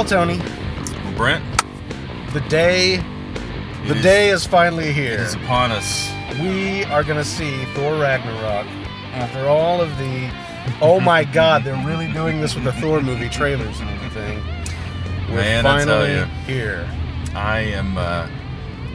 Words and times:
Well, 0.00 0.08
Tony, 0.08 0.40
Brent, 1.14 1.44
the 2.32 2.40
day, 2.48 2.96
the 3.86 3.90
It 3.90 3.96
is- 3.98 4.02
day 4.02 4.28
is 4.30 4.46
finally 4.46 4.86
it 4.88 4.94
here. 4.94 5.18
is 5.18 5.34
upon 5.34 5.72
us. 5.72 6.10
We 6.40 6.84
are 6.84 7.04
gonna 7.04 7.22
see 7.22 7.66
Thor 7.74 7.98
Ragnarok 7.98 8.66
after 9.12 9.46
all 9.46 9.82
of 9.82 9.90
the. 9.98 10.30
Oh 10.80 11.00
my 11.00 11.22
God, 11.34 11.64
they're 11.64 11.86
really 11.86 12.10
doing 12.14 12.40
this 12.40 12.54
with 12.54 12.64
the 12.64 12.72
Thor 12.72 13.02
movie 13.02 13.28
trailers 13.28 13.78
and 13.78 13.90
everything. 13.90 14.42
We're 15.28 15.34
Man, 15.42 15.66
I 15.66 15.84
tell 15.84 15.98
finally 16.00 16.14
ya. 16.16 16.24
here. 16.46 16.88
I 17.34 17.58
am. 17.58 17.98
Uh, 17.98 18.26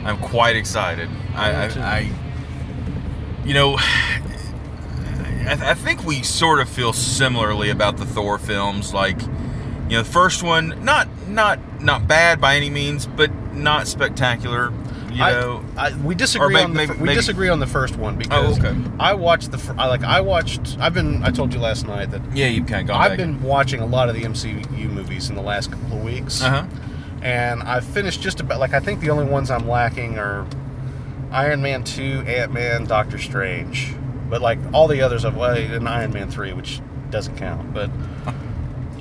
I'm 0.05 0.17
quite 0.17 0.55
excited. 0.55 1.07
I, 1.35 1.51
I. 1.51 1.65
I 1.97 2.09
you 3.45 3.53
know, 3.53 3.77
I, 3.79 5.55
I 5.69 5.73
think 5.75 6.03
we 6.03 6.23
sort 6.23 6.59
of 6.61 6.67
feel 6.67 6.93
similarly 6.93 7.69
about 7.69 7.97
the 7.97 8.07
Thor 8.07 8.39
films. 8.39 8.91
Like, 8.91 9.19
you 9.89 9.97
know, 9.97 10.03
the 10.03 10.09
first 10.09 10.43
one, 10.43 10.83
not 10.83 11.07
not 11.27 11.59
not 11.81 12.07
bad 12.07 12.39
by 12.41 12.55
any 12.55 12.69
means, 12.69 13.05
but 13.05 13.31
not 13.53 13.87
spectacular. 13.87 14.71
You 15.11 15.19
know, 15.21 15.63
I, 15.77 15.93
we 15.95 16.13
disagree 16.13 16.55
may- 16.55 16.63
on 16.63 16.73
the, 16.73 16.77
maybe- 16.87 16.93
we 16.99 17.05
maybe- 17.05 17.15
disagree 17.15 17.47
on 17.47 17.59
the 17.59 17.67
first 17.67 17.95
one 17.95 18.17
because 18.17 18.59
okay. 18.59 18.75
I 18.99 19.13
watched 19.13 19.51
the 19.51 19.75
I 19.77 19.87
like 19.87 20.03
I 20.03 20.19
watched 20.19 20.77
I've 20.79 20.93
been 20.93 21.23
I 21.23 21.31
told 21.31 21.53
you 21.53 21.59
last 21.61 21.87
night 21.87 22.11
that 22.11 22.21
yeah, 22.35 22.47
you've 22.47 22.67
kind 22.67 22.81
of 22.81 22.87
gone 22.87 23.01
I've 23.01 23.11
back. 23.11 23.19
been 23.19 23.41
watching 23.41 23.79
a 23.79 23.85
lot 23.85 24.09
of 24.09 24.15
the 24.15 24.23
MCU 24.23 24.89
movies 24.91 25.29
in 25.29 25.35
the 25.35 25.41
last 25.41 25.71
couple 25.71 25.97
of 25.97 26.03
weeks. 26.03 26.41
Uh 26.43 26.49
huh. 26.49 26.65
and 27.21 27.63
I've 27.63 27.85
finished 27.85 28.21
just 28.21 28.41
about 28.41 28.59
like 28.59 28.73
I 28.73 28.81
think 28.81 28.99
the 28.99 29.09
only 29.09 29.23
ones 29.25 29.49
I'm 29.49 29.67
lacking 29.69 30.17
are 30.19 30.45
Iron 31.31 31.61
Man 31.61 31.85
two, 31.85 32.23
Ant 32.27 32.51
Man, 32.51 32.83
Doctor 32.83 33.17
Strange, 33.17 33.93
but 34.29 34.41
like 34.41 34.59
all 34.73 34.89
the 34.89 35.01
others 35.01 35.23
I've 35.23 35.37
well, 35.37 35.55
and 35.55 35.87
Iron 35.87 36.11
Man 36.11 36.29
three, 36.29 36.51
which 36.51 36.81
doesn't 37.09 37.37
count. 37.37 37.73
But 37.73 37.89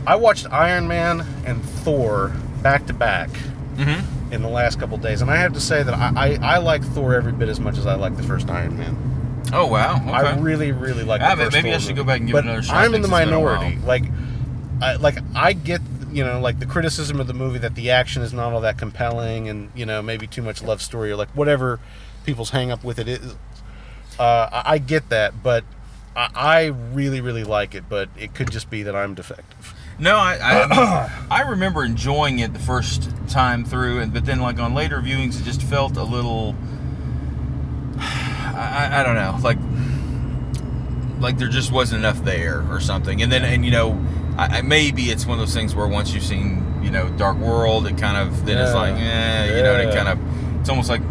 I 0.07 0.17
watched 0.17 0.47
Iron 0.51 0.87
Man 0.89 1.21
and 1.47 1.63
Thor 1.65 2.33
back 2.63 2.87
to 2.87 2.93
back 2.93 3.31
Mm-hmm. 3.77 4.33
in 4.33 4.43
the 4.43 4.49
last 4.49 4.79
couple 4.79 4.97
days, 4.99 5.21
and 5.21 5.29
I 5.29 5.35
have 5.37 5.53
to 5.55 5.61
say 5.61 5.83
that 5.83 5.93
I, 5.95 6.13
I, 6.15 6.55
I 6.55 6.59
like 6.59 6.85
Thor 6.85 7.13
every 7.15 7.33
bit 7.33 7.49
as 7.49 7.59
much 7.59 7.77
as 7.77 7.87
I 7.87 7.97
like 7.97 8.17
the 8.17 8.23
first 8.23 8.49
Iron 8.49 8.79
Man. 8.79 9.51
Oh 9.53 9.67
wow. 9.67 9.97
Okay. 9.97 10.11
I 10.13 10.39
really 10.39 10.71
really 10.71 11.03
like. 11.03 11.21
Ah, 11.21 11.35
the 11.35 11.45
first 11.45 11.55
maybe 11.57 11.71
I 11.75 11.79
should 11.79 11.89
movie. 11.91 11.95
go 11.95 12.05
back 12.05 12.19
and 12.21 12.29
give 12.29 12.35
but 12.35 12.45
it 12.45 12.49
another 12.49 12.63
shot, 12.63 12.77
I'm 12.77 12.95
in 12.95 13.03
the 13.03 13.09
since 13.09 13.19
it's 13.21 13.25
been 13.25 13.35
a 13.35 13.41
minority. 13.41 13.79
Like, 13.85 14.05
I 14.81 14.95
like 14.95 15.19
I 15.35 15.55
get 15.55 15.81
you 16.13 16.25
know 16.25 16.39
like 16.41 16.61
the 16.61 16.67
criticism 16.67 17.19
of 17.19 17.27
the 17.27 17.35
movie 17.35 17.59
that 17.59 17.75
the 17.75 17.91
action 17.91 18.23
is 18.23 18.33
not 18.33 18.53
all 18.53 18.61
that 18.61 18.79
compelling, 18.79 19.49
and 19.49 19.73
you 19.75 19.85
know 19.87 20.01
maybe 20.03 20.29
too 20.29 20.43
much 20.43 20.63
love 20.63 20.81
story 20.81 21.11
or 21.11 21.17
like 21.17 21.31
whatever 21.31 21.81
people's 22.25 22.51
hang 22.51 22.71
up 22.71 22.85
with 22.85 23.01
it 23.01 23.09
is. 23.09 23.35
Uh, 24.21 24.49
I, 24.53 24.63
I 24.75 24.79
get 24.79 25.09
that, 25.09 25.43
but 25.43 25.65
I, 26.15 26.29
I 26.35 26.65
really 26.93 27.21
really 27.21 27.43
like 27.45 27.75
it. 27.75 27.89
But 27.89 28.09
it 28.17 28.35
could 28.35 28.53
just 28.53 28.71
be 28.71 28.85
that 28.85 28.95
I'm 28.95 29.15
defective. 29.15 29.74
No, 29.99 30.17
I 30.17 30.39
I, 30.41 31.27
I 31.31 31.41
remember 31.43 31.85
enjoying 31.85 32.39
it 32.41 32.53
the 32.53 32.59
first 32.59 33.11
time 33.29 33.65
through, 33.65 34.01
and 34.01 34.13
but 34.13 34.25
then 34.25 34.41
like 34.41 34.59
on 34.59 34.75
later 34.75 34.99
viewings, 35.01 35.41
it 35.41 35.45
just 35.45 35.63
felt 35.63 35.97
a 35.97 36.03
little. 36.05 36.55
I, 37.99 39.01
I- 39.01 39.03
don't 39.03 39.15
know, 39.15 39.39
like 39.43 39.59
like 41.21 41.39
there 41.39 41.49
just 41.49 41.73
wasn't 41.73 42.01
enough 42.01 42.23
there 42.25 42.65
or 42.71 42.81
something. 42.81 43.23
And 43.23 43.31
then 43.33 43.45
and 43.45 43.65
you 43.65 43.71
know, 43.71 44.05
I, 44.37 44.59
I, 44.59 44.63
maybe 44.63 45.05
it's 45.05 45.27
one 45.27 45.39
of 45.39 45.47
those 45.47 45.55
things 45.55 45.75
where 45.75 45.87
once 45.87 46.13
you've 46.13 46.25
seen 46.25 46.81
you 46.83 46.91
know 46.91 47.09
Dark 47.11 47.37
World, 47.39 47.87
it 47.87 47.97
kind 47.97 48.17
of 48.17 48.45
then 48.47 48.59
it's 48.59 48.75
like 48.75 48.95
eh, 48.95 49.57
you 49.57 49.63
know, 49.63 49.75
and 49.77 49.89
it 49.89 49.95
kind 49.95 50.09
of 50.09 50.61
it's 50.61 50.69
almost 50.69 50.89
like 50.89 51.03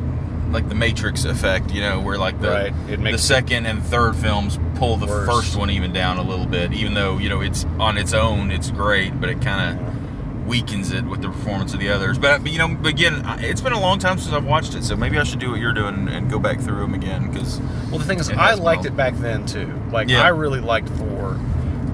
like 0.54 0.70
the 0.70 0.76
Matrix 0.76 1.26
effect, 1.26 1.72
you 1.72 1.82
know, 1.82 2.00
where 2.00 2.18
like 2.18 2.40
the 2.40 2.50
Right. 2.50 2.74
It 2.90 3.02
the 3.02 3.18
second 3.18 3.66
and 3.66 3.84
third 3.84 4.16
films 4.16 4.60
pull 4.76 4.98
the 4.98 5.08
Worse. 5.08 5.28
first 5.28 5.56
one 5.56 5.70
even 5.70 5.92
down 5.92 6.18
a 6.18 6.24
little 6.24 6.46
bit, 6.46 6.74
even 6.74 6.94
though 6.94 7.18
you 7.18 7.30
know 7.30 7.42
it's 7.42 7.66
on 7.80 7.98
its 7.98 8.14
own, 8.14 8.52
it's 8.52 8.72
great, 8.72 9.20
but 9.20 9.30
it 9.30 9.42
kind 9.42 9.80
of 9.80 10.48
weakens 10.48 10.92
it 10.92 11.06
with 11.06 11.22
the 11.22 11.30
performance 11.30 11.74
of 11.74 11.80
the 11.80 11.90
others. 11.90 12.18
But, 12.18 12.44
but 12.44 12.52
you 12.52 12.58
know, 12.58 12.78
again, 12.86 13.24
it's 13.40 13.62
been 13.62 13.72
a 13.72 13.80
long 13.80 13.98
time 13.98 14.18
since 14.18 14.34
I've 14.34 14.44
watched 14.46 14.76
it, 14.76 14.84
so 14.84 14.96
maybe 14.96 15.18
I 15.18 15.24
should 15.24 15.40
do 15.40 15.50
what 15.52 15.60
you're 15.60 15.74
doing 15.74 15.94
and, 15.96 16.10
and 16.10 16.30
go 16.30 16.38
back 16.38 16.60
through 16.60 16.82
them 16.82 16.94
again 16.94 17.32
because 17.32 17.62
Well, 17.90 17.98
the 18.00 18.04
thing 18.06 18.20
is, 18.20 18.30
I 18.30 18.54
liked 18.56 18.86
it 18.86 18.96
back 18.96 19.16
then 19.16 19.46
too. 19.46 19.74
Like 19.92 20.10
Yeah. 20.10 20.22
I 20.22 20.28
really 20.30 20.60
liked 20.60 20.90
Thor 20.90 21.36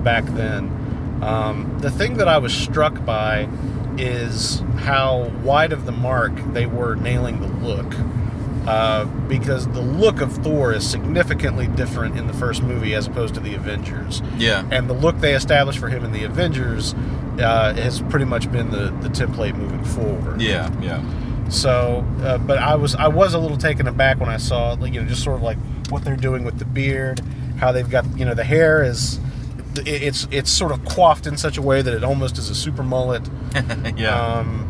back 0.03 0.25
then. 0.25 1.19
Um, 1.21 1.77
the 1.79 1.91
thing 1.91 2.17
that 2.17 2.27
I 2.27 2.37
was 2.39 2.53
struck 2.53 3.05
by 3.05 3.47
is 3.97 4.61
how 4.77 5.31
wide 5.43 5.71
of 5.73 5.85
the 5.85 5.91
mark 5.91 6.31
they 6.53 6.65
were 6.65 6.95
nailing 6.95 7.41
the 7.41 7.47
look. 7.67 7.93
Uh, 8.69 9.05
because 9.27 9.67
the 9.69 9.81
look 9.81 10.21
of 10.21 10.31
Thor 10.31 10.71
is 10.73 10.87
significantly 10.87 11.65
different 11.65 12.19
in 12.19 12.27
the 12.27 12.33
first 12.33 12.61
movie 12.61 12.93
as 12.93 13.07
opposed 13.07 13.33
to 13.33 13.39
the 13.39 13.55
Avengers, 13.55 14.21
yeah, 14.37 14.63
and 14.71 14.87
the 14.87 14.93
look 14.93 15.17
they 15.19 15.33
established 15.33 15.79
for 15.79 15.89
him 15.89 16.05
in 16.05 16.11
the 16.11 16.23
Avengers 16.23 16.93
uh, 17.39 17.73
has 17.73 18.01
pretty 18.09 18.25
much 18.25 18.51
been 18.51 18.69
the, 18.69 18.91
the 19.01 19.09
template 19.09 19.55
moving 19.55 19.83
forward. 19.83 20.39
yeah, 20.39 20.69
yeah, 20.81 21.01
So, 21.49 22.05
uh, 22.21 22.37
but 22.37 22.59
I 22.59 22.75
was 22.75 22.93
I 22.93 23.07
was 23.07 23.33
a 23.33 23.39
little 23.39 23.57
taken 23.57 23.87
aback 23.87 24.19
when 24.19 24.29
I 24.29 24.37
saw 24.37 24.73
like 24.73 24.93
you 24.93 25.01
know 25.01 25.07
just 25.07 25.23
sort 25.23 25.37
of 25.37 25.41
like 25.41 25.57
what 25.89 26.03
they're 26.03 26.15
doing 26.15 26.43
with 26.43 26.59
the 26.59 26.65
beard, 26.65 27.21
how 27.57 27.71
they've 27.71 27.89
got 27.89 28.05
you 28.19 28.25
know 28.25 28.35
the 28.35 28.43
hair 28.43 28.83
is 28.83 29.19
it's 29.77 30.27
it's 30.29 30.51
sort 30.51 30.71
of 30.71 30.85
coiffed 30.85 31.25
in 31.25 31.37
such 31.37 31.57
a 31.57 31.61
way 31.63 31.81
that 31.81 31.93
it 31.93 32.03
almost 32.03 32.37
is 32.37 32.49
a 32.51 32.55
super 32.55 32.83
mullet. 32.83 33.27
yeah. 33.97 34.13
Um, 34.39 34.67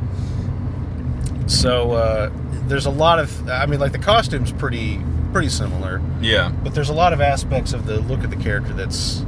so 1.47 1.91
uh, 1.93 2.29
there's 2.69 2.85
a 2.85 2.90
lot 2.91 3.19
of 3.19 3.50
I 3.50 3.66
mean 3.66 3.80
like 3.80 3.91
the 3.91 4.00
costume's 4.00 4.52
pretty 4.52 5.02
pretty 5.34 5.50
similar, 5.50 6.02
yeah. 6.22 6.50
but 6.63 6.74
there's 6.74 6.90
a 6.90 6.94
lot 6.94 7.13
of 7.13 7.22
aspects 7.22 7.74
of 7.74 7.85
the 7.85 8.00
look 8.02 8.24
of 8.24 8.30
the 8.31 8.35
character 8.38 8.74
that's 8.74 9.25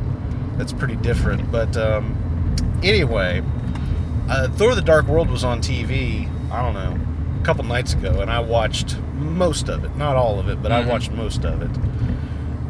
that's 0.58 0.74
pretty 0.74 0.96
different. 0.96 1.52
But 1.52 1.76
um, 1.78 2.16
anyway, 2.84 3.44
uh, 4.30 4.48
Thor: 4.50 4.74
The 4.76 4.82
Dark 4.82 5.08
World 5.08 5.30
was 5.30 5.44
on 5.44 5.62
TV. 5.62 6.30
I 6.52 6.62
don't 6.62 6.74
know, 6.74 7.00
a 7.42 7.46
couple 7.46 7.64
nights 7.66 7.94
ago, 7.94 8.20
and 8.22 8.30
I 8.32 8.40
watched 8.40 8.98
most 9.16 9.70
of 9.70 9.84
it. 9.86 9.96
Not 9.96 10.16
all 10.16 10.40
of 10.40 10.50
it, 10.50 10.62
but 10.62 10.72
I 10.72 10.84
Mhm. 10.84 10.88
watched 10.88 11.12
most 11.12 11.46
of 11.46 11.62
it. 11.62 11.72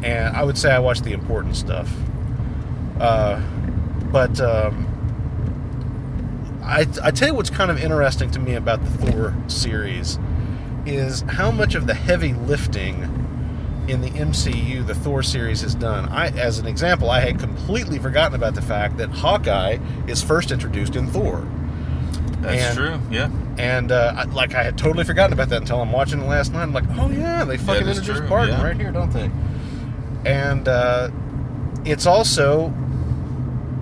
And 0.04 0.36
I 0.36 0.42
would 0.44 0.58
say 0.58 0.70
I 0.72 0.78
watched 0.78 1.04
the 1.04 1.12
important 1.12 1.56
stuff. 1.56 1.90
Uh, 3.00 3.40
but 4.12 4.40
um, 4.40 4.86
I, 6.64 6.86
I 7.02 7.10
tell 7.10 7.28
you 7.28 7.34
what's 7.34 7.50
kind 7.50 7.70
of 7.70 7.82
interesting 7.82 8.30
to 8.32 8.38
me 8.38 8.54
about 8.54 8.82
the 8.84 8.90
Thor 8.90 9.34
series 9.48 10.18
is 10.86 11.20
how 11.22 11.50
much 11.50 11.74
of 11.74 11.86
the 11.86 11.94
heavy 11.94 12.32
lifting 12.32 13.02
in 13.88 14.00
the 14.00 14.10
MCU 14.10 14.86
the 14.86 14.94
Thor 14.94 15.22
series 15.22 15.60
has 15.62 15.74
done. 15.74 16.08
I, 16.08 16.28
as 16.28 16.58
an 16.58 16.66
example, 16.66 17.10
I 17.10 17.20
had 17.20 17.38
completely 17.38 17.98
forgotten 17.98 18.34
about 18.34 18.54
the 18.54 18.62
fact 18.62 18.96
that 18.98 19.10
Hawkeye 19.10 19.78
is 20.06 20.22
first 20.22 20.50
introduced 20.52 20.94
in 20.96 21.08
Thor, 21.08 21.46
That's 22.40 22.62
and- 22.62 22.76
true. 22.78 23.00
Yeah, 23.10 23.30
and 23.58 23.90
uh, 23.92 24.14
I, 24.16 24.24
like 24.24 24.54
I 24.54 24.62
had 24.62 24.78
totally 24.78 25.04
forgotten 25.04 25.32
about 25.32 25.48
that 25.50 25.62
until 25.62 25.80
I'm 25.80 25.92
watching 25.92 26.20
it 26.20 26.26
last 26.26 26.52
night. 26.52 26.62
I'm 26.62 26.72
like, 26.72 26.84
oh 26.96 27.10
yeah, 27.10 27.44
they 27.44 27.56
fucking 27.56 27.86
introduced 27.86 28.18
true, 28.20 28.28
Barton 28.28 28.54
yeah. 28.56 28.64
right 28.64 28.76
here, 28.76 28.92
don't 28.92 29.10
they? 29.12 29.30
And 30.24 30.68
uh, 30.68 31.10
it's 31.84 32.06
also, 32.06 32.72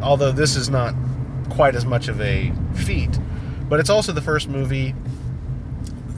although 0.02 0.32
this 0.32 0.56
is 0.56 0.70
not 0.70 0.94
quite 1.50 1.74
as 1.74 1.84
much 1.84 2.08
of 2.08 2.20
a 2.22 2.52
feat, 2.74 3.18
but 3.68 3.80
it's 3.80 3.90
also 3.90 4.12
the 4.12 4.22
first 4.22 4.48
movie 4.48 4.94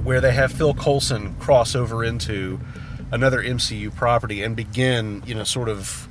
where 0.03 0.21
they 0.21 0.33
have 0.33 0.53
Phil 0.53 0.75
Coulson 0.75 1.35
cross 1.37 1.75
over 1.75 2.03
into 2.05 2.61
another 3.11 3.43
MCU 3.43 3.95
property 3.95 4.43
and 4.43 4.57
begin, 4.57 5.23
you 5.27 5.35
know, 5.35 5.45
sort 5.45 5.69
of 5.69 6.09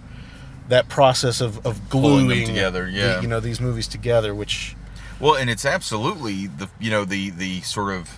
that 0.70 0.88
process 0.88 1.42
of, 1.42 1.66
of 1.66 1.90
gluing 1.90 2.46
together, 2.48 2.86
the- 2.90 3.20
you 3.22 3.28
know, 3.28 3.40
these 3.40 3.60
movies 3.60 3.88
together, 3.88 4.34
which 4.34 4.76
Well, 5.20 5.36
and 5.36 5.50
it's 5.50 5.66
absolutely 5.66 6.48
the 6.48 6.70
you 6.80 6.90
know 6.90 7.04
the 7.06 7.30
the 7.32 7.62
sort 7.62 7.94
of 7.94 8.10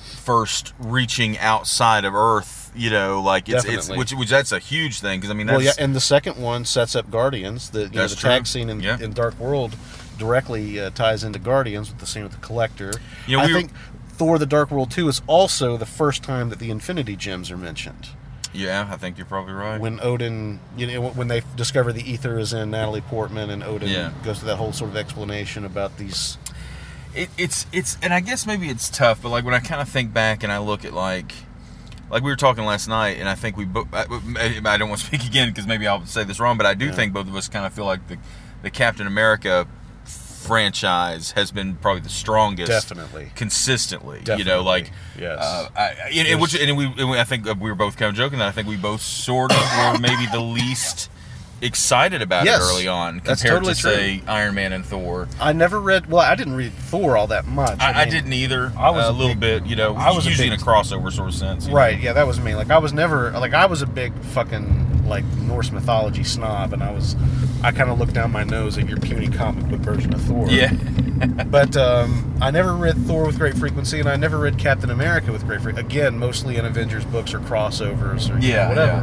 first 0.00 0.72
reaching 0.78 1.38
outside 1.38 2.04
of 2.04 2.14
Earth. 2.14 2.56
You 2.76 2.90
know, 2.90 3.20
like 3.20 3.48
it's 3.48 3.64
it's 3.64 3.88
which 3.88 4.12
which 4.12 4.28
that's 4.28 4.52
a 4.52 4.58
huge 4.58 5.00
thing 5.00 5.18
because 5.18 5.30
I 5.30 5.34
mean 5.34 5.46
that's 5.48 5.56
well, 5.56 5.64
yeah, 5.66 5.72
and 5.84 5.94
the 5.96 6.00
second 6.00 6.36
one 6.36 6.64
sets 6.64 6.94
up 6.94 7.10
Guardians. 7.10 7.70
The 7.70 7.84
you 7.84 7.90
know, 7.90 8.06
the 8.06 8.14
tag 8.14 8.46
scene 8.46 8.68
in, 8.70 8.80
Yeah. 8.80 8.98
in 9.00 9.12
Dark 9.12 9.38
World 9.40 9.74
directly 10.18 10.78
uh, 10.78 10.90
ties 10.90 11.24
into 11.24 11.38
Guardians 11.38 11.88
with 11.88 11.98
the 11.98 12.06
scene 12.06 12.22
with 12.24 12.32
the 12.32 12.38
Collector. 12.38 12.92
You 13.26 13.36
know, 13.36 13.42
I 13.42 13.46
we 13.46 13.52
were- 13.52 13.58
think 13.60 13.72
Thor: 14.18 14.38
The 14.38 14.46
Dark 14.46 14.70
World 14.70 14.90
Two 14.90 15.08
is 15.08 15.22
also 15.26 15.76
the 15.76 15.86
first 15.86 16.22
time 16.22 16.48
that 16.50 16.58
the 16.58 16.70
Infinity 16.70 17.16
Gems 17.16 17.50
are 17.50 17.56
mentioned. 17.56 18.08
yeah, 18.52 18.88
I 18.90 18.96
think 18.96 19.16
you're 19.18 19.26
probably 19.26 19.52
right. 19.54 19.80
When 19.80 20.00
Odin, 20.00 20.58
you 20.76 20.86
know, 20.86 21.08
when 21.10 21.28
they 21.28 21.42
discover 21.56 21.92
the 21.92 22.02
ether 22.10 22.38
is 22.38 22.52
in 22.52 22.70
Natalie 22.70 23.00
Portman, 23.02 23.50
and 23.50 23.62
Odin 23.62 23.88
Yeah. 23.88 24.12
goes 24.24 24.40
to 24.40 24.44
that 24.46 24.56
whole 24.56 24.72
sort 24.72 24.90
of 24.90 24.96
explanation 24.96 25.64
about 25.64 25.96
these. 25.98 26.38
it, 27.14 27.28
it's 27.38 27.66
it's 27.72 27.96
and 28.02 28.12
I 28.12 28.20
guess 28.20 28.46
maybe 28.46 28.68
it's 28.68 28.88
tough, 28.90 29.22
but 29.22 29.28
like 29.30 29.44
when 29.44 29.54
I 29.54 29.60
kind 29.60 29.80
of 29.80 29.88
think 29.88 30.12
back 30.12 30.42
and 30.42 30.52
I 30.52 30.58
look 30.58 30.84
at 30.84 30.92
like 30.92 31.32
like 32.10 32.22
we 32.22 32.30
were 32.30 32.36
talking 32.36 32.64
last 32.64 32.88
night, 32.88 33.18
and 33.20 33.28
I 33.28 33.34
think 33.34 33.56
we 33.56 33.64
both. 33.66 33.88
I, 33.92 34.06
I 34.64 34.76
don't 34.78 34.88
want 34.88 35.00
to 35.02 35.06
speak 35.06 35.24
again 35.26 35.48
because 35.48 35.66
maybe 35.66 35.86
I'll 35.86 36.04
say 36.06 36.24
this 36.24 36.40
wrong, 36.40 36.56
but 36.56 36.66
I 36.66 36.74
do 36.74 36.86
Yeah. 36.86 36.92
think 36.92 37.12
both 37.12 37.28
of 37.28 37.36
us 37.36 37.48
kind 37.48 37.66
of 37.66 37.72
feel 37.74 37.84
like 37.84 38.06
the 38.08 38.16
the 38.62 38.70
Captain 38.70 39.06
America 39.06 39.66
franchise 40.38 41.32
has 41.32 41.50
been 41.50 41.74
probably 41.76 42.00
the 42.00 42.08
strongest 42.08 42.70
Definitely. 42.70 43.32
consistently. 43.34 44.20
Definitely. 44.20 44.44
You 44.44 44.50
know, 44.50 44.62
like 44.62 44.92
yes. 45.18 45.38
uh, 45.40 45.68
I, 45.76 46.10
and, 46.14 46.28
and 46.28 46.40
which 46.40 46.54
and 46.54 46.76
we, 46.76 46.86
and 46.86 47.10
we 47.10 47.18
I 47.18 47.24
think 47.24 47.44
we 47.46 47.68
were 47.68 47.74
both 47.74 47.96
kind 47.96 48.08
of 48.08 48.14
joking 48.14 48.38
that 48.38 48.48
I 48.48 48.52
think 48.52 48.68
we 48.68 48.76
both 48.76 49.02
sort 49.02 49.52
of 49.52 49.58
were 49.58 49.98
maybe 49.98 50.26
the 50.32 50.40
least 50.40 51.10
excited 51.60 52.22
about 52.22 52.44
Yes, 52.44 52.60
it 52.60 52.72
early 52.72 52.88
on 52.88 53.20
compared 53.20 53.38
totally 53.54 53.74
to 53.74 53.80
true. 53.80 53.90
say 53.90 54.22
Iron 54.26 54.54
Man 54.54 54.72
and 54.72 54.84
Thor. 54.84 55.28
I 55.40 55.52
never 55.52 55.80
read. 55.80 56.06
Well, 56.06 56.20
I 56.22 56.34
didn't 56.34 56.54
read 56.54 56.72
Thor 56.72 57.16
all 57.16 57.26
that 57.28 57.46
much. 57.46 57.80
I, 57.80 57.92
I 57.92 58.04
mean, 58.04 58.14
didn't 58.14 58.32
either. 58.32 58.72
I 58.78 58.90
was 58.90 59.06
a 59.06 59.10
a 59.10 59.12
little 59.12 59.34
big- 59.34 59.62
bit, 59.64 59.66
you 59.66 59.76
know, 59.76 59.94
I 59.94 60.10
was 60.12 60.26
a 60.26 60.28
usually 60.30 60.50
big- 60.50 60.58
in 60.58 60.62
a 60.62 60.66
crossover 60.66 61.10
sort 61.12 61.28
of 61.28 61.34
sense. 61.34 61.64
you 61.66 61.70
know. 61.72 61.76
Right. 61.76 61.98
Yeah, 61.98 62.12
that 62.14 62.26
was 62.26 62.38
me. 62.40 62.54
Like 62.54 62.70
I 62.70 62.78
was 62.78 62.92
never 62.92 63.30
like 63.32 63.54
I 63.54 63.66
was 63.66 63.82
a 63.82 63.86
big 63.86 64.12
fucking 64.22 65.06
like 65.08 65.24
Norse 65.42 65.70
mythology 65.72 66.22
snob, 66.24 66.72
and 66.72 66.82
I 66.82 66.92
was 66.92 67.16
I 67.62 67.72
kind 67.72 67.90
of 67.90 67.98
looked 67.98 68.12
down 68.14 68.30
my 68.30 68.44
nose 68.44 68.76
at 68.78 68.88
your 68.88 68.98
puny 68.98 69.26
comic 69.28 69.66
book 69.68 69.80
version 69.80 70.12
of 70.14 70.20
Thor. 70.22 70.46
Yeah. 70.48 70.72
But 71.18 71.76
um, 71.76 72.38
I 72.40 72.52
never 72.52 72.74
read 72.76 72.96
Thor 73.06 73.26
with 73.26 73.38
great 73.38 73.56
frequency, 73.58 73.98
and 73.98 74.08
I 74.08 74.14
never 74.14 74.38
read 74.38 74.56
Captain 74.56 74.88
America 74.90 75.32
with 75.32 75.44
great 75.46 75.60
frequency. 75.60 75.84
Again, 75.98 76.16
mostly 76.16 76.56
in 76.58 76.64
Avengers 76.64 77.04
books 77.06 77.34
or 77.34 77.40
crossovers 77.40 78.30
or 78.32 78.38
you 78.38 78.52
know, 78.52 78.54
Yeah, 78.54 78.68
whatever. 78.68 79.00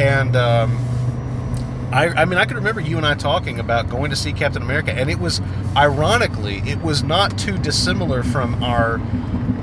And 0.00 0.34
um, 0.34 0.84
I, 1.94 2.08
I 2.22 2.24
mean, 2.24 2.38
I 2.38 2.44
can 2.44 2.56
remember 2.56 2.80
you 2.80 2.96
and 2.96 3.06
I 3.06 3.14
talking 3.14 3.58
about 3.60 3.88
going 3.88 4.10
to 4.10 4.16
see 4.16 4.32
Captain 4.32 4.62
America, 4.62 4.92
and 4.92 5.08
it 5.08 5.18
was 5.20 5.40
ironically, 5.76 6.58
it 6.66 6.80
was 6.82 7.02
not 7.02 7.38
too 7.38 7.56
dissimilar 7.58 8.22
from 8.22 8.62
our 8.62 9.00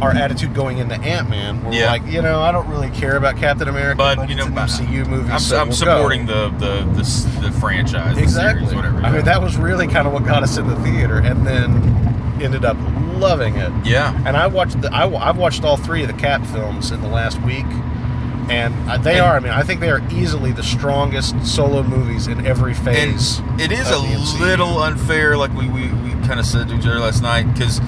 our 0.02 0.12
attitude 0.12 0.56
going 0.56 0.80
into 0.80 0.96
Ant 0.96 1.30
Man. 1.30 1.64
We're 1.64 1.74
Yeah. 1.74 1.92
like, 1.92 2.04
you 2.08 2.24
know, 2.24 2.42
I 2.42 2.52
don't 2.52 2.68
really 2.68 2.90
care 2.90 3.18
about 3.18 3.38
Captain 3.38 3.68
America, 3.68 3.98
But, 3.98 4.16
but, 4.16 4.30
you 4.30 4.36
know, 4.36 4.48
MCU 4.48 5.06
movie. 5.08 5.30
I'm, 5.32 5.40
so 5.40 5.60
I'm 5.62 5.68
we'll 5.68 5.76
supporting 5.78 6.26
the, 6.26 6.50
the 6.58 6.84
the 6.96 7.40
the 7.42 7.52
franchise, 7.60 8.16
the 8.16 8.24
exactly. 8.24 8.62
series, 8.66 8.76
whatever. 8.76 8.98
I 9.02 9.12
mean, 9.12 9.26
that 9.26 9.40
was 9.44 9.58
really 9.58 9.88
kind 9.88 10.08
of 10.08 10.14
what 10.14 10.26
got 10.26 10.42
us 10.42 10.58
in 10.58 10.68
the 10.68 10.76
theater, 10.78 11.18
and 11.20 11.46
then 11.46 11.70
ended 12.42 12.66
up 12.66 12.78
loving 13.20 13.58
it. 13.58 13.72
yeah. 13.86 14.20
And 14.26 14.36
I 14.36 14.48
watched 14.48 14.82
the 14.82 14.92
I, 14.92 15.08
have 15.08 15.38
watched 15.38 15.64
all 15.64 15.78
three 15.78 16.02
of 16.02 16.08
the 16.08 16.16
Cap 16.20 16.44
films 16.48 16.90
in 16.90 17.02
the 17.02 17.08
last 17.08 17.40
week, 17.44 17.68
and 18.52 18.90
uh, 18.90 18.98
they 18.98 19.14
And- 19.14 19.22
are. 19.22 19.36
I 19.36 19.40
mean, 19.40 19.52
I 19.52 19.64
think 19.64 19.80
they 19.80 19.90
are 19.90 20.02
easily 20.12 20.52
the 20.52 20.64
strongest 20.64 21.36
solo 21.46 21.84
movies 21.84 22.28
in 22.28 22.46
every 22.46 22.74
phase. 22.74 23.42
it 23.58 23.72
is 23.72 23.90
a 23.90 23.98
little 24.44 24.80
unfair, 24.84 25.38
like 25.38 25.54
we, 25.54 25.68
we, 25.68 25.84
we 25.88 26.12
kind 26.28 26.40
of 26.40 26.46
said 26.46 26.68
to 26.70 26.76
each 26.76 26.86
other 26.86 27.00
last 27.00 27.22
night, 27.22 27.52
because 27.54 27.80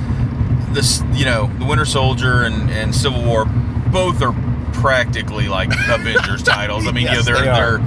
this, 0.72 1.04
you 1.14 1.26
know, 1.26 1.52
the 1.60 1.66
Winter 1.66 1.86
Soldier 1.86 2.44
and, 2.44 2.70
and 2.72 2.96
Civil 2.96 3.24
War, 3.24 3.46
both 3.46 4.22
are 4.22 4.34
practically 4.74 5.48
like 5.48 5.70
Avengers 5.90 6.44
titles. 6.54 6.88
I 6.88 6.92
mean, 6.92 7.04
Yes, 7.06 7.26
you 7.28 7.34
know, 7.34 7.38
they're 7.40 7.46
they 7.46 7.50
are. 7.62 7.78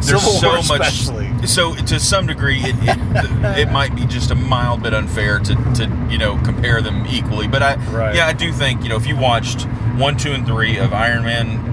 they're 0.00 0.18
so 0.18 0.48
War 0.48 0.56
much. 0.56 0.70
especially. 0.88 1.46
So 1.46 1.74
to 1.74 2.00
some 2.00 2.26
degree, 2.26 2.58
it, 2.62 2.74
it 2.82 3.58
it 3.68 3.70
might 3.72 3.94
be 3.94 4.06
just 4.06 4.30
a 4.30 4.34
mild 4.34 4.82
bit 4.82 4.92
unfair 4.94 5.38
to, 5.38 5.54
to 5.54 6.06
you 6.10 6.18
know 6.18 6.36
compare 6.44 6.80
them 6.82 7.06
equally. 7.08 7.46
But 7.46 7.62
I 7.62 7.76
Right. 7.90 8.14
yeah, 8.16 8.26
I 8.26 8.32
do 8.32 8.52
think 8.52 8.82
you 8.82 8.88
know 8.88 8.96
if 8.96 9.06
you 9.06 9.16
watched 9.16 9.62
one, 9.96 10.16
two, 10.16 10.32
and 10.32 10.44
three 10.46 10.78
of 10.78 10.92
Iron 10.92 11.22
Man, 11.24 11.71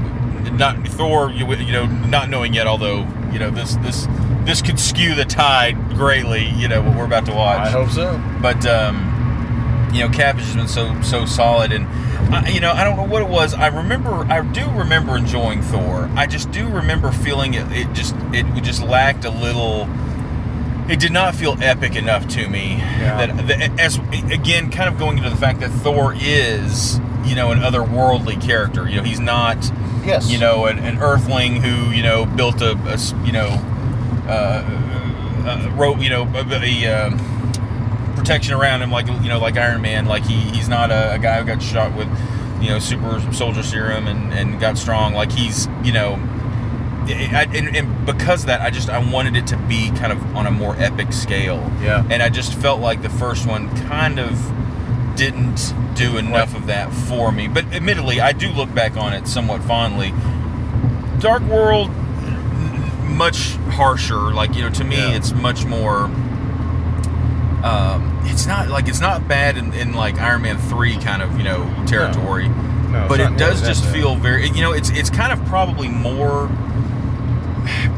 not 0.53 0.87
Thor, 0.87 1.31
you, 1.31 1.45
you 1.55 1.71
know, 1.71 1.85
not 1.85 2.29
knowing 2.29 2.53
yet, 2.53 2.67
although 2.67 3.07
you 3.31 3.39
know 3.39 3.49
this 3.49 3.75
this 3.77 4.07
this 4.43 4.61
could 4.61 4.79
skew 4.79 5.15
the 5.15 5.25
tide 5.25 5.75
greatly. 5.89 6.47
You 6.49 6.67
know 6.67 6.81
what 6.81 6.97
we're 6.97 7.05
about 7.05 7.25
to 7.27 7.33
watch. 7.33 7.67
I 7.67 7.69
hope 7.69 7.89
so. 7.89 8.21
But 8.41 8.65
um, 8.65 9.89
you 9.93 10.01
know, 10.01 10.09
Cabbage 10.09 10.45
has 10.45 10.55
been 10.55 10.67
so 10.67 10.99
so 11.01 11.25
solid, 11.25 11.71
and 11.71 11.87
I, 12.33 12.49
you 12.49 12.59
know, 12.59 12.71
I 12.71 12.83
don't 12.83 12.95
know 12.95 13.05
what 13.05 13.21
it 13.21 13.27
was. 13.27 13.53
I 13.53 13.67
remember, 13.67 14.11
I 14.11 14.41
do 14.41 14.69
remember 14.71 15.17
enjoying 15.17 15.61
Thor. 15.61 16.09
I 16.15 16.27
just 16.27 16.51
do 16.51 16.67
remember 16.69 17.11
feeling 17.11 17.53
it. 17.55 17.65
It 17.71 17.93
just 17.93 18.15
it 18.33 18.45
just 18.63 18.83
lacked 18.83 19.25
a 19.25 19.31
little. 19.31 19.87
It 20.89 20.99
did 20.99 21.11
not 21.11 21.35
feel 21.35 21.55
epic 21.61 21.95
enough 21.95 22.27
to 22.29 22.49
me. 22.49 22.77
Yeah. 22.77 23.27
That, 23.27 23.47
that 23.47 23.79
as 23.79 23.97
again, 24.31 24.71
kind 24.71 24.91
of 24.91 24.99
going 24.99 25.17
into 25.17 25.29
the 25.29 25.35
fact 25.35 25.59
that 25.59 25.69
Thor 25.69 26.15
is 26.17 26.99
you 27.25 27.36
know 27.36 27.51
an 27.51 27.60
otherworldly 27.60 28.42
character. 28.42 28.88
You 28.89 28.98
know, 28.98 29.04
he's 29.04 29.19
not 29.19 29.57
Yes. 30.06 30.31
you 30.31 30.38
know, 30.39 30.66
an, 30.66 30.80
an 30.80 30.98
Earthling 31.00 31.57
who 31.62 31.92
you 31.92 32.01
know 32.04 32.25
built 32.25 32.62
a 32.62 32.77
you 33.25 33.31
know, 33.31 33.48
uh, 34.27 34.63
uh, 35.45 35.71
wrote 35.75 36.00
you 36.00 36.10
know 36.10 36.24
a, 36.24 36.44
a, 36.51 36.86
uh, 36.88 38.16
protection 38.16 38.54
around 38.54 38.81
him 38.81 38.92
like 38.92 39.07
you 39.07 39.30
know 39.30 39.39
like 39.39 39.57
Iron 39.57 39.81
Man. 39.81 40.06
Like 40.06 40.25
he 40.25 40.36
he's 40.36 40.69
not 40.69 40.92
a, 40.92 41.13
a 41.16 41.19
guy 41.19 41.39
who 41.39 41.45
got 41.45 41.62
shot 41.62 41.95
with 41.95 42.07
you 42.62 42.69
know 42.69 42.80
super 42.80 43.21
soldier 43.33 43.63
serum 43.63 44.07
and 44.07 44.33
and 44.33 44.60
got 44.60 44.77
strong. 44.77 45.13
Like 45.13 45.31
he's 45.31 45.68
you 45.83 45.94
know. 45.94 46.19
I, 47.12 47.48
and, 47.56 47.75
and 47.75 48.06
because 48.06 48.42
of 48.42 48.48
that, 48.48 48.62
I 48.62 48.69
just 48.69 48.88
I 48.88 49.00
wanted 49.12 49.36
it 49.36 49.48
to 49.48 49.57
be 49.57 49.89
kind 49.92 50.12
of 50.12 50.36
on 50.36 50.45
a 50.45 50.51
more 50.51 50.75
epic 50.77 51.12
scale, 51.12 51.57
Yeah. 51.81 52.06
and 52.07 52.21
I 52.21 52.30
just 52.30 52.54
felt 52.54 52.81
like 52.81 53.01
the 53.01 53.10
first 53.10 53.48
one 53.48 53.68
kind 53.88 54.19
of 54.19 54.30
didn't 55.19 55.74
do 55.95 56.18
enough 56.18 56.56
of 56.56 56.68
that 56.68 56.94
for 56.94 57.30
me. 57.31 57.50
But 57.50 57.66
admittedly, 57.74 58.21
I 58.21 58.31
do 58.31 58.48
look 58.51 58.74
back 58.74 58.95
on 58.95 59.12
it 59.13 59.27
somewhat 59.27 59.62
fondly. 59.63 60.13
Dark 61.19 61.44
World, 61.44 61.89
much 63.06 63.56
harsher. 63.71 64.16
Like 64.33 64.56
you 64.56 64.62
know, 64.62 64.69
to 64.69 64.83
me, 64.86 64.95
Yeah. 64.95 65.16
it's 65.18 65.33
much 65.33 65.66
more. 65.66 66.06
Um, 67.63 68.21
it's 68.24 68.45
not 68.48 68.69
like 68.69 68.88
it's 68.88 69.01
not 69.01 69.27
bad 69.27 69.57
in, 69.57 69.74
in 69.74 69.92
like 69.94 70.18
Iron 70.21 70.44
Man 70.44 70.57
three 70.57 70.95
kind 70.98 71.21
of 71.21 71.38
you 71.38 71.44
know 71.44 71.66
territory, 71.86 72.48
No, 72.48 73.00
it's 73.01 73.07
but 73.10 73.19
it 73.19 73.38
does 73.38 73.62
just 73.62 73.83
bad. 73.83 73.94
feel 73.94 74.16
very. 74.16 74.48
You 74.50 74.62
know, 74.62 74.71
it's 74.71 74.89
it's 74.92 75.10
kind 75.10 75.33
of 75.33 75.45
probably 75.48 75.89
more. 75.89 76.50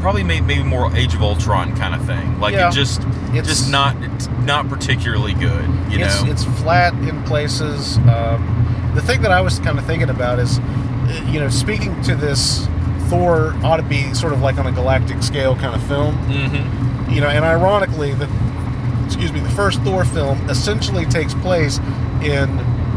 Probably 0.00 0.22
may, 0.24 0.40
maybe 0.40 0.62
more 0.62 0.94
Age 0.96 1.14
of 1.14 1.22
Ultron 1.22 1.74
kind 1.76 1.94
of 1.94 2.04
thing. 2.04 2.38
Like 2.40 2.54
Yeah. 2.54 2.68
it 2.68 2.72
just, 2.72 3.00
It's- 3.34 3.46
just 3.46 3.70
not, 3.70 3.96
it's 4.02 4.28
not 4.44 4.68
particularly 4.68 5.34
good. 5.34 5.64
You 5.90 5.98
it's, 6.00 6.22
know, 6.22 6.30
it's 6.30 6.44
flat 6.44 6.92
in 6.94 7.22
places. 7.24 7.98
Um, 7.98 8.90
the 8.94 9.00
thing 9.02 9.22
that 9.22 9.30
I 9.32 9.40
was 9.40 9.58
kind 9.60 9.78
of 9.78 9.84
thinking 9.86 10.10
about 10.10 10.38
is, 10.38 10.58
uh, 10.58 11.26
you 11.30 11.40
know, 11.40 11.48
speaking 11.48 12.00
to 12.02 12.14
this, 12.14 12.66
Thor 13.08 13.54
ought 13.62 13.76
to 13.76 13.82
be 13.82 14.12
sort 14.14 14.32
of 14.32 14.40
like 14.42 14.58
on 14.58 14.66
a 14.66 14.72
galactic 14.72 15.22
scale 15.22 15.54
kind 15.56 15.74
of 15.74 15.82
film. 15.84 16.14
hmm 16.16 17.10
You 17.12 17.20
know, 17.20 17.28
and 17.28 17.44
ironically, 17.44 18.14
the 18.14 18.28
excuse 19.04 19.32
me, 19.32 19.40
the 19.40 19.50
first 19.50 19.80
Thor 19.82 20.04
film 20.04 20.38
essentially 20.48 21.04
takes 21.06 21.34
place 21.34 21.78
in 22.22 22.48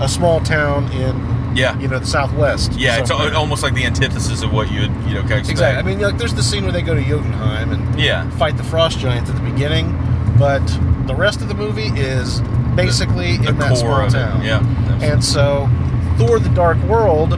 a 0.02 0.08
small 0.08 0.40
town 0.40 0.90
in 0.94 1.16
yeah, 1.56 1.78
you 1.80 1.88
know 1.88 2.00
the 2.00 2.06
Southwest. 2.06 2.74
yeah. 2.74 3.00
It's 3.00 3.10
al- 3.10 3.36
almost 3.36 3.64
like 3.64 3.74
the 3.74 3.86
antithesis 3.86 4.44
of 4.44 4.52
what 4.54 4.72
you 4.72 4.82
would, 4.82 4.92
you 5.08 5.14
know, 5.16 5.22
kind 5.22 5.34
of 5.34 5.40
expect. 5.40 5.52
exactly. 5.52 5.80
I 5.94 5.96
mean, 5.96 6.04
like 6.06 6.18
there's 6.18 6.34
the 6.34 6.44
scene 6.44 6.64
where 6.64 6.72
they 6.74 6.82
go 6.82 6.94
to 6.94 7.02
Jotunheim 7.04 7.72
and 7.72 8.00
yeah, 8.00 8.30
fight 8.32 8.58
the 8.58 8.64
frost 8.64 9.00
giants 9.00 9.30
at 9.30 9.36
the 9.36 9.50
beginning, 9.50 9.92
but 10.38 10.66
the 11.08 11.16
rest 11.16 11.42
of 11.42 11.48
the 11.48 11.54
movie 11.56 11.88
is 12.00 12.42
basically 12.76 13.38
the 13.38 13.50
in 13.50 13.58
that 13.60 13.78
small 13.78 14.08
town. 14.10 14.44
Yeah, 14.44 14.60
And 15.02 15.24
so, 15.24 15.70
Thor: 16.18 16.40
The 16.40 16.50
Dark 16.50 16.78
World, 16.84 17.32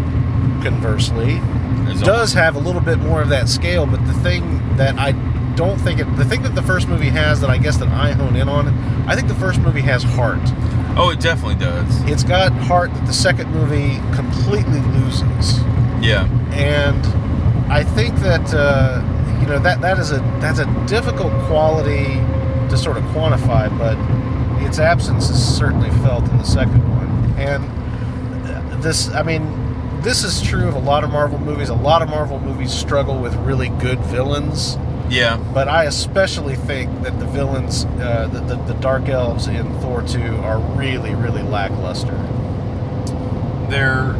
conversely, 0.63 1.39
There's 1.86 2.01
does 2.01 2.33
have 2.33 2.55
a 2.55 2.59
little 2.59 2.81
bit 2.81 3.00
more 3.00 3.21
of 3.21 3.29
that 3.29 3.47
scale. 3.50 3.86
But 3.86 4.05
the 4.07 4.13
thing 4.13 4.75
that 4.77 4.97
I 4.97 5.12
don't 5.55 5.77
think 5.79 6.00
it, 6.00 6.05
the 6.17 6.25
thing 6.25 6.43
that 6.43 6.55
the 6.55 6.62
first 6.63 6.88
movie 6.88 7.09
has 7.09 7.41
that 7.41 7.50
I 7.50 7.57
guess 7.57 7.77
that 7.77 7.88
I 7.89 8.12
hone 8.13 8.36
in 8.36 8.47
on, 8.50 8.67
I 9.07 9.15
think 9.15 9.27
the 9.27 9.36
first 9.36 9.59
movie 9.59 9.81
has 9.81 10.03
heart. 10.03 10.39
Oh, 10.96 11.10
it 11.12 11.20
definitely 11.20 11.56
does. 11.63 12.01
It's 12.03 12.24
got 12.24 12.51
heart 12.51 12.94
that 12.94 13.06
the 13.06 13.13
second 13.13 13.51
movie 13.51 13.98
completely 14.15 14.79
loses, 15.00 15.60
Yeah, 16.01 16.27
and 16.51 17.06
I 17.72 17.84
think 17.84 18.15
that 18.17 18.53
uh, 18.53 19.01
you 19.41 19.48
know 19.48 19.60
that 19.60 19.82
that 19.82 20.00
is 20.00 20.12
a 20.12 20.20
that's 20.39 20.60
a 20.60 20.86
difficult 20.88 21.32
quality 21.48 22.15
to 22.70 22.77
sort 22.77 22.98
of 22.98 23.03
quantify, 23.06 23.70
but 23.77 23.98
its 24.65 24.79
absence 24.79 25.29
is 25.29 25.58
certainly 25.58 25.89
felt 26.06 26.27
in 26.29 26.38
the 26.38 26.44
second 26.44 26.82
one. 26.89 27.08
And 27.39 28.82
this, 28.84 29.10
I 29.10 29.24
mean, 29.24 30.01
this 30.01 30.24
is 30.24 30.41
true 30.41 30.67
of 30.67 30.75
a 30.75 30.79
lot 30.79 31.03
of 31.03 31.12
Marvel 31.12 31.39
movies. 31.39 31.70
A 31.70 31.75
lot 31.75 32.01
of 32.01 32.10
Marvel 32.10 32.39
movies 32.39 32.72
struggle 32.74 33.20
with 33.20 33.36
really 33.38 33.70
good 33.70 34.00
villains, 34.00 34.77
yeah, 35.09 35.37
but 35.53 35.67
I 35.67 35.85
especially 35.85 36.55
think 36.55 37.03
that 37.03 37.19
the 37.19 37.25
villains, 37.25 37.85
uh, 37.85 38.27
the, 38.31 38.39
the 38.41 38.55
the 38.63 38.73
Dark 38.75 39.07
Elves 39.09 39.47
in 39.47 39.79
Thor 39.79 40.01
2, 40.01 40.19
are 40.37 40.59
really, 40.77 41.15
really 41.15 41.43
lackluster. 41.43 42.15
they're. 43.69 44.15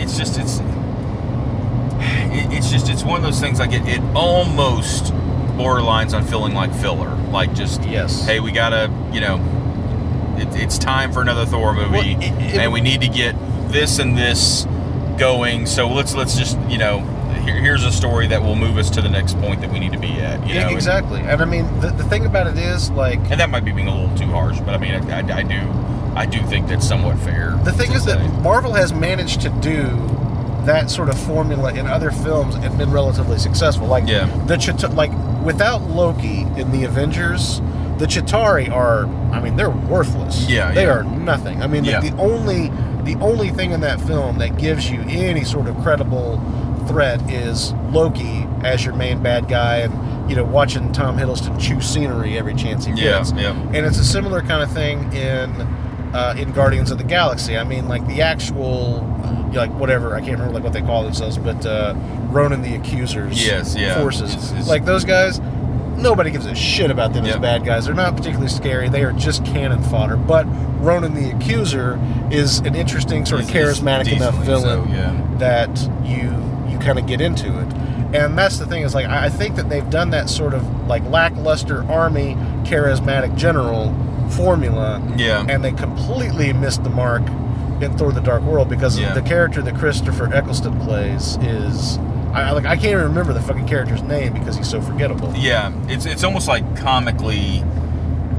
It's 0.00 0.16
just 0.16 0.38
it's. 0.38 0.58
it- 0.60 2.52
It's 2.52 2.70
just 2.70 2.88
it's 2.88 3.04
one 3.04 3.16
of 3.16 3.22
those 3.22 3.40
things 3.40 3.58
like 3.58 3.72
it, 3.72 3.86
it 3.86 4.00
almost 4.14 5.12
borderlines 5.56 6.14
on 6.14 6.24
feeling 6.24 6.52
like 6.54 6.72
filler, 6.74 7.10
like 7.30 7.54
just 7.54 7.82
Yes. 7.84 8.26
hey 8.26 8.40
we 8.40 8.50
gotta 8.50 8.90
you 9.12 9.20
know 9.20 9.36
it, 10.36 10.48
it's 10.60 10.78
time 10.78 11.12
for 11.12 11.22
another 11.22 11.46
Thor 11.46 11.72
movie 11.74 11.90
Well, 11.90 12.02
it- 12.22 12.56
and 12.58 12.72
we 12.72 12.80
need 12.80 13.00
to 13.02 13.08
get 13.08 13.34
this 13.70 13.98
and 14.00 14.16
this 14.18 14.66
going 15.16 15.66
so 15.66 15.88
let's 15.88 16.14
let's 16.16 16.36
just 16.36 16.58
you 16.68 16.76
know 16.78 16.98
here, 17.44 17.54
here's 17.60 17.84
a 17.84 17.92
story 17.92 18.26
that 18.28 18.42
will 18.42 18.56
move 18.56 18.76
us 18.78 18.90
to 18.90 19.02
the 19.02 19.08
next 19.08 19.38
point 19.40 19.60
that 19.60 19.70
we 19.72 19.78
need 19.78 19.92
to 19.92 19.98
be 19.98 20.12
at 20.20 20.46
you 20.46 20.54
Yeah, 20.54 20.68
know 20.68 20.74
exactly. 20.74 21.20
And 21.20 21.40
I 21.40 21.44
mean, 21.44 21.66
the, 21.80 21.88
the 21.90 22.04
thing 22.04 22.26
about 22.26 22.46
it 22.46 22.58
is, 22.58 22.90
like, 22.90 23.18
and 23.30 23.38
that 23.40 23.50
might 23.50 23.64
be 23.64 23.72
being 23.72 23.88
a 23.88 23.94
little 23.94 24.16
too 24.16 24.26
harsh 24.26 24.58
but 24.60 24.70
I 24.74 24.78
mean 24.78 24.94
I, 24.94 25.20
I, 25.20 25.38
I 25.38 25.42
do 25.42 25.60
I 26.16 26.26
do 26.26 26.40
think 26.46 26.68
that's 26.68 26.86
somewhat 26.86 27.18
fair 27.18 27.58
The 27.64 27.72
thing 27.72 27.92
is 27.92 28.04
that. 28.06 28.18
Marvel 28.42 28.72
has 28.72 28.92
managed 28.92 29.40
to 29.42 29.48
do 29.60 29.84
that 30.64 30.88
sort 30.90 31.08
of 31.10 31.18
formula 31.26 31.72
in 31.74 31.86
other 31.86 32.10
films 32.10 32.54
and 32.54 32.76
been 32.78 32.90
relatively 32.90 33.38
successful. 33.38 33.86
Like 33.86 34.08
Yeah. 34.08 34.26
the 34.46 34.56
Chita- 34.56 34.88
like 34.88 35.10
without 35.44 35.82
Loki 35.82 36.42
in 36.56 36.70
the 36.72 36.84
Avengers, 36.84 37.60
the 37.98 38.06
Chitauri 38.06 38.70
are 38.70 39.06
I 39.32 39.40
mean 39.40 39.56
they're 39.56 39.70
worthless. 39.70 40.48
Yeah, 40.48 40.72
they 40.72 40.84
yeah. 40.84 40.94
are 40.94 41.04
nothing. 41.04 41.62
I 41.62 41.66
mean 41.66 41.84
Yeah. 41.84 42.00
the, 42.00 42.10
the 42.10 42.16
only 42.16 42.68
the 43.04 43.16
only 43.20 43.50
thing 43.50 43.72
in 43.72 43.80
that 43.82 44.00
film 44.00 44.38
that 44.38 44.56
gives 44.56 44.88
you 44.90 45.00
any 45.02 45.44
sort 45.44 45.66
of 45.66 45.76
credible 45.82 46.38
threat 46.86 47.20
is 47.30 47.72
Loki 47.90 48.46
as 48.62 48.84
your 48.84 48.94
main 48.94 49.22
bad 49.22 49.48
guy 49.48 49.78
and 49.78 50.30
you 50.30 50.34
know, 50.36 50.44
watching 50.44 50.90
Tom 50.92 51.18
Hiddleston 51.18 51.60
chew 51.60 51.80
scenery 51.82 52.38
every 52.38 52.54
chance 52.54 52.86
he 52.86 52.94
gets. 52.94 53.32
yeah. 53.32 53.40
yeah. 53.52 53.62
And 53.74 53.84
it's 53.84 53.98
a 53.98 54.04
similar 54.04 54.40
kind 54.40 54.62
of 54.62 54.72
thing 54.72 55.12
in 55.12 55.50
uh, 56.14 56.34
in 56.38 56.50
Guardians 56.52 56.90
of 56.90 56.96
the 56.98 57.04
Galaxy. 57.04 57.58
I 57.58 57.64
mean, 57.64 57.88
like 57.88 58.06
the 58.06 58.22
actual, 58.22 59.00
like 59.52 59.70
whatever 59.72 60.14
I 60.14 60.20
can't 60.20 60.32
remember 60.32 60.54
like 60.54 60.62
what 60.64 60.72
they 60.72 60.80
call 60.80 61.02
themselves, 61.02 61.36
but 61.36 61.66
uh, 61.66 61.94
Ronan 62.30 62.62
the 62.62 62.74
Accusers. 62.74 63.44
Yes, 63.44 63.74
yeah. 63.76 64.00
Forces 64.00 64.30
It's- 64.32 64.50
it's- 64.52 64.68
like 64.68 64.84
those 64.84 65.04
guys. 65.04 65.40
Nobody 65.96 66.32
gives 66.32 66.46
a 66.46 66.54
shit 66.56 66.90
about 66.90 67.12
them 67.12 67.24
as 67.24 67.36
bad 67.36 67.64
guys. 67.64 67.86
They're 67.86 67.94
not 67.94 68.16
particularly 68.16 68.48
scary. 68.48 68.88
They 68.88 69.04
are 69.04 69.12
just 69.12 69.44
cannon 69.44 69.80
fodder. 69.84 70.16
But 70.16 70.44
Ronan 70.80 71.14
the 71.14 71.30
Accuser 71.30 72.00
is 72.32 72.58
an 72.58 72.74
interesting, 72.74 73.24
sort 73.24 73.42
of 73.42 73.48
Is- 73.48 73.54
is 73.54 73.80
charismatic 73.80 74.12
enough 74.16 74.34
villain 74.44 74.86
so, 74.86 74.92
yeah. 74.92 75.36
that 75.38 75.70
you 76.04 76.30
kind 76.84 76.98
of 76.98 77.06
get 77.06 77.20
into 77.20 77.46
it. 77.46 77.74
And 78.14 78.38
that's 78.38 78.58
the 78.58 78.66
thing 78.66 78.82
is 78.82 78.94
like 78.94 79.06
I 79.06 79.28
think 79.28 79.56
that 79.56 79.68
they've 79.68 79.88
done 79.90 80.10
that 80.10 80.28
sort 80.30 80.54
of 80.54 80.62
like 80.86 81.02
lackluster 81.10 81.82
army 81.90 82.36
charismatic 82.64 83.34
general 83.36 83.92
formula, 84.30 85.02
Yeah. 85.16 85.44
and 85.48 85.64
they 85.64 85.72
completely 85.72 86.52
missed 86.52 86.84
the 86.84 86.90
mark 86.90 87.22
in 87.80 87.96
Thor: 87.98 88.12
The 88.12 88.20
Dark 88.20 88.42
World 88.42 88.68
because 88.68 88.98
Yeah. 88.98 89.12
the 89.14 89.22
character 89.22 89.60
that 89.62 89.74
Christopher 89.74 90.32
Eccleston 90.32 90.78
plays 90.80 91.36
is 91.42 91.98
I 92.32 92.52
like 92.52 92.66
I 92.66 92.76
can't 92.76 92.92
even 92.92 93.04
remember 93.04 93.32
the 93.32 93.42
fucking 93.42 93.66
character's 93.66 94.02
name 94.02 94.32
because 94.32 94.56
he's 94.56 94.68
so 94.68 94.80
forgettable. 94.80 95.32
Yeah, 95.36 95.72
it's 95.88 96.06
it's 96.06 96.22
almost 96.24 96.46
like 96.48 96.64
comically 96.76 97.64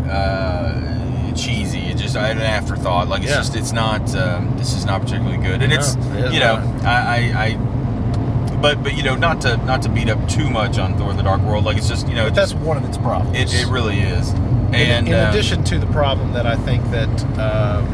uh, 0.09 1.33
cheesy. 1.33 1.79
It 1.79 1.97
just 1.97 2.15
I 2.15 2.27
had 2.27 2.37
an 2.37 2.43
afterthought. 2.43 3.07
Like 3.09 3.21
it's 3.23 3.31
Yeah. 3.31 3.37
just 3.37 3.55
it's 3.55 3.71
not 3.73 4.01
um, 4.15 4.53
this 4.57 4.73
is 4.73 4.85
not 4.85 5.01
particularly 5.01 5.37
good. 5.37 5.61
And 5.61 5.69
No, 5.71 5.79
it's 5.79 5.95
it 5.95 6.33
you 6.33 6.39
know 6.39 6.57
not. 6.57 6.85
I, 6.85 6.97
I 7.35 7.45
I 7.45 7.57
but 8.65 8.81
but 8.83 8.97
you 8.97 9.03
know 9.03 9.15
not 9.15 9.41
to 9.41 9.57
not 9.57 9.83
to 9.83 9.89
beat 9.89 10.09
up 10.09 10.27
too 10.27 10.49
much 10.49 10.79
on 10.79 10.97
Thor: 10.97 11.13
The 11.13 11.21
Dark 11.21 11.39
World. 11.41 11.65
Like 11.65 11.77
it's 11.77 11.87
just 11.87 12.07
you 12.07 12.15
know 12.15 12.25
But 12.25 12.33
that's 12.33 12.51
just, 12.53 12.63
one 12.63 12.77
of 12.77 12.83
its 12.85 12.97
problems. 12.97 13.37
it, 13.37 13.53
it 13.53 13.67
really 13.67 13.99
is. 13.99 14.31
In- 14.31 14.73
And 14.73 15.07
in, 15.07 15.13
uh, 15.13 15.29
addition 15.29 15.63
to 15.65 15.77
the 15.77 15.85
problem 15.87 16.33
that 16.33 16.47
I 16.47 16.55
think 16.55 16.83
that 16.89 17.09
um, 17.39 17.85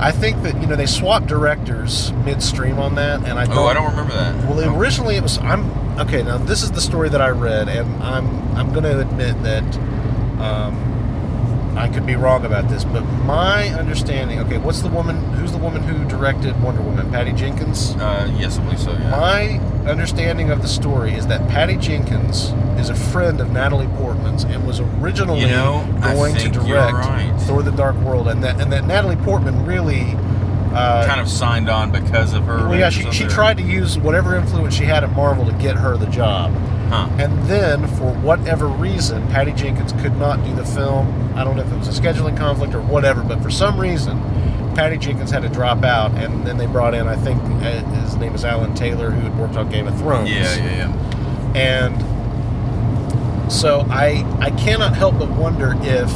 I 0.00 0.10
think 0.10 0.42
that 0.42 0.60
you 0.60 0.66
know 0.66 0.74
they 0.74 0.86
swapped 0.86 1.26
directors 1.28 2.12
midstream 2.24 2.80
on 2.80 2.96
that, 2.96 3.22
and 3.24 3.38
I 3.38 3.44
don't. 3.46 3.56
oh 3.58 3.66
I 3.66 3.74
don't 3.74 3.88
remember 3.90 4.14
that. 4.14 4.34
Well, 4.48 4.58
Oh. 4.60 4.76
originally 4.76 5.14
it 5.16 5.22
was. 5.22 5.38
I'm 5.38 5.70
okay. 6.00 6.24
Now 6.24 6.38
this 6.38 6.64
is 6.64 6.72
the 6.72 6.80
story 6.80 7.08
that 7.08 7.22
I 7.22 7.28
read, 7.28 7.68
and 7.68 8.02
I'm 8.02 8.26
I'm 8.56 8.70
going 8.72 8.82
to 8.84 8.98
admit 9.00 9.40
that 9.44 9.64
um, 10.40 10.74
I 11.78 11.88
could 11.88 12.04
be 12.04 12.16
wrong 12.16 12.44
about 12.44 12.68
this, 12.68 12.84
but 12.84 13.02
my 13.24 13.68
understanding. 13.68 14.40
Okay, 14.40 14.58
what's 14.58 14.80
the 14.82 14.88
woman? 14.88 15.16
Who's 15.34 15.52
the 15.52 15.58
woman 15.58 15.82
who 15.82 16.04
directed 16.08 16.60
Wonder 16.60 16.82
Woman? 16.82 17.08
Patty 17.10 17.32
Jenkins. 17.32 17.92
Uh, 17.92 18.34
yes, 18.36 18.58
I 18.58 18.64
believe 18.64 18.80
so. 18.80 18.92
Yeah. 18.92 19.10
My 19.10 19.58
understanding 19.88 20.50
of 20.50 20.60
the 20.60 20.68
story 20.68 21.14
is 21.14 21.28
that 21.28 21.48
Patty 21.48 21.76
Jenkins 21.76 22.52
is 22.80 22.90
a 22.90 22.94
friend 22.94 23.40
of 23.40 23.52
Natalie 23.52 23.86
Portman's 23.96 24.42
and 24.44 24.66
was 24.66 24.80
originally 24.80 25.40
You 25.42 25.48
know, 25.48 25.98
going 26.02 26.34
to 26.36 26.48
direct 26.48 26.94
right. 26.94 27.36
Thor: 27.42 27.62
The 27.62 27.70
Dark 27.70 27.96
World, 27.96 28.26
and 28.28 28.42
that 28.42 28.60
and 28.60 28.72
that 28.72 28.84
Natalie 28.84 29.16
Portman 29.16 29.64
really. 29.64 30.14
Uh, 30.74 31.06
kind 31.06 31.20
of 31.20 31.28
signed 31.28 31.70
on 31.70 31.90
because 31.90 32.34
of 32.34 32.44
her. 32.44 32.68
well, 32.68 32.78
yeah, 32.78 32.90
she, 32.90 33.10
she 33.10 33.24
tried 33.26 33.56
to 33.56 33.62
use 33.62 33.96
whatever 33.98 34.36
influence 34.36 34.74
she 34.74 34.84
had 34.84 35.02
at 35.02 35.10
Marvel 35.12 35.46
to 35.46 35.52
get 35.54 35.76
her 35.76 35.96
the 35.96 36.06
job. 36.06 36.52
Huh. 36.88 37.08
And 37.18 37.42
then, 37.44 37.86
for 37.86 38.12
whatever 38.14 38.66
reason, 38.66 39.26
Patty 39.28 39.52
Jenkins 39.52 39.92
could 40.00 40.16
not 40.16 40.42
do 40.44 40.54
the 40.54 40.64
film. 40.64 41.32
I 41.36 41.44
don't 41.44 41.56
know 41.56 41.62
if 41.62 41.72
it 41.72 41.76
was 41.76 41.88
a 41.88 42.00
scheduling 42.00 42.36
conflict 42.36 42.74
or 42.74 42.80
whatever, 42.80 43.22
but 43.22 43.42
for 43.42 43.50
some 43.50 43.78
reason, 43.78 44.20
Patty 44.74 44.96
Jenkins 44.96 45.30
had 45.30 45.42
to 45.42 45.48
drop 45.48 45.84
out. 45.84 46.12
And 46.12 46.46
then 46.46 46.56
they 46.56 46.66
brought 46.66 46.94
in, 46.94 47.06
I 47.06 47.16
think 47.16 47.42
uh, 47.42 47.84
his 48.02 48.16
name 48.16 48.34
is 48.34 48.44
Alan 48.44 48.74
Taylor, 48.74 49.10
who 49.10 49.20
had 49.20 49.38
worked 49.38 49.56
on 49.56 49.68
Game 49.70 49.86
of 49.86 49.98
Thrones. 49.98 50.30
Yeah, 50.30 50.56
yeah, 50.56 50.76
yeah. 50.76 51.52
And 51.54 53.52
so 53.52 53.86
I 53.90 54.24
I 54.40 54.50
cannot 54.50 54.94
help 54.94 55.18
but 55.18 55.30
wonder 55.30 55.74
if 55.80 56.10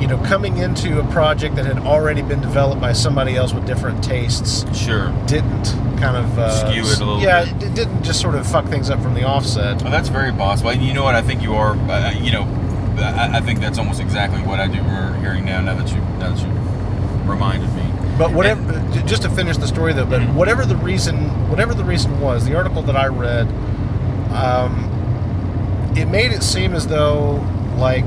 you 0.00 0.06
know 0.06 0.18
coming 0.18 0.56
into 0.58 0.98
a 1.00 1.04
project 1.12 1.56
that 1.56 1.66
had 1.66 1.78
already 1.78 2.22
been 2.22 2.40
developed 2.40 2.80
by 2.80 2.92
somebody 2.92 3.36
else 3.36 3.52
with 3.52 3.66
different 3.66 4.02
tastes 4.02 4.64
Sure. 4.76 5.12
didn't 5.26 5.64
kind 5.98 6.16
of 6.16 6.38
uh, 6.38 6.50
Skew 6.50 6.82
it 6.82 6.96
a 7.00 7.04
little 7.04 7.20
yeah, 7.20 7.44
bit. 7.44 7.68
it 7.68 7.74
didn't 7.74 8.02
just 8.02 8.20
sort 8.20 8.34
of 8.34 8.46
fuck 8.46 8.64
things 8.66 8.88
up 8.88 9.02
from 9.02 9.12
the 9.14 9.24
offset. 9.24 9.82
Well, 9.82 9.90
that's 9.92 10.08
very 10.08 10.32
possible. 10.32 10.70
And 10.70 10.82
you 10.82 10.94
know 10.94 11.04
what? 11.04 11.14
I 11.14 11.20
think 11.20 11.42
you 11.42 11.54
are. 11.54 11.72
Uh, 11.90 12.12
you 12.12 12.32
know, 12.32 12.44
I, 12.98 13.36
I 13.36 13.40
think 13.42 13.60
that's 13.60 13.78
almost 13.78 14.00
exactly 14.00 14.40
what 14.40 14.58
I 14.60 14.66
do 14.66 14.82
We're 14.82 15.14
hearing 15.20 15.44
now. 15.44 15.60
Now 15.60 15.74
that 15.74 15.90
you 15.92 16.00
now 16.18 16.32
that 16.34 16.40
you 16.40 17.30
reminded 17.30 17.68
me. 17.74 17.82
But 18.16 18.32
whatever, 18.32 18.72
j- 18.94 19.02
just 19.06 19.22
to 19.22 19.28
finish 19.30 19.58
the 19.58 19.66
story 19.68 19.92
though, 19.92 20.06
but 20.06 20.22
Mhm. 20.22 20.32
whatever 20.34 20.64
the 20.64 20.76
reason, 20.76 21.16
whatever 21.50 21.74
the 21.74 21.84
reason 21.84 22.18
was, 22.20 22.46
the 22.46 22.54
article 22.56 22.80
that 22.82 22.96
I 22.96 23.06
read, 23.08 23.46
um, 24.32 25.92
it 25.96 26.06
made 26.06 26.32
it 26.32 26.42
seem 26.42 26.72
as 26.74 26.86
though 26.86 27.46
like 27.76 28.06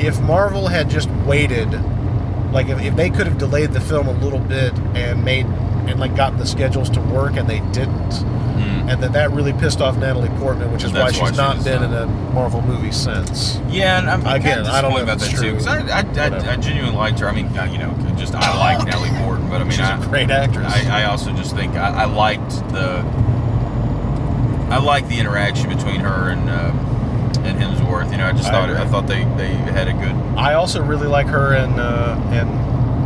if 0.00 0.20
Marvel 0.20 0.68
had 0.68 0.88
just 0.90 1.08
waited, 1.26 1.70
like 2.52 2.68
if, 2.68 2.80
if 2.82 2.96
they 2.96 3.10
could 3.10 3.26
have 3.26 3.38
delayed 3.38 3.72
the 3.72 3.80
film 3.80 4.06
a 4.08 4.12
little 4.12 4.38
bit 4.40 4.72
and 4.94 5.24
made 5.24 5.46
and 5.46 6.00
like 6.00 6.16
got 6.16 6.38
the 6.38 6.46
schedules 6.46 6.88
to 6.90 7.00
work 7.00 7.36
and 7.36 7.48
they 7.48 7.60
didn't, 7.72 8.24
Mm. 8.54 8.88
and 8.92 9.02
that 9.02 9.12
that 9.14 9.32
really 9.32 9.52
pissed 9.52 9.80
off 9.80 9.96
Natalie 9.96 10.28
Portman, 10.38 10.70
which 10.70 10.84
is 10.84 10.92
why 10.92 11.10
she's 11.10 11.20
why 11.20 11.30
she 11.32 11.36
not 11.36 11.64
been 11.64 11.82
in 11.82 11.92
a 11.92 12.06
Marvel 12.06 12.62
movie 12.62 12.92
since. 12.92 13.58
Yeah, 13.68 13.98
and 13.98 14.08
I'm, 14.08 14.20
Again, 14.20 14.58
kind 14.58 14.60
of 14.60 14.66
I 14.68 14.80
don't 14.80 14.94
know 14.94 15.02
about 15.02 15.18
that 15.18 15.28
too 15.32 15.36
true. 15.36 15.50
because 15.50 15.66
I, 15.66 15.78
I, 15.88 16.02
I, 16.02 16.52
I 16.52 16.56
genuinely 16.56 16.94
liked 16.96 17.18
her. 17.18 17.28
I 17.28 17.34
mean, 17.34 17.46
uh, 17.58 17.64
you 17.64 17.78
know, 17.78 17.92
just 18.16 18.32
I 18.36 18.56
like 18.56 18.84
Natalie 18.86 19.08
Portman, 19.24 19.50
but 19.50 19.60
I 19.60 19.64
mean, 19.64 19.72
She's 19.72 19.80
I, 19.80 20.00
a 20.00 20.06
great 20.06 20.30
actress. 20.30 20.72
I, 20.72 21.00
I 21.02 21.04
also 21.06 21.32
just 21.32 21.56
think 21.56 21.74
I, 21.74 22.02
I 22.02 22.04
liked 22.04 22.48
the 22.70 23.00
I 24.70 24.78
liked 24.78 25.08
the 25.08 25.18
interaction 25.18 25.68
between 25.68 26.00
her 26.00 26.30
and 26.30 26.48
uh, 26.48 26.70
and 27.44 27.58
Hemsworth. 27.60 28.10
You 28.10 28.18
know, 28.18 28.26
I 28.26 28.32
just 28.32 28.48
I 28.48 28.52
thought 28.52 28.70
agree. 28.70 28.82
I 28.82 28.86
thought 28.88 29.06
they, 29.06 29.24
they 29.36 29.54
had 29.72 29.88
a 29.88 29.92
good 29.92 30.14
I 30.38 30.54
also 30.54 30.82
really 30.82 31.06
like 31.06 31.26
her 31.28 31.52
and 31.54 31.78
uh, 31.78 32.16
and 32.32 32.48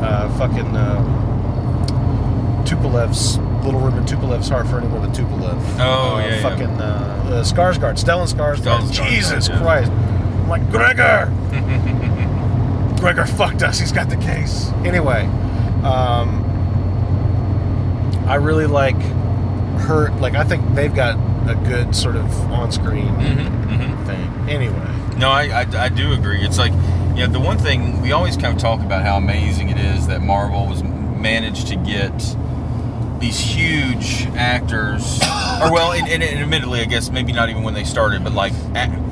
uh, 0.05 0.29
fucking 0.39 0.77
uh, 0.77 2.65
Tupolev's 2.65 3.39
Little 3.65 3.81
Room 3.81 3.99
in 3.99 4.05
Tupolev's 4.05 4.49
Heart 4.49 4.67
for 4.69 4.79
anyone 4.79 5.01
with 5.03 5.15
Tupolev. 5.17 5.59
Oh, 5.79 6.17
uh, 6.17 6.19
yeah, 6.21 6.27
yeah. 6.37 6.43
fucking 6.43 6.69
Uh, 6.81 7.25
uh, 7.29 7.43
Skarsgård, 7.45 7.99
Stellan 7.99 8.27
Skarsgård. 8.33 8.57
Stellan 8.59 8.81
Skarsgård, 8.89 9.11
Jesus 9.11 9.49
yeah. 9.49 9.59
Christ! 9.61 9.91
I'm 9.91 10.49
like 10.49 10.71
Gregor. 10.71 11.31
Gregor 13.01 13.27
fucked 13.27 13.63
us. 13.63 13.79
He's 13.79 13.93
got 13.93 14.09
the 14.09 14.17
case. 14.17 14.71
Anyway, 14.85 15.25
um, 15.85 16.45
I 18.27 18.35
really 18.37 18.67
like 18.67 18.97
her. 19.87 20.11
Like 20.19 20.35
I 20.35 20.45
think 20.45 20.75
they've 20.75 20.95
got 20.95 21.17
a 21.49 21.55
good 21.55 21.95
sort 21.97 22.17
of 22.17 22.25
on-screen 22.53 23.07
Mhm, 23.17 23.69
mhm. 23.69 23.98
Anyway. 24.49 24.75
No, 25.19 25.31
I, 25.31 25.63
I, 25.63 25.85
I 25.85 25.89
do 25.89 26.13
agree. 26.13 26.43
It's 26.43 26.59
like, 26.59 26.73
you 27.17 27.27
know, 27.27 27.33
the 27.33 27.41
one 27.41 27.59
thing 27.59 28.01
we 28.01 28.13
always 28.13 28.37
kind 28.37 28.55
of 28.55 28.61
talk 28.61 28.81
about 28.81 29.03
how 29.05 29.17
amazing 29.17 29.69
it 29.71 29.79
is 29.79 30.07
that 30.07 30.23
Marvel 30.23 30.67
was 30.67 30.83
managed 30.83 31.67
to 31.69 31.77
get 31.77 32.13
these 33.21 33.41
huge 33.41 34.27
actors, 34.37 35.19
or 35.61 35.73
well, 35.73 35.93
and, 35.93 36.09
and, 36.09 36.23
and 36.23 36.39
admittedly, 36.41 36.81
I 36.81 36.85
guess 36.85 37.11
maybe 37.11 37.33
not 37.33 37.49
even 37.49 37.65
when 37.65 37.75
they 37.75 37.83
started, 37.83 38.23
but 38.23 38.33
like, 38.33 38.53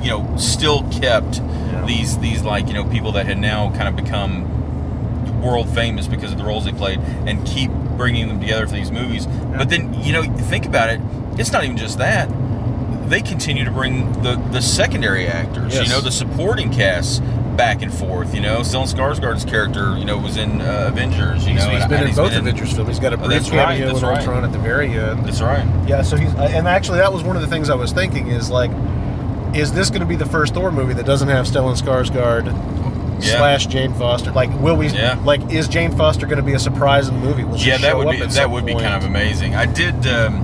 you 0.01 0.09
know, 0.09 0.33
still 0.37 0.83
kept 0.89 1.39
Yeah. 1.39 1.83
these 1.85 2.17
these 2.19 2.41
like 2.43 2.67
you 2.69 2.73
know 2.73 2.85
people 2.85 3.11
that 3.13 3.25
had 3.25 3.37
now 3.37 3.69
kind 3.71 3.89
of 3.89 3.97
become 3.97 5.41
world 5.41 5.67
famous 5.75 6.07
because 6.07 6.31
of 6.31 6.37
the 6.37 6.45
roles 6.45 6.63
they 6.63 6.71
played, 6.71 6.99
and 7.27 7.45
keep 7.45 7.69
bringing 7.97 8.29
them 8.29 8.39
together 8.39 8.65
for 8.65 8.75
these 8.75 8.91
movies. 8.91 9.25
But 9.27 9.67
then 9.69 9.93
you 10.01 10.13
know, 10.13 10.23
think 10.23 10.65
about 10.65 10.89
it. 10.89 11.01
It's 11.37 11.51
not 11.51 11.65
even 11.65 11.75
just 11.75 11.97
that 11.97 12.29
they 13.07 13.21
continue 13.21 13.63
to 13.65 13.71
bring 13.71 14.11
the 14.23 14.35
the 14.51 14.61
secondary 14.61 15.27
actors, 15.27 15.73
Yes. 15.73 15.87
you 15.87 15.93
know, 15.93 16.01
the 16.01 16.11
supporting 16.11 16.71
cast 16.71 17.23
back 17.57 17.81
and 17.81 17.93
forth. 17.93 18.35
You 18.35 18.41
know, 18.41 18.59
Stellan 18.59 18.91
Skarsgård's 18.93 19.45
character, 19.45 19.97
you 19.97 20.05
know, 20.05 20.17
was 20.17 20.37
in 20.37 20.61
uh, 20.61 20.85
Avengers. 20.91 21.45
You 21.47 21.53
He's, 21.53 21.63
know, 21.65 21.71
he's 21.71 21.85
been 21.87 22.07
in 22.07 22.15
both 22.15 22.35
Avengers 22.35 22.73
films. 22.73 22.89
He's 22.89 22.99
got 22.99 23.13
a 23.13 23.15
Oh, 23.15 23.19
brief 23.25 23.31
that's 23.41 23.49
right, 23.49 23.77
cameo 23.77 23.87
that's 23.87 23.99
in 24.01 24.07
right. 24.07 24.17
Ultron 24.19 24.43
at 24.43 24.51
the 24.51 24.59
very 24.59 24.89
end. 24.91 25.25
That's 25.25 25.41
right. 25.41 25.65
Yeah, 25.87 26.01
so 26.03 26.17
he's 26.17 26.33
and 26.35 26.67
actually 26.67 26.99
that 26.99 27.11
was 27.11 27.23
one 27.23 27.35
of 27.35 27.41
the 27.41 27.47
things 27.47 27.69
I 27.69 27.75
was 27.75 27.91
thinking 27.93 28.27
is 28.27 28.49
like, 28.49 28.71
is 29.55 29.71
this 29.73 29.89
going 29.89 30.01
to 30.01 30.05
be 30.07 30.15
the 30.15 30.25
first 30.25 30.53
Thor 30.53 30.71
movie 30.71 30.93
that 30.93 31.05
doesn't 31.05 31.29
have 31.29 31.45
Stellan 31.47 31.75
Skarsgård 31.81 32.45
Yeah. 33.23 33.37
slash 33.37 33.65
Jane 33.67 33.93
Foster? 33.95 34.31
Like, 34.31 34.51
will 34.59 34.75
we? 34.75 34.89
Yeah. 34.89 35.19
Like, 35.25 35.41
is 35.51 35.67
Jane 35.67 35.91
Foster 35.97 36.27
going 36.27 36.37
to 36.37 36.43
be 36.43 36.53
a 36.53 36.59
surprise 36.59 37.07
in 37.07 37.15
the 37.19 37.21
movie? 37.25 37.43
Will 37.43 37.57
yeah, 37.57 37.77
that 37.79 37.97
would 37.97 38.11
be 38.11 38.23
that 38.23 38.49
would 38.51 38.65
be 38.65 38.73
kind 38.73 38.93
of 38.95 39.03
amazing. 39.05 39.55
I 39.55 39.65
did, 39.65 40.05
um, 40.05 40.43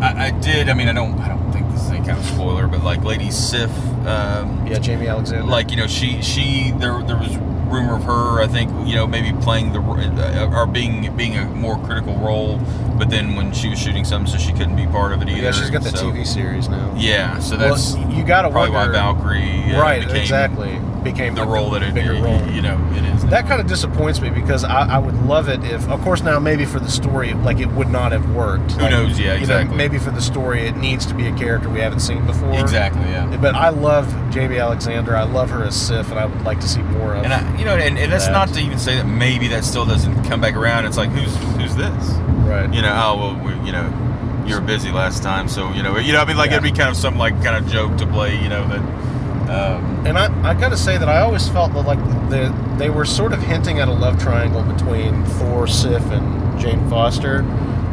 I, 0.00 0.26
I 0.26 0.30
did. 0.30 0.68
I 0.68 0.74
mean, 0.74 0.88
I 0.88 0.92
don't, 0.92 1.18
I 1.18 1.28
don't 1.28 1.50
think 1.52 1.68
this 1.72 1.82
is 1.82 1.90
any 1.90 1.91
kind 2.04 2.18
of 2.18 2.24
spoiler, 2.24 2.66
but 2.66 2.82
like 2.82 3.02
Lady 3.04 3.30
Sif, 3.30 3.70
um, 4.06 4.66
Yeah, 4.66 4.78
Jaimie 4.78 5.08
Alexander. 5.08 5.44
like 5.44 5.70
you 5.70 5.76
know, 5.76 5.86
she 5.86 6.20
she 6.22 6.72
there 6.78 7.02
there 7.02 7.16
was 7.16 7.36
rumor 7.72 7.96
of 7.96 8.04
her. 8.04 8.40
I 8.42 8.46
think 8.46 8.70
you 8.86 8.94
know 8.94 9.06
maybe 9.06 9.32
playing 9.42 9.72
the 9.72 9.80
uh, 9.80 10.50
or 10.54 10.66
being 10.66 11.14
being 11.16 11.36
a 11.36 11.44
more 11.46 11.78
critical 11.84 12.14
role, 12.16 12.58
but 12.98 13.08
then 13.10 13.34
when 13.34 13.52
she 13.52 13.68
was 13.68 13.78
shooting 13.78 14.04
something, 14.04 14.30
so 14.30 14.38
she 14.38 14.52
couldn't 14.52 14.76
be 14.76 14.86
part 14.86 15.12
of 15.12 15.22
it 15.22 15.28
either. 15.28 15.42
yeah, 15.42 15.50
she's 15.52 15.70
got 15.70 15.82
the 15.82 15.90
so- 15.90 16.10
TV 16.10 16.26
series 16.26 16.68
now. 16.68 16.94
Yeah, 16.96 17.38
so 17.38 17.56
Well, 17.56 17.70
that's 17.74 17.94
you 18.14 18.24
got 18.24 18.42
to 18.42 18.50
probably 18.50 18.70
wonder. 18.70 18.92
why 18.92 18.98
Valkyrie 18.98 19.74
uh, 19.74 19.80
right, 19.80 20.00
became 20.02 20.16
exactly. 20.20 20.78
Became 21.02 21.34
the 21.34 21.44
like, 21.44 21.50
role 21.54 21.70
that 21.70 21.82
it, 21.82 21.94
bigger 21.94 22.14
you, 22.14 22.22
role. 22.24 22.40
you 22.48 22.62
know 22.62 22.78
it 22.94 23.04
is. 23.04 23.24
That 23.26 23.46
kind 23.48 23.60
of 23.60 23.66
disappoints 23.66 24.20
me 24.20 24.30
because 24.30 24.62
I, 24.64 24.94
I 24.94 24.98
would 24.98 25.14
love 25.24 25.48
it 25.48 25.62
if, 25.64 25.88
of 25.88 26.00
course, 26.02 26.22
now 26.22 26.38
maybe 26.38 26.64
for 26.64 26.78
the 26.80 26.90
story, 26.90 27.32
like 27.34 27.58
it 27.60 27.66
would 27.72 27.88
not 27.88 28.12
have 28.12 28.28
worked. 28.34 28.72
Who 28.72 28.82
Like, 28.82 28.90
knows? 28.90 29.18
Yeah, 29.18 29.32
you 29.34 29.46
know, 29.46 29.58
exactly. 29.58 29.76
maybe 29.76 29.98
for 29.98 30.10
the 30.10 30.20
story, 30.22 30.66
it 30.66 30.76
needs 30.76 31.04
to 31.06 31.14
be 31.14 31.26
a 31.26 31.34
character 31.36 31.68
we 31.68 31.80
haven't 31.80 32.00
seen 32.00 32.24
before. 32.26 32.58
exactly. 32.60 33.02
Yeah. 33.02 33.36
But 33.40 33.54
I 33.54 33.70
love 33.70 34.06
Jaimie 34.30 34.60
Alexander. 34.60 35.16
I 35.16 35.24
love 35.24 35.50
her 35.50 35.64
as 35.64 35.74
Sif, 35.74 36.10
and 36.10 36.18
I 36.20 36.26
would 36.26 36.42
like 36.42 36.60
to 36.60 36.68
see 36.68 36.82
more 36.82 37.14
of. 37.14 37.24
And 37.24 37.32
I, 37.32 37.58
you 37.58 37.64
know, 37.64 37.74
and, 37.76 37.98
and 37.98 38.12
that's 38.12 38.26
That. 38.26 38.32
not 38.32 38.48
to 38.54 38.60
even 38.60 38.78
say 38.78 38.96
that 38.96 39.06
maybe 39.06 39.48
that 39.48 39.64
still 39.64 39.84
doesn't 39.86 40.24
come 40.24 40.40
back 40.40 40.54
around. 40.54 40.84
It's 40.86 40.96
like 40.96 41.10
who's 41.10 41.34
who's 41.60 41.74
this? 41.74 42.10
right. 42.46 42.72
You 42.72 42.82
know, 42.82 42.92
oh 42.94 43.16
well, 43.16 43.44
we, 43.44 43.66
you 43.66 43.72
know, 43.72 44.44
you 44.46 44.54
were 44.54 44.60
busy 44.60 44.90
last 44.90 45.22
time, 45.22 45.48
so 45.48 45.72
you 45.72 45.82
know, 45.82 45.96
you 45.98 46.12
know, 46.12 46.20
I 46.20 46.24
mean, 46.26 46.36
like 46.36 46.50
Yeah. 46.50 46.58
it'd 46.58 46.72
be 46.72 46.76
kind 46.76 46.90
of 46.90 46.96
some 46.96 47.16
like 47.16 47.34
kind 47.42 47.56
of 47.64 47.70
joke 47.72 47.96
to 47.98 48.06
play, 48.06 48.40
you 48.40 48.48
know, 48.48 48.66
that. 48.68 49.11
Um, 49.52 50.06
And 50.06 50.18
I, 50.18 50.50
I 50.50 50.54
gotta 50.54 50.76
say 50.76 50.96
that 50.98 51.08
I 51.08 51.20
always 51.20 51.48
felt 51.48 51.72
that 51.74 51.82
like 51.86 51.98
the, 52.30 52.54
they 52.78 52.90
were 52.90 53.04
sort 53.04 53.32
of 53.32 53.40
hinting 53.42 53.80
at 53.80 53.88
a 53.88 53.92
love 53.92 54.20
triangle 54.20 54.62
between 54.62 55.24
Thor, 55.24 55.66
Sif, 55.66 56.02
and 56.10 56.58
Jane 56.60 56.88
Foster 56.88 57.42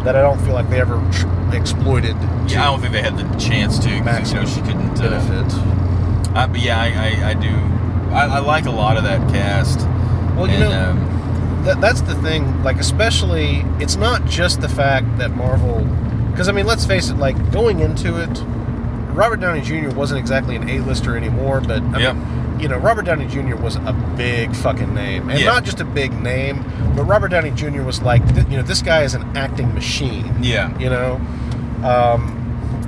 that 0.03 0.15
I 0.15 0.21
don't 0.21 0.39
feel 0.39 0.53
like 0.53 0.69
they 0.69 0.79
ever 0.79 0.95
tr- 1.11 1.27
exploited 1.55 2.15
yeah, 2.49 2.63
I 2.63 2.65
don't 2.71 2.81
think 2.81 2.93
they 2.93 3.01
had 3.01 3.17
the 3.17 3.37
chance 3.37 3.77
to. 3.79 3.89
You 3.89 4.01
know, 4.01 4.45
she 4.45 4.61
couldn't. 4.61 4.99
Uh, 4.99 5.09
benefit. 5.09 6.35
uh, 6.35 6.47
but 6.47 6.59
yeah, 6.59 6.79
I, 6.79 6.87
I, 6.87 7.29
I 7.29 7.33
do. 7.35 7.49
I, 8.13 8.37
I 8.37 8.39
like 8.39 8.65
a 8.65 8.71
lot 8.71 8.97
of 8.97 9.03
that 9.03 9.29
cast. 9.29 9.79
Well, 10.35 10.47
you 10.47 10.53
and, 10.53 10.59
know, 10.61 10.89
um, 10.91 11.63
that, 11.65 11.79
that's 11.79 12.01
the 12.01 12.15
thing. 12.15 12.63
Like, 12.63 12.77
especially, 12.77 13.65
it's 13.79 13.97
not 13.97 14.25
just 14.25 14.61
the 14.61 14.69
fact 14.69 15.17
that 15.19 15.35
Marvel, 15.35 15.85
because 16.31 16.49
I 16.49 16.51
mean, 16.51 16.65
let's 16.65 16.85
face 16.85 17.09
it. 17.09 17.17
Like 17.17 17.51
going 17.51 17.81
into 17.81 18.17
it, 18.21 18.33
Robert 19.13 19.39
Downey 19.39 19.61
Jr. 19.61 19.89
wasn't 19.95 20.19
exactly 20.19 20.55
an 20.55 20.69
A-lister 20.69 21.15
anymore, 21.17 21.61
but 21.61 21.81
I 21.93 21.99
Yep. 21.99 22.15
mean, 22.15 22.25
you 22.59 22.67
know, 22.67 22.77
Robert 22.77 23.05
Downey 23.05 23.25
Jr. 23.27 23.55
was 23.55 23.75
a 23.77 23.93
big 24.17 24.53
fucking 24.55 24.93
name, 24.93 25.29
and 25.29 25.39
Yeah. 25.39 25.47
not 25.47 25.63
just 25.63 25.79
a 25.81 25.85
big 25.85 26.21
name, 26.21 26.63
but 26.95 27.03
Robert 27.03 27.29
Downey 27.29 27.51
Jr. 27.51 27.81
was 27.83 28.01
like, 28.01 28.25
th- 28.33 28.47
you 28.49 28.57
know, 28.57 28.63
this 28.63 28.81
guy 28.81 29.01
is 29.03 29.13
an 29.15 29.25
acting 29.35 29.73
machine. 29.73 30.33
yeah, 30.41 30.69
You 30.79 30.89
know, 30.89 31.19
um, 31.83 32.35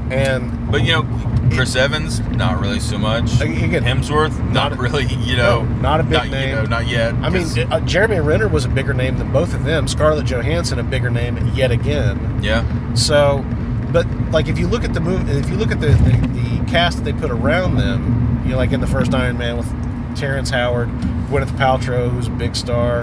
and 0.09 0.51
but 0.71 0.83
you 0.85 0.91
know, 0.93 1.05
Chris 1.53 1.75
Evans, 1.75 2.21
not 2.37 2.61
really 2.61 2.79
so 2.79 2.97
much. 2.97 3.41
Again, 3.41 3.83
Hemsworth, 3.83 4.37
not, 4.45 4.53
not 4.53 4.71
a- 4.73 4.75
really. 4.75 5.05
You 5.05 5.35
know, 5.37 5.63
no, 5.63 5.81
not 5.81 5.99
a 5.99 6.03
big 6.03 6.13
not, 6.13 6.29
name. 6.29 6.49
You 6.49 6.55
know, 6.55 6.63
not 6.65 6.87
yet. 6.87 7.13
I 7.21 7.29
mean, 7.29 7.45
uh, 7.69 7.79
Jeremy 7.81 8.19
Renner 8.21 8.47
was 8.47 8.63
a 8.65 8.69
bigger 8.69 8.93
name 8.93 9.17
than 9.17 9.31
both 9.31 9.53
of 9.53 9.65
them. 9.65 9.87
Scarlett 9.87 10.25
Johansson 10.25 10.79
a 10.79 10.83
bigger 10.83 11.09
name 11.09 11.37
yet 11.53 11.71
again. 11.71 12.19
yeah, 12.41 12.63
So, 12.93 13.43
but 13.91 14.07
like 14.31 14.47
if 14.47 14.57
you 14.57 14.67
look 14.67 14.83
at 14.83 14.93
the 14.93 14.99
movie, 14.99 15.31
if 15.31 15.49
you 15.49 15.55
look 15.55 15.71
at 15.71 15.81
the, 15.81 15.89
the, 15.89 16.27
the 16.27 16.71
cast 16.71 16.97
that 16.97 17.03
they 17.03 17.13
put 17.13 17.31
around 17.31 17.75
them, 17.75 18.41
you 18.43 18.51
know, 18.51 18.57
like 18.57 18.71
in 18.71 18.81
the 18.81 18.87
first 18.87 19.13
Iron 19.13 19.37
Man 19.37 19.57
with 19.57 19.67
Terrence 20.15 20.49
Howard, 20.49 20.89
Gwyneth 21.29 21.55
Paltrow, 21.57 22.09
who's 22.09 22.27
a 22.27 22.31
big 22.31 22.55
star, 22.55 23.01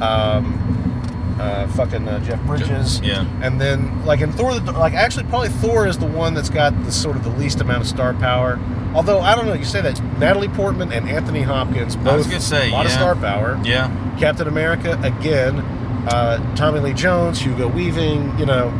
um, 0.00 1.36
uh, 1.40 1.68
fucking 1.68 2.08
uh, 2.08 2.18
Jeff 2.24 2.40
Bridges, 2.46 3.00
yeah. 3.00 3.24
and 3.42 3.60
then 3.60 4.04
like 4.04 4.20
in 4.20 4.32
Thor, 4.32 4.58
the, 4.58 4.72
like 4.72 4.94
actually 4.94 5.24
probably 5.24 5.48
Thor 5.48 5.86
is 5.86 5.98
the 5.98 6.06
one 6.06 6.34
that's 6.34 6.50
got 6.50 6.72
the 6.84 6.92
sort 6.92 7.16
of 7.16 7.24
the 7.24 7.30
least 7.30 7.60
amount 7.60 7.82
of 7.82 7.86
star 7.86 8.14
power. 8.14 8.58
Although 8.94 9.20
I 9.20 9.34
don't 9.34 9.46
know, 9.46 9.54
you 9.54 9.64
say 9.64 9.80
that 9.82 10.02
Natalie 10.18 10.48
Portman 10.48 10.92
and 10.92 11.08
Anthony 11.08 11.42
Hopkins 11.42 11.94
both 11.94 12.08
I 12.08 12.16
was 12.16 12.26
gonna 12.26 12.40
say, 12.40 12.70
a 12.70 12.72
lot 12.72 12.86
of 12.86 12.92
star 12.92 13.14
power. 13.14 13.60
Yeah, 13.64 13.88
Captain 14.18 14.48
America 14.48 14.98
again, 15.02 15.60
uh, 16.08 16.56
Tommy 16.56 16.80
Lee 16.80 16.94
Jones, 16.94 17.40
Hugo 17.40 17.68
Weaving. 17.68 18.36
You 18.38 18.46
know, 18.46 18.70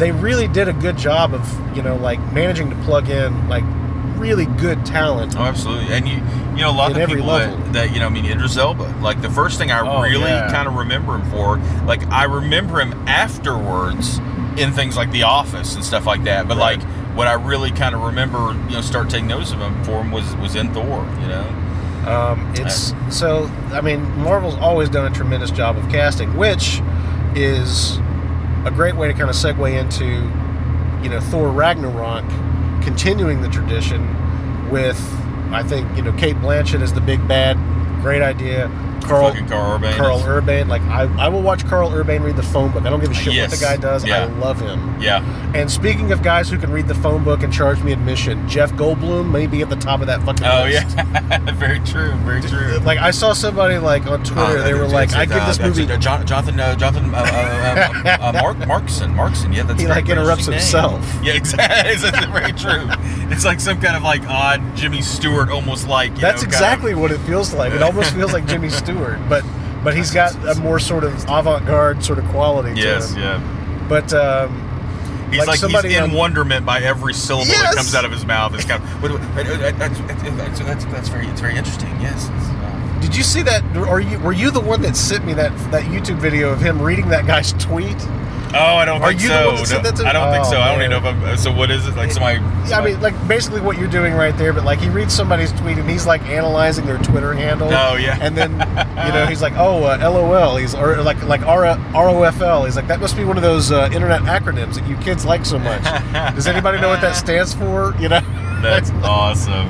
they 0.00 0.10
really 0.10 0.48
did 0.48 0.66
a 0.68 0.72
good 0.72 0.96
job 0.98 1.32
of 1.34 1.76
you 1.76 1.82
know 1.82 1.94
like 1.96 2.18
managing 2.32 2.70
to 2.70 2.76
plug 2.84 3.08
in 3.08 3.48
like 3.48 3.64
really 4.16 4.44
good 4.46 4.84
talent. 4.84 5.34
Oh, 5.36 5.42
absolutely. 5.44 5.94
And 5.94 6.06
you, 6.06 6.16
you 6.54 6.60
know, 6.60 6.70
a 6.70 6.76
lot 6.76 6.90
of 6.94 7.08
people 7.08 7.26
that, 7.28 7.72
that, 7.72 7.92
you 7.94 8.00
know, 8.00 8.06
I 8.06 8.08
mean, 8.10 8.26
Idris 8.26 8.58
Elba. 8.58 8.82
Like 9.00 9.22
the 9.22 9.30
first 9.30 9.56
thing 9.56 9.70
I 9.70 9.80
Oh, 9.80 10.02
really 10.02 10.24
yeah. 10.28 10.50
kind 10.50 10.68
of 10.68 10.74
remember 10.74 11.16
him 11.16 11.30
for, 11.30 11.56
like 11.86 12.06
I 12.08 12.24
remember 12.24 12.80
him 12.82 12.92
afterwards 13.08 14.18
in 14.58 14.72
things 14.72 14.94
like 14.94 15.10
The 15.10 15.22
Office 15.22 15.74
and 15.74 15.82
stuff 15.82 16.04
like 16.04 16.24
that. 16.24 16.46
But 16.48 16.58
Right. 16.58 16.78
like 16.78 17.16
what 17.16 17.28
I 17.28 17.32
really 17.32 17.70
kind 17.70 17.94
of 17.94 18.02
remember, 18.02 18.52
you 18.68 18.74
know, 18.74 18.82
start 18.82 19.08
taking 19.08 19.28
notice 19.28 19.52
of 19.52 19.60
him 19.60 19.82
for 19.84 20.02
him 20.02 20.10
was 20.10 20.36
was 20.36 20.54
in 20.54 20.72
Thor. 20.74 21.06
You 21.22 21.28
know. 21.28 21.46
Um, 22.06 22.52
it's 22.56 22.92
so 23.08 23.50
I 23.72 23.80
mean 23.80 24.02
Marvel's 24.18 24.54
always 24.56 24.90
done 24.90 25.10
a 25.10 25.14
tremendous 25.14 25.50
job 25.50 25.78
of 25.78 25.88
casting, 25.88 26.36
which 26.36 26.82
is 27.34 27.98
a 28.64 28.70
great 28.70 28.96
way 28.96 29.08
to 29.08 29.14
kind 29.14 29.30
of 29.30 29.36
segue 29.36 29.78
into 29.78 30.04
you 31.02 31.08
know 31.08 31.20
Thor 31.20 31.50
Ragnarok, 31.50 32.28
continuing 32.82 33.40
the 33.40 33.48
tradition 33.48 34.00
with 34.70 35.00
I 35.52 35.62
think 35.62 35.96
you 35.96 36.02
know 36.02 36.12
Cate 36.12 36.36
Blanchett 36.36 36.82
as 36.82 36.92
the 36.92 37.00
big 37.00 37.26
bad, 37.26 37.56
great 38.02 38.22
idea. 38.22 38.70
Karl 39.02 39.32
Karl 39.48 39.74
Urban. 39.74 39.94
Karl 39.96 40.22
Urban, 40.26 40.68
like 40.68 40.82
I, 40.82 41.02
I 41.18 41.28
will 41.28 41.42
watch 41.42 41.66
Karl 41.66 41.92
Urban 41.92 42.22
read 42.22 42.36
the 42.36 42.42
phone 42.42 42.70
book. 42.70 42.84
I 42.84 42.90
don't 42.90 43.00
give 43.00 43.10
a 43.10 43.14
shit 43.14 43.32
Yes. 43.34 43.50
what 43.50 43.58
the 43.58 43.64
guy 43.64 43.76
does. 43.76 44.04
Yeah. 44.06 44.22
I 44.22 44.24
love 44.26 44.60
him. 44.60 45.00
Yeah. 45.00 45.24
And 45.54 45.70
speaking 45.70 46.12
of 46.12 46.22
guys 46.22 46.48
who 46.48 46.58
can 46.58 46.70
read 46.70 46.88
the 46.88 46.94
phone 46.94 47.24
book 47.24 47.42
and 47.42 47.52
charge 47.52 47.82
me 47.82 47.92
admission, 47.92 48.48
Jeff 48.48 48.72
Goldblum 48.72 49.30
may 49.30 49.46
be 49.46 49.62
at 49.62 49.68
the 49.70 49.76
top 49.76 50.00
of 50.00 50.06
that 50.06 50.22
fucking 50.22 50.44
Oh 50.46 50.64
list. 50.64 50.96
yeah. 50.96 51.38
very 51.54 51.80
true. 51.80 52.12
Very 52.24 52.40
true. 52.42 52.78
Like 52.78 52.98
I 52.98 53.10
saw 53.10 53.32
somebody 53.32 53.78
like 53.78 54.06
on 54.06 54.22
Twitter, 54.24 54.58
Uh, 54.58 54.62
they 54.64 54.74
were 54.74 54.80
it's- 54.84 54.92
like, 54.92 55.08
it's, 55.08 55.16
"I 55.16 55.24
give 55.26 55.36
uh, 55.36 55.46
this 55.46 55.58
movie." 55.60 55.84
uh, 55.92 55.96
Jonathan, 55.98 56.58
uh, 56.60 56.76
Jonathan, 56.76 57.14
uh, 57.14 57.18
uh, 58.20 58.32
Mark, 58.40 58.56
Markson, 58.58 59.14
Markson. 59.14 59.54
Yeah, 59.54 59.64
that's 59.64 59.80
He, 59.80 59.86
like, 59.86 60.08
interrupts 60.08 60.46
interesting 60.48 60.80
name. 60.82 60.90
himself. 61.00 61.24
Yeah, 61.24 61.32
exactly. 61.40 61.94
That's 61.96 62.26
very 62.26 62.52
true. 62.52 62.86
It's 63.30 63.44
like 63.44 63.60
some 63.60 63.80
kind 63.80 63.96
of 63.96 64.02
like 64.02 64.22
odd 64.28 64.60
Jimmy 64.76 65.02
Stewart, 65.02 65.50
almost 65.50 65.88
like. 65.88 66.10
You 66.14 66.18
That's 66.20 66.42
know, 66.42 66.46
exactly 66.46 66.92
of- 66.92 67.00
what 67.00 67.10
it 67.10 67.18
feels 67.20 67.52
like. 67.54 67.72
It 67.72 67.82
almost 67.82 68.14
feels 68.14 68.32
like 68.32 68.46
Jimmy 68.46 68.68
Stewart, 68.70 68.89
but 69.28 69.44
but 69.82 69.96
he's 69.96 70.10
got 70.10 70.34
a 70.46 70.54
more 70.60 70.78
sort 70.78 71.04
of 71.04 71.14
avant-garde 71.24 72.04
sort 72.04 72.18
of 72.18 72.24
quality 72.26 72.74
to 72.74 72.80
Yes, 72.80 73.14
yeah. 73.16 73.40
But 73.88 74.12
um, 74.12 74.66
He's 75.30 75.38
Like 75.38 75.48
like, 75.48 75.58
somebody 75.60 75.90
he's 75.90 75.98
in 75.98 76.04
on- 76.04 76.12
wonderment 76.12 76.66
by 76.66 76.80
every 76.80 77.14
syllable 77.14 77.46
Yes! 77.46 77.62
that 77.62 77.76
comes 77.76 77.94
out 77.94 78.04
of 78.04 78.10
his 78.10 78.26
mouth. 78.26 78.52
It's 78.54 78.64
kind 78.64 78.82
of. 78.82 79.02
That's, 79.78 79.98
that's, 80.00 80.58
that's, 80.60 80.84
that's 80.86 81.08
very. 81.08 81.26
It's 81.28 81.40
very 81.40 81.56
interesting. 81.56 81.88
Yes. 82.00 82.28
uh, 82.28 82.98
did 83.00 83.14
you 83.16 83.22
see 83.22 83.42
that? 83.42 83.62
Or 83.76 84.00
you 84.00 84.18
were 84.18 84.32
you 84.32 84.50
the 84.50 84.60
one 84.60 84.82
that 84.82 84.96
sent 84.96 85.24
me 85.24 85.32
that 85.34 85.56
that 85.70 85.84
YouTube 85.84 86.18
video 86.18 86.50
of 86.50 86.60
him 86.60 86.82
reading 86.82 87.08
that 87.10 87.26
guy's 87.28 87.52
tweet? 87.54 87.96
Oh, 88.52 88.76
I 88.76 88.84
don't 88.84 89.00
Are 89.02 89.08
think 89.10 89.22
you 89.22 89.28
the 89.28 89.34
so. 89.34 89.46
one 89.46 89.56
that 89.56 89.66
said 89.66 89.82
No, 89.82 89.90
that 89.90 89.96
to- 89.96 90.08
I 90.08 90.12
don't 90.12 90.32
think 90.32 90.46
Oh, 90.46 90.50
so. 90.50 90.60
I 90.60 90.68
don't 90.72 90.80
even 90.80 90.90
know 90.90 90.98
if 90.98 91.04
I'm. 91.04 91.36
So 91.36 91.52
what 91.52 91.70
is 91.70 91.86
it? 91.86 91.96
Like 91.96 92.10
somebody. 92.10 92.38
Yeah, 92.40 92.46
I 92.62 92.66
somebody- 92.66 92.92
mean, 92.94 93.02
like 93.02 93.28
basically 93.28 93.60
what 93.60 93.78
you're 93.78 93.88
doing 93.88 94.14
right 94.14 94.36
there, 94.36 94.52
but 94.52 94.64
like 94.64 94.80
he 94.80 94.88
reads 94.88 95.14
somebody's 95.14 95.52
tweet 95.52 95.78
and 95.78 95.88
he's 95.88 96.06
like 96.06 96.22
analyzing 96.22 96.86
their 96.86 96.98
Twitter 96.98 97.32
handle. 97.32 97.68
Oh, 97.72 97.96
yeah. 97.96 98.18
And 98.20 98.36
then 98.36 98.50
you 99.06 99.12
know 99.12 99.26
he's 99.26 99.42
like, 99.42 99.54
oh, 99.56 99.84
uh, 99.84 99.98
LOL. 100.10 100.56
He's 100.56 100.74
or 100.74 100.96
like 101.02 101.22
like 101.24 101.42
R- 101.46 101.76
ROFL. 101.94 102.64
He's 102.64 102.76
like 102.76 102.88
that 102.88 103.00
must 103.00 103.16
be 103.16 103.24
one 103.24 103.36
of 103.36 103.42
those 103.42 103.70
uh, 103.70 103.88
internet 103.92 104.22
acronyms 104.22 104.74
that 104.74 104.86
you 104.88 104.96
kids 104.96 105.24
like 105.24 105.44
so 105.46 105.58
much. 105.58 105.82
Does 106.34 106.46
anybody 106.46 106.80
know 106.80 106.88
what 106.88 107.00
that 107.02 107.14
stands 107.16 107.54
for? 107.54 107.94
You 107.98 108.08
know. 108.08 108.20
That's 108.62 108.90
awesome. 109.02 109.68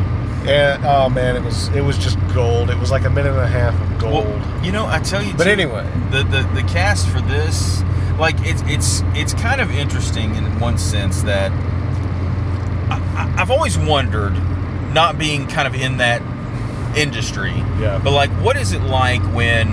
And 0.48 0.82
oh 0.86 1.08
man, 1.10 1.36
it 1.36 1.42
was 1.44 1.68
it 1.68 1.82
was 1.82 1.98
just 1.98 2.18
gold. 2.32 2.70
It 2.70 2.78
was 2.78 2.90
like 2.90 3.04
a 3.04 3.10
minute 3.10 3.30
and 3.32 3.40
a 3.40 3.46
half 3.46 3.74
of 3.78 3.98
gold. 4.00 4.24
Well, 4.26 4.64
you 4.64 4.72
know, 4.72 4.86
I 4.86 4.98
tell 4.98 5.22
you. 5.22 5.34
but 5.34 5.44
too, 5.44 5.50
anyway, 5.50 5.86
the, 6.10 6.22
the 6.24 6.42
the 6.54 6.62
cast 6.62 7.06
for 7.08 7.20
this, 7.20 7.82
like 8.20 8.36
it's 8.40 8.62
it's 8.66 9.02
it's 9.18 9.34
kind 9.34 9.60
of 9.60 9.70
interesting 9.70 10.34
in 10.36 10.60
one 10.60 10.78
sense 10.78 11.22
that 11.22 11.50
I, 12.90 13.34
I've 13.38 13.50
always 13.50 13.78
wondered, 13.78 14.32
not 14.92 15.18
being 15.18 15.46
kind 15.46 15.66
of 15.66 15.74
in 15.74 15.96
that 15.98 16.22
industry, 16.96 17.52
Yeah. 17.78 18.00
but 18.02 18.12
like, 18.12 18.30
what 18.42 18.56
is 18.56 18.72
it 18.72 18.82
like 18.82 19.22
when 19.34 19.68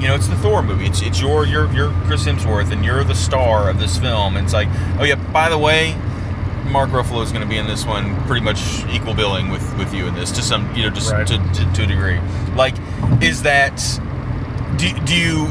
you 0.00 0.08
know 0.08 0.14
it's 0.14 0.28
the 0.28 0.36
Thor 0.36 0.62
movie? 0.62 0.86
It's 0.86 1.02
it's 1.02 1.20
your 1.20 1.46
you're 1.46 1.70
you're 1.72 1.90
Chris 2.06 2.24
Hemsworth 2.24 2.70
and 2.70 2.84
you're 2.84 3.04
the 3.04 3.14
star 3.14 3.68
of 3.70 3.78
this 3.78 3.98
film. 3.98 4.36
And 4.36 4.44
it's 4.44 4.54
like, 4.54 4.68
oh 4.98 5.04
yeah, 5.04 5.16
by 5.32 5.48
the 5.48 5.58
way. 5.58 5.96
Mark 6.70 6.90
Ruffalo 6.90 7.20
is 7.24 7.32
going 7.32 7.42
to 7.42 7.48
be 7.48 7.56
in 7.56 7.66
this 7.66 7.84
one, 7.84 8.14
pretty 8.28 8.44
much 8.44 8.84
equal 8.90 9.12
billing 9.12 9.48
with, 9.50 9.76
with 9.76 9.92
you 9.92 10.06
in 10.06 10.14
this, 10.14 10.30
to 10.30 10.40
some 10.40 10.72
you 10.76 10.84
know, 10.84 10.90
just 10.90 11.10
Right. 11.10 11.26
to, 11.26 11.36
to, 11.36 11.72
to 11.72 11.82
a 11.82 11.86
degree. 11.86 12.20
Like, 12.54 12.74
is 13.20 13.42
that 13.42 13.80
do, 14.80 14.98
do 15.06 15.16
you 15.16 15.46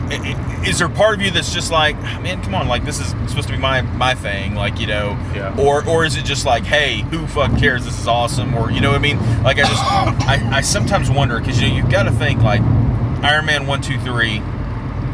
is 0.65 0.79
there 0.79 0.89
part 0.89 1.15
of 1.15 1.21
you 1.21 1.31
that's 1.31 1.53
just 1.53 1.71
like 1.71 1.95
"Ah, 1.99 2.19
man 2.21 2.41
come 2.43 2.55
on 2.55 2.67
like 2.67 2.83
this 2.83 2.99
is 2.99 3.07
supposed 3.29 3.47
to 3.47 3.53
be 3.53 3.59
my 3.59 3.81
my 3.81 4.13
thing 4.15 4.55
like 4.55 4.79
you 4.79 4.87
know 4.87 5.17
Yeah. 5.35 5.55
or 5.59 5.87
or 5.87 6.03
is 6.05 6.17
it 6.17 6.25
just 6.25 6.45
like 6.45 6.63
hey 6.63 7.01
who 7.11 7.25
fuck 7.27 7.57
cares 7.57 7.85
this 7.85 7.97
is 7.99 8.07
awesome 8.07 8.53
or 8.55 8.71
you 8.71 8.81
know 8.81 8.89
what 8.89 8.97
i 8.97 9.01
mean 9.01 9.17
like 9.43 9.57
i 9.57 9.61
just 9.61 9.83
i, 9.83 10.57
I 10.57 10.61
sometimes 10.61 11.09
wonder 11.09 11.39
because 11.39 11.61
you 11.61 11.69
know, 11.69 11.75
you've 11.75 11.89
got 11.89 12.03
to 12.03 12.11
think 12.11 12.41
like 12.41 12.61
iron 13.23 13.45
man 13.45 13.67
1 13.67 13.81
2 13.81 13.99
3 13.99 14.41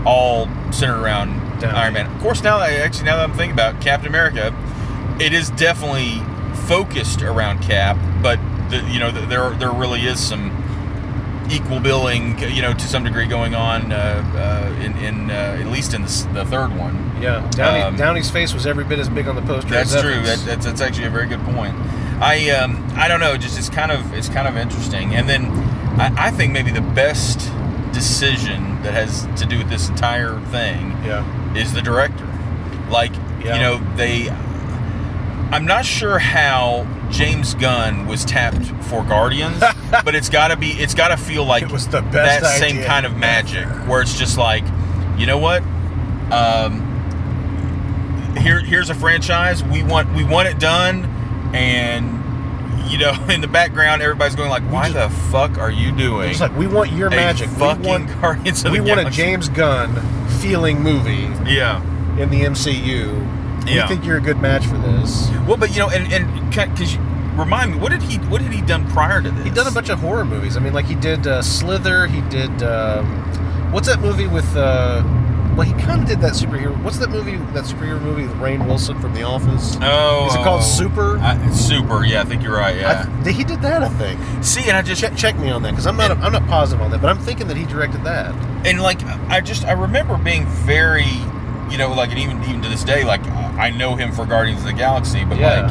all 0.06 0.48
centered 0.72 1.02
around 1.02 1.60
Downey. 1.60 1.78
iron 1.78 1.94
man 1.94 2.06
of 2.16 2.22
course 2.22 2.42
now 2.44 2.58
that 2.60 2.70
I, 2.70 2.76
actually 2.78 3.06
now 3.06 3.18
that 3.18 3.24
i'm 3.30 3.36
thinking 3.36 3.54
about 3.54 3.82
captain 3.82 4.08
america 4.08 4.54
it 5.20 5.34
is 5.34 5.50
definitely 5.52 6.22
focused 6.68 7.22
around 7.22 7.60
cap 7.62 7.98
but 8.22 8.40
the, 8.70 8.78
you 8.90 9.00
know 9.00 9.12
there 9.12 9.52
there 9.52 9.72
really 9.72 10.02
is 10.02 10.20
some 10.20 10.50
equal 11.50 11.80
billing, 11.80 12.38
you 12.40 12.62
know, 12.62 12.74
to 12.74 12.88
some 12.88 13.04
degree 13.04 13.28
going 13.28 13.54
on 13.56 13.92
uh, 13.92 13.96
uh, 14.76 14.82
in, 14.84 14.98
in 14.98 15.30
uh, 15.32 15.58
at 15.60 15.68
least 15.68 15.94
in 15.94 16.02
the, 16.04 16.30
the 16.34 16.46
third 16.46 16.76
one. 16.78 16.96
yeah, 17.22 17.48
Downey, 17.52 17.82
Um, 17.82 17.96
Downey's 17.96 18.30
face 18.30 18.54
was 18.54 18.66
every 18.66 18.84
bit 18.84 19.00
as 19.00 19.10
big 19.10 19.28
on 19.28 19.36
the 19.36 19.42
poster. 19.44 19.70
That's 19.70 19.94
as 19.94 20.02
true. 20.02 20.22
That, 20.22 20.40
that's, 20.46 20.66
that's 20.66 20.82
actually 20.82 21.06
a 21.06 21.10
very 21.12 21.28
good 21.28 21.42
point. 21.42 21.76
I 22.22 22.50
um, 22.52 22.84
I 22.96 23.08
don't 23.08 23.20
know. 23.20 23.36
Just 23.38 23.58
it's 23.60 23.70
kind 23.70 23.92
of 23.92 24.14
it's 24.14 24.30
kind 24.30 24.48
of 24.48 24.56
interesting. 24.58 25.14
And 25.16 25.28
then 25.30 25.46
I, 26.00 26.28
I 26.28 26.32
think 26.32 26.52
maybe 26.54 26.72
the 26.72 26.82
best 26.82 27.40
decision 27.94 28.82
that 28.84 28.94
has 28.94 29.28
to 29.40 29.46
do 29.48 29.58
with 29.58 29.70
this 29.70 29.90
entire 29.90 30.40
thing 30.52 30.92
Yeah. 31.06 31.24
is 31.56 31.74
the 31.74 31.82
director. 31.82 32.28
Like, 32.90 33.14
Yeah. 33.44 33.56
you 33.56 33.62
know, 33.62 33.96
they. 33.96 34.30
I'm 35.52 35.66
not 35.66 35.86
sure 35.86 36.18
how 36.20 36.86
James 37.12 37.54
Gunn 37.56 38.08
was 38.08 38.26
tapped 38.26 38.66
for 38.86 39.04
Guardians, 39.04 39.60
but 40.04 40.16
it's 40.16 40.30
got 40.30 40.50
to 40.50 40.58
be. 40.58 40.72
It's 40.72 40.94
got 40.94 41.10
to 41.10 41.18
feel 41.18 41.46
like 41.46 41.64
It 41.64 41.72
was 41.72 41.88
the 41.88 42.02
best 42.02 42.42
that 42.42 42.60
same 42.60 42.84
kind 42.84 43.06
of 43.06 43.16
magic, 43.16 43.66
where 43.88 44.02
it's 44.02 44.18
just 44.18 44.38
like, 44.38 44.64
you 45.18 45.26
know 45.26 45.38
what? 45.38 45.62
Um, 46.32 46.82
here, 48.38 48.60
here's 48.60 48.90
a 48.90 48.96
franchise. 48.96 49.64
We 49.64 49.84
want, 49.84 50.14
we 50.14 50.24
want 50.24 50.48
it 50.48 50.60
done, 50.60 51.06
and 51.56 52.12
you 52.92 52.98
know, 52.98 53.14
in 53.30 53.42
the 53.42 53.48
background, 53.48 54.02
everybody's 54.02 54.36
going 54.36 54.50
like, 54.50 54.64
"Why 54.64 54.90
the 54.90 55.10
fuck 55.32 55.58
are 55.58 55.72
you 55.72 55.92
doing?" 55.92 56.30
It's 56.32 56.42
like 56.42 56.56
we 56.56 56.68
want 56.68 56.92
your 56.92 57.10
magic. 57.10 57.50
Fucking 57.50 57.82
we 57.84 57.88
want, 57.88 58.08
Guardians 58.22 58.66
of 58.66 58.72
we 58.72 58.80
want 58.80 59.00
a 59.08 59.10
James 59.10 59.50
Gunn 59.50 59.96
feeling 60.42 60.82
movie 60.82 61.30
Yeah. 61.50 61.82
in 62.20 62.30
the 62.30 62.42
MCU. 62.42 63.35
Yeah. 63.68 63.88
We 63.88 63.96
think 63.96 64.06
you're 64.06 64.18
a 64.18 64.22
good 64.22 64.38
match 64.40 64.66
for 64.66 64.78
this. 64.78 65.30
Well, 65.48 65.58
but 65.58 65.72
you 65.72 65.80
know, 65.80 65.90
and 65.90 66.12
and 66.12 66.50
because 66.50 66.98
remind 67.36 67.72
me, 67.74 67.78
what 67.80 67.92
did 67.92 68.04
he 68.04 68.18
what 68.18 68.42
had 68.42 68.54
he 68.54 68.62
done 68.62 68.90
prior 68.92 69.22
to 69.22 69.30
this? 69.32 69.44
He 69.44 69.50
done 69.52 69.68
a 69.68 69.72
bunch 69.72 69.90
of 69.90 70.00
horror 70.00 70.26
movies. 70.26 70.58
I 70.58 70.60
mean, 70.60 70.74
like 70.74 70.86
he 70.86 70.96
did 70.96 71.28
uh, 71.28 71.42
Slither. 71.42 72.08
He 72.08 72.22
did 72.30 72.64
um, 72.64 73.06
what's 73.72 73.88
that 73.88 74.00
movie 74.00 74.28
with? 74.28 74.56
Uh, 74.56 75.04
well, 75.56 75.66
he 75.66 75.72
kind 75.82 76.02
of 76.02 76.08
did 76.08 76.20
that 76.20 76.34
superhero. 76.34 76.76
What's 76.84 76.98
that 76.98 77.10
movie? 77.10 77.38
That 77.54 77.64
superhero 77.64 78.02
movie 78.02 78.24
with 78.24 78.36
Rainn 78.38 78.68
Wilson 78.68 79.00
from 79.00 79.14
The 79.14 79.24
Office. 79.24 79.78
Oh, 79.82 80.28
Is 80.28 80.36
it 80.36 80.44
called 80.44 80.60
oh. 80.62 80.66
Super? 80.66 81.18
I, 81.20 81.50
super. 81.52 82.04
Yeah, 82.04 82.20
I 82.22 82.26
think 82.26 82.44
you're 82.44 82.58
right. 82.58 82.76
Yeah. 82.76 83.10
I, 83.26 83.32
he 83.32 83.46
did 83.46 83.62
that, 83.62 83.82
I 83.82 83.88
think. 83.88 84.20
See, 84.44 84.64
and 84.68 84.76
I 84.76 84.82
just 84.82 85.00
Check, 85.00 85.16
check 85.16 85.38
me 85.38 85.52
on 85.52 85.64
that 85.64 85.72
because 85.72 85.88
I'm 85.88 85.96
not 85.96 86.12
I'm 86.12 86.34
not 86.34 86.46
positive 86.48 86.82
on 86.84 86.92
that, 86.92 87.02
but 87.02 87.10
I'm 87.10 87.20
thinking 87.20 87.48
that 87.48 87.56
he 87.56 87.66
directed 87.66 88.04
that. 88.04 88.36
and 88.66 88.82
like 88.82 89.02
I 89.30 89.40
just 89.40 89.64
I 89.64 89.72
remember 89.72 90.18
being 90.18 90.46
very, 90.46 91.08
you 91.72 91.78
know, 91.78 91.94
like 91.94 92.10
and 92.10 92.20
even 92.20 92.44
even 92.44 92.62
to 92.62 92.68
this 92.68 92.84
day, 92.84 93.06
like 93.06 93.22
I 93.58 93.70
know 93.70 93.96
him 93.96 94.12
for 94.12 94.26
Guardians 94.26 94.60
of 94.62 94.68
the 94.68 94.74
Galaxy, 94.74 95.24
but 95.26 95.38
Yeah. 95.40 95.62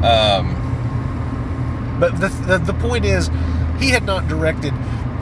like, 0.00 0.04
um, 0.04 1.96
But 2.00 2.20
the, 2.20 2.28
the 2.28 2.58
the 2.58 2.74
point 2.74 3.04
is, 3.04 3.30
he 3.78 3.90
had 3.90 4.04
not 4.04 4.28
directed 4.28 4.72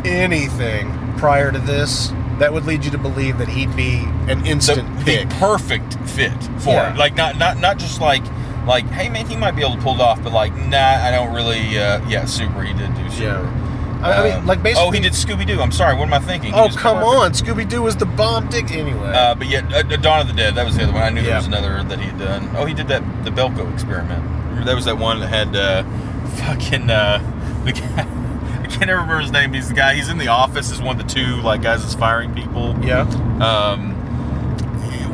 anything 0.04 0.90
prior 1.18 1.52
to 1.52 1.58
this 1.58 2.12
that 2.38 2.52
would 2.54 2.64
lead 2.64 2.84
you 2.84 2.90
to 2.90 2.98
believe 2.98 3.36
that 3.38 3.48
he'd 3.48 3.74
be 3.76 3.98
an 4.28 4.42
the, 4.42 4.48
instant 4.50 4.98
the 5.00 5.04
pick. 5.04 5.30
perfect 5.30 5.94
fit 6.08 6.32
for 6.58 6.70
Yeah. 6.74 6.92
it. 6.94 6.96
Like 6.96 7.14
not 7.14 7.36
not 7.36 7.58
not 7.60 7.78
just 7.78 8.00
like 8.00 8.22
like 8.66 8.86
hey 8.86 9.08
man, 9.10 9.26
he 9.26 9.36
might 9.36 9.54
be 9.56 9.62
able 9.62 9.76
to 9.76 9.82
pull 9.82 9.94
it 9.96 10.00
off, 10.00 10.22
but 10.22 10.32
like 10.32 10.54
nah, 10.56 10.78
I 11.06 11.10
don't 11.10 11.34
really. 11.34 11.78
Uh, 11.78 12.00
yeah, 12.08 12.24
super. 12.24 12.62
He 12.62 12.72
did 12.72 12.94
do 12.94 13.10
super. 13.10 13.22
Yeah. 13.24 13.66
I, 14.02 14.22
mean, 14.22 14.32
Um, 14.38 14.46
like 14.46 14.62
basically. 14.62 14.88
Oh, 14.88 14.90
he 14.90 15.00
did 15.00 15.12
Scooby 15.12 15.46
Doo. 15.46 15.60
I'm 15.60 15.72
sorry. 15.72 15.94
What 15.96 16.06
am 16.08 16.14
I 16.14 16.18
thinking? 16.20 16.52
He 16.52 16.58
Oh 16.58 16.68
come 16.68 16.96
perfect. 16.98 17.04
on, 17.06 17.32
Scooby 17.32 17.68
Doo 17.68 17.82
was 17.82 17.96
the 17.96 18.06
bomb 18.06 18.48
dick 18.48 18.70
anyway. 18.72 19.12
Uh, 19.14 19.34
but 19.34 19.46
yet, 19.48 19.64
uh, 19.72 19.82
Dawn 19.82 20.20
of 20.20 20.26
the 20.28 20.32
Dead. 20.32 20.54
That 20.54 20.64
was 20.64 20.76
the 20.76 20.84
other 20.84 20.92
one. 20.92 21.02
I 21.02 21.10
knew 21.10 21.22
there 21.22 21.36
was 21.36 21.46
another 21.46 21.82
that 21.84 21.98
he 21.98 22.06
had 22.06 22.18
done. 22.18 22.50
Oh, 22.56 22.64
he 22.64 22.74
did 22.74 22.88
that 22.88 23.02
the 23.24 23.30
Belko 23.30 23.72
experiment. 23.72 24.22
Remember 24.24 24.64
that 24.64 24.74
was 24.74 24.84
that 24.86 24.98
one 24.98 25.20
that 25.20 25.28
had 25.28 25.54
uh, 25.56 25.82
fucking 26.36 26.88
uh, 26.90 27.18
the 27.64 27.72
guy. 27.72 28.06
I 28.62 28.66
can't 28.72 28.88
ever 28.90 29.00
remember 29.00 29.20
his 29.20 29.32
name. 29.32 29.52
He's 29.52 29.68
the 29.68 29.74
guy. 29.74 29.94
He's 29.94 30.08
in 30.08 30.16
the 30.18 30.28
office. 30.28 30.70
Is 30.70 30.80
one 30.80 30.98
of 31.00 31.06
the 31.06 31.12
two 31.12 31.36
like 31.42 31.60
guys 31.62 31.82
that's 31.82 31.94
firing 31.94 32.34
people. 32.34 32.76
yeah. 32.84 33.00
Um, 33.40 33.94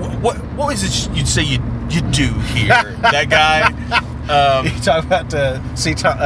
wh- 0.00 0.22
what 0.22 0.36
what 0.54 0.74
is 0.74 0.82
it 0.84 1.16
you'd 1.16 1.26
say 1.28 1.42
you 1.42 1.58
you 1.90 2.00
do 2.02 2.32
here? 2.54 2.96
that 3.02 3.28
guy. 3.30 4.02
Um, 4.26 4.64
you 4.66 4.72
talk 4.80 5.04
about 5.04 5.32
uh, 5.32 5.60
see. 5.76 5.94
Tom, 5.94 6.18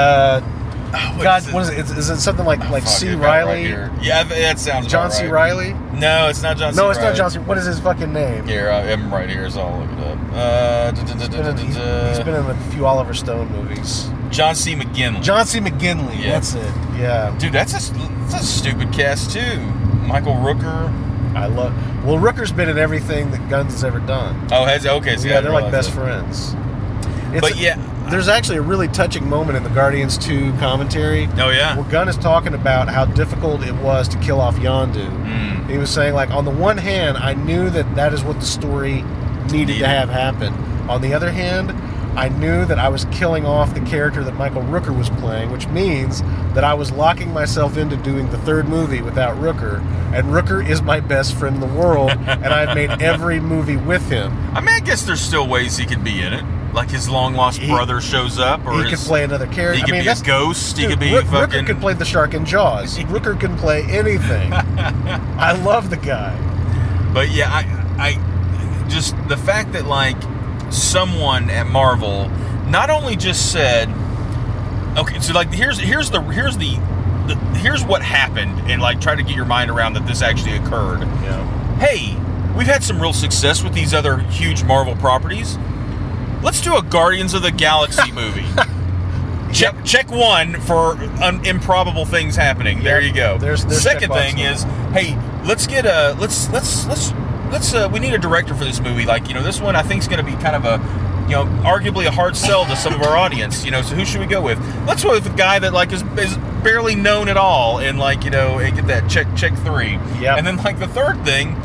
uh, 0.93 1.13
what 1.15 1.23
God, 1.23 1.43
is 1.43 1.49
it? 1.49 1.55
what 1.55 1.63
is 1.65 1.69
it? 1.71 1.79
Is, 1.79 1.91
is 1.93 2.11
it 2.11 2.21
something 2.21 2.45
like 2.45 2.59
like 2.71 2.83
Fuck, 2.85 2.93
C. 2.93 3.09
I 3.11 3.15
got 3.15 3.21
it 3.21 3.25
right 3.27 3.45
Reilly? 3.45 3.91
yeah, 4.03 4.23
that 4.25 4.59
sounds 4.59 4.87
John 4.87 5.07
about 5.07 5.13
C. 5.17 5.27
right. 5.27 5.53
Reilly? 5.53 5.73
No, 5.99 6.29
it's 6.29 6.43
not 6.43 6.57
John. 6.57 6.73
C. 6.73 6.77
No, 6.81 6.91
it's 6.91 6.99
not 7.01 7.15
John 7.15 7.31
C. 7.31 7.39
What 7.39 7.59
is 7.59 7.67
his 7.67 7.79
fucking 7.81 8.13
name? 8.13 8.47
Here, 8.47 8.71
I 8.71 8.81
am 8.83 9.13
right 9.13 9.29
here, 9.29 9.49
so 9.51 9.61
I'll 9.61 9.81
look 9.81 9.91
it 9.91 9.99
up. 10.05 10.19
Uh, 10.33 10.93
He's 10.93 11.29
been, 11.29 11.47
in, 11.47 11.57
he's- 11.59 12.17
he's 12.17 12.25
been 12.25 12.35
in 12.35 12.47
a 12.51 12.57
few 12.73 12.87
Oliver 12.87 13.15
Stone 13.15 13.51
movies. 13.53 14.09
John 14.31 14.55
C. 14.55 14.75
McGinley. 14.75 15.23
John 15.23 15.45
C. 15.47 15.59
McGinley. 15.61 16.23
Yeah. 16.23 16.33
That's 16.33 16.55
it. 16.55 16.73
Yeah. 16.99 17.37
Dude, 17.39 17.53
that's 17.53 17.73
a, 17.73 17.93
that's 17.93 18.35
a 18.43 18.47
stupid 18.47 18.93
cast 18.93 19.33
too. 19.33 19.59
Michael 20.07 20.35
Rooker. 20.35 20.89
I 21.37 21.47
love. 21.47 21.73
Well, 22.05 22.17
Rooker's 22.17 22.51
been 22.53 22.69
in 22.69 22.79
everything 22.79 23.31
that 23.31 23.49
Gunn's 23.49 23.73
has 23.73 23.85
ever 23.85 24.01
done. 24.01 24.49
Oh, 24.51 24.65
has 24.65 24.87
okay. 24.87 25.17
See, 25.17 25.29
yeah, 25.29 25.39
I 25.39 25.41
they're 25.43 25.53
like 25.53 25.71
best 25.71 25.91
that. 25.91 25.97
friends. 25.97 26.55
It's 27.33 27.41
But 27.41 27.57
yeah. 27.57 27.77
There's 28.11 28.29
actually 28.29 28.59
a 28.59 28.63
really 28.63 28.89
touching 28.89 29.29
moment 29.29 29.57
in 29.57 29.63
the 29.63 29.71
Guardians 29.71 30.19
2 30.19 30.53
commentary 30.59 31.29
Oh 31.39 31.51
yeah. 31.51 31.77
where 31.77 31.89
Gunn 31.91 32.09
is 32.09 32.17
talking 32.19 32.55
about 32.55 32.89
how 32.89 33.05
difficult 33.05 33.63
it 33.63 33.75
was 33.77 34.09
to 34.09 34.19
kill 34.19 34.41
off 34.41 34.57
Yondu. 34.57 35.07
Mm. 35.25 35.71
He 35.71 35.79
was 35.79 35.91
saying, 35.91 36.15
like, 36.15 36.31
on 36.31 36.45
the 36.45 36.51
one 36.51 36.77
hand, 36.79 37.17
I 37.17 37.35
knew 37.35 37.71
that 37.71 37.95
that 37.95 38.13
is 38.13 38.23
what 38.25 38.41
the 38.41 38.47
story 38.47 39.03
needed 39.03 39.53
Needed. 39.53 39.79
to 39.81 39.87
have 39.89 40.09
happen. 40.09 40.53
On 40.89 41.01
the 41.01 41.15
other 41.15 41.31
hand, 41.31 41.71
I 42.19 42.29
knew 42.29 42.65
that 42.65 42.79
I 42.79 42.89
was 42.89 43.05
killing 43.07 43.47
off 43.47 43.73
the 43.75 43.81
character 43.83 44.25
that 44.25 44.35
Michael 44.35 44.63
Rooker 44.63 44.97
was 44.97 45.09
playing, 45.11 45.51
which 45.53 45.69
means 45.69 46.23
that 46.55 46.65
I 46.65 46.75
was 46.75 46.91
locking 46.91 47.33
myself 47.33 47.77
into 47.77 47.97
doing 47.99 48.29
the 48.31 48.39
third 48.39 48.69
movie 48.69 49.01
without 49.01 49.37
Rooker. 49.37 49.79
And 50.13 50.27
Rooker 50.29 50.69
is 50.69 50.83
my 50.83 50.99
best 50.99 51.35
friend 51.37 51.55
in 51.55 51.61
the 51.61 51.79
world, 51.81 52.11
and 52.11 52.47
I've 52.47 52.75
made 52.75 52.91
every 53.03 53.39
movie 53.39 53.77
with 53.77 54.09
him. 54.11 54.33
I 54.55 54.61
mean, 54.61 54.75
I 54.75 54.81
guess 54.81 55.03
there's 55.03 55.21
still 55.21 55.47
ways 55.47 55.77
he 55.77 55.87
could 55.87 56.03
be 56.03 56.21
in 56.21 56.33
it. 56.33 56.45
Like 56.73 56.89
his 56.91 57.09
long 57.09 57.35
lost 57.35 57.59
He- 57.59 57.69
brother 57.69 58.01
shows 58.01 58.39
up, 58.39 58.65
or 58.65 58.75
he 58.85 58.89
his, 58.91 59.01
could 59.01 59.09
play 59.09 59.25
another 59.25 59.47
character. 59.47 59.75
He 59.75 59.81
could 59.83 59.95
I 59.95 59.97
mean, 59.99 60.05
be 60.05 60.09
a 60.09 60.25
ghost. 60.25 60.79
he 60.79 60.87
could 60.87 61.01
be 61.01 61.13
Rook- 61.13 61.27
fucking. 61.27 61.65
Rooker 61.65 61.67
could 61.67 61.81
play 61.81 61.95
the 61.95 62.05
shark 62.05 62.33
in 62.35 62.45
Jaws. 62.45 62.97
Rooker 63.11 63.39
can 63.39 63.57
play 63.57 63.83
anything. 63.85 64.53
I 64.53 65.53
love 65.65 65.91
the 65.91 65.97
guy. 65.97 66.37
But 67.13 67.31
yeah, 67.31 67.51
I, 67.51 67.65
I 67.99 68.87
just 68.89 69.17
the 69.29 69.37
fact 69.37 69.73
that 69.73 69.87
like 69.87 70.17
someone 70.71 71.51
at 71.51 71.67
Marvel 71.67 72.29
not 72.69 72.89
only 72.89 73.17
just 73.17 73.51
said, 73.51 73.89
okay, 74.97 75.19
so 75.21 75.33
like 75.33 75.53
here's 75.53 75.79
here's 75.79 76.11
the 76.11 76.21
here's 76.23 76.57
the, 76.57 76.77
the 77.27 77.35
here's 77.59 77.85
what 77.85 78.01
happened, 78.03 78.71
and 78.71 78.81
like 78.81 79.01
try 79.01 79.17
to 79.17 79.23
get 79.25 79.35
your 79.35 79.45
mind 79.45 79.71
around 79.73 79.95
that 79.95 80.07
this 80.07 80.23
actually 80.23 80.57
occurred. 80.57 81.01
Yeah. 81.01 81.77
Hey, 81.79 82.17
we've 82.57 82.69
had 82.69 82.85
some 82.85 83.01
real 83.03 83.13
success 83.13 83.65
with 83.65 83.75
these 83.75 83.93
other 83.93 84.19
huge 84.19 84.63
Marvel 84.63 84.95
properties. 84.97 85.59
Let's 86.43 86.61
do 86.61 86.77
a 86.77 86.83
Guardians 86.83 87.35
of 87.35 87.43
the 87.43 87.51
Galaxy 87.53 88.11
movie. 88.23 88.47
Check 89.53 89.75
check 89.85 90.11
one 90.11 90.61
for 90.61 90.93
un, 91.23 91.45
improbable 91.45 92.05
things 92.05 92.37
happening. 92.37 92.83
There 92.85 93.01
you 93.01 93.13
go. 93.13 93.37
There's- 93.37 93.65
there's 93.65 93.83
Second 93.83 94.13
thing 94.13 94.37
number 94.37 94.51
is, 94.53 94.63
hey, 94.93 95.17
let's 95.45 95.67
get 95.67 95.87
a 95.87 96.17
let's 96.21 96.49
let's 96.51 96.87
let's 96.87 97.13
let's 97.51 97.75
uh, 97.75 97.89
we 97.93 97.99
need 97.99 98.15
a 98.15 98.19
director 98.19 98.55
for 98.55 98.65
this 98.65 98.81
movie. 98.81 99.05
Like 99.05 99.27
you 99.29 99.35
know, 99.35 99.43
this 99.43 99.61
one 99.61 99.75
I 99.75 99.83
think 99.83 100.03
is 100.03 100.09
going 100.09 100.25
to 100.25 100.31
be 100.31 100.41
kind 100.41 100.55
of 100.55 100.65
a 100.65 100.77
you 101.25 101.33
know 101.35 101.47
arguably 101.65 102.07
a 102.07 102.13
hard 102.13 102.37
sell 102.37 102.65
to 102.67 102.77
some 102.77 102.95
of 102.95 103.03
our 103.03 103.17
audience. 103.17 103.65
You 103.65 103.73
know, 103.73 103.83
so 103.83 103.97
who 103.97 104.05
should 104.05 104.21
we 104.21 104.27
go 104.27 104.41
with? 104.41 104.59
Let's 104.87 105.03
go 105.03 105.11
with 105.11 105.27
a 105.27 105.37
guy 105.37 105.59
that 105.59 105.73
like 105.73 105.93
is, 105.93 106.03
is 106.17 106.37
barely 106.63 106.95
known 106.95 107.29
at 107.29 107.37
all, 107.37 107.81
and 107.81 107.99
like 107.99 108.23
you 108.25 108.31
know, 108.31 108.59
and 108.61 108.77
get 108.77 108.87
that 108.87 109.11
check 109.11 109.27
check 109.37 109.53
three. 109.59 109.99
Yeah. 110.21 110.37
And 110.37 110.47
then 110.47 110.59
like 110.59 110.79
the 110.79 110.89
third 110.89 111.25
thing. 111.25 111.57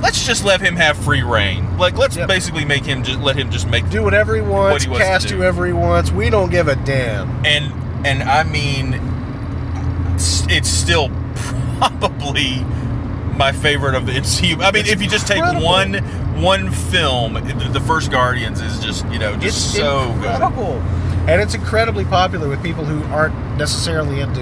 Let's 0.00 0.26
just 0.26 0.44
let 0.44 0.60
him 0.60 0.76
have 0.76 0.96
free 0.96 1.22
reign. 1.22 1.76
Like, 1.78 1.96
let's 1.98 2.16
Yep. 2.16 2.28
basically 2.28 2.64
make 2.64 2.84
him 2.84 3.02
just 3.02 3.20
let 3.20 3.36
him 3.36 3.50
just 3.50 3.68
make 3.68 3.88
Do 3.90 4.02
whatever 4.02 4.34
he 4.34 4.42
wants, 4.42 4.84
he 4.84 4.90
wants 4.90 5.04
cast 5.06 5.30
whoever 5.30 5.66
he 5.66 5.72
wants. 5.72 6.10
We 6.10 6.30
don't 6.30 6.50
give 6.50 6.68
a 6.68 6.76
damn. 6.76 7.28
and 7.44 7.72
and 8.06 8.22
I 8.22 8.44
mean, 8.44 8.98
it's 10.48 10.68
still 10.68 11.10
probably 11.34 12.64
my 13.36 13.52
favorite 13.52 13.94
of 13.94 14.06
the 14.06 14.12
MCU. 14.12 14.60
I 14.62 14.70
mean, 14.70 14.82
It's 14.82 14.90
if 14.90 15.02
you 15.02 15.08
just 15.08 15.26
take 15.26 15.42
one 15.42 15.94
one 16.42 16.70
film, 16.70 17.34
the 17.72 17.80
first 17.80 18.10
Guardians 18.10 18.60
is 18.60 18.78
just 18.80 19.06
you 19.08 19.18
know 19.18 19.34
just 19.36 19.44
It's 19.74 19.76
so 19.76 20.14
good. 20.20 20.40
And 21.28 21.40
it's 21.40 21.54
incredibly 21.54 22.04
popular 22.06 22.48
with 22.48 22.62
people 22.62 22.84
who 22.84 23.02
aren't 23.14 23.34
necessarily 23.58 24.20
into 24.20 24.40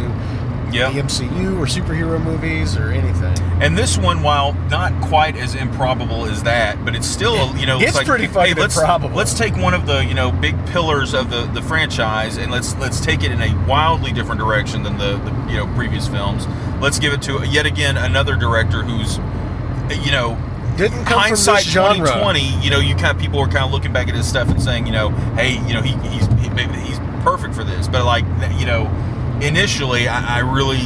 Yeah. 0.73 0.91
the 0.91 1.01
MCU 1.01 1.59
or 1.59 1.67
superhero 1.67 2.23
movies 2.23 2.77
or 2.77 2.91
anything. 2.91 3.37
And 3.63 3.77
this 3.77 3.99
one, 3.99 4.23
while 4.23 4.53
not 4.71 4.93
quite 5.03 5.37
as 5.37 5.55
improbable 5.55 6.27
as 6.27 6.43
that, 6.45 6.85
but 6.85 6.95
it's 6.95 7.07
still 7.07 7.57
you 7.57 7.67
know 7.67 7.81
It's 7.81 7.95
like, 7.95 8.07
pretty 8.07 8.27
hey, 8.27 8.33
fucking 8.33 8.57
let's, 8.57 8.77
improbable. 8.77 9.17
Let's 9.17 9.35
take 9.35 9.57
one 9.57 9.75
of 9.75 9.87
the 9.87 10.05
you 10.05 10.15
know 10.15 10.31
big 10.31 10.55
pillars 10.67 11.15
of 11.15 11.31
the, 11.31 11.47
the 11.47 11.63
franchise 11.63 12.37
and 12.37 12.51
let's 12.51 12.77
let's 12.77 13.01
take 13.01 13.23
it 13.23 13.31
in 13.31 13.41
a 13.41 13.67
wildly 13.67 14.13
different 14.13 14.41
direction 14.41 14.83
than 14.83 14.99
the, 14.99 15.17
the 15.19 15.51
you 15.51 15.57
know 15.57 15.67
previous 15.75 16.09
films. 16.09 16.47
Let's 16.81 16.99
give 16.99 17.13
it 17.13 17.23
to 17.23 17.45
yet 17.47 17.67
again 17.67 17.97
another 17.97 18.37
director 18.37 18.83
who's 18.83 19.19
you 20.05 20.13
know 20.13 20.39
Didn't 20.77 21.05
come 21.07 21.19
hindsight 21.21 21.65
from 21.65 21.99
this 21.99 22.07
genre. 22.07 22.07
2020 22.07 22.63
you 22.63 22.71
know 22.71 22.79
you 22.79 22.95
kind 22.95 23.17
of 23.17 23.19
people 23.19 23.41
are 23.41 23.49
kind 23.49 23.65
of 23.65 23.73
looking 23.73 23.93
back 23.93 24.09
at 24.09 24.15
his 24.15 24.29
stuff 24.29 24.49
and 24.49 24.63
saying 24.63 24.87
you 24.87 24.93
know 24.93 25.11
hey 25.35 25.55
you 25.67 25.75
know 25.75 25.83
he, 25.83 25.93
he's 26.09 26.27
he, 26.27 26.49
he's 26.87 26.99
perfect 27.23 27.55
for 27.55 27.65
this 27.65 27.89
but 27.89 28.05
like 28.05 28.25
you 28.59 28.67
know 28.67 28.85
initially 29.41 30.09
i, 30.09 30.37
I 30.37 30.39
really 30.41 30.81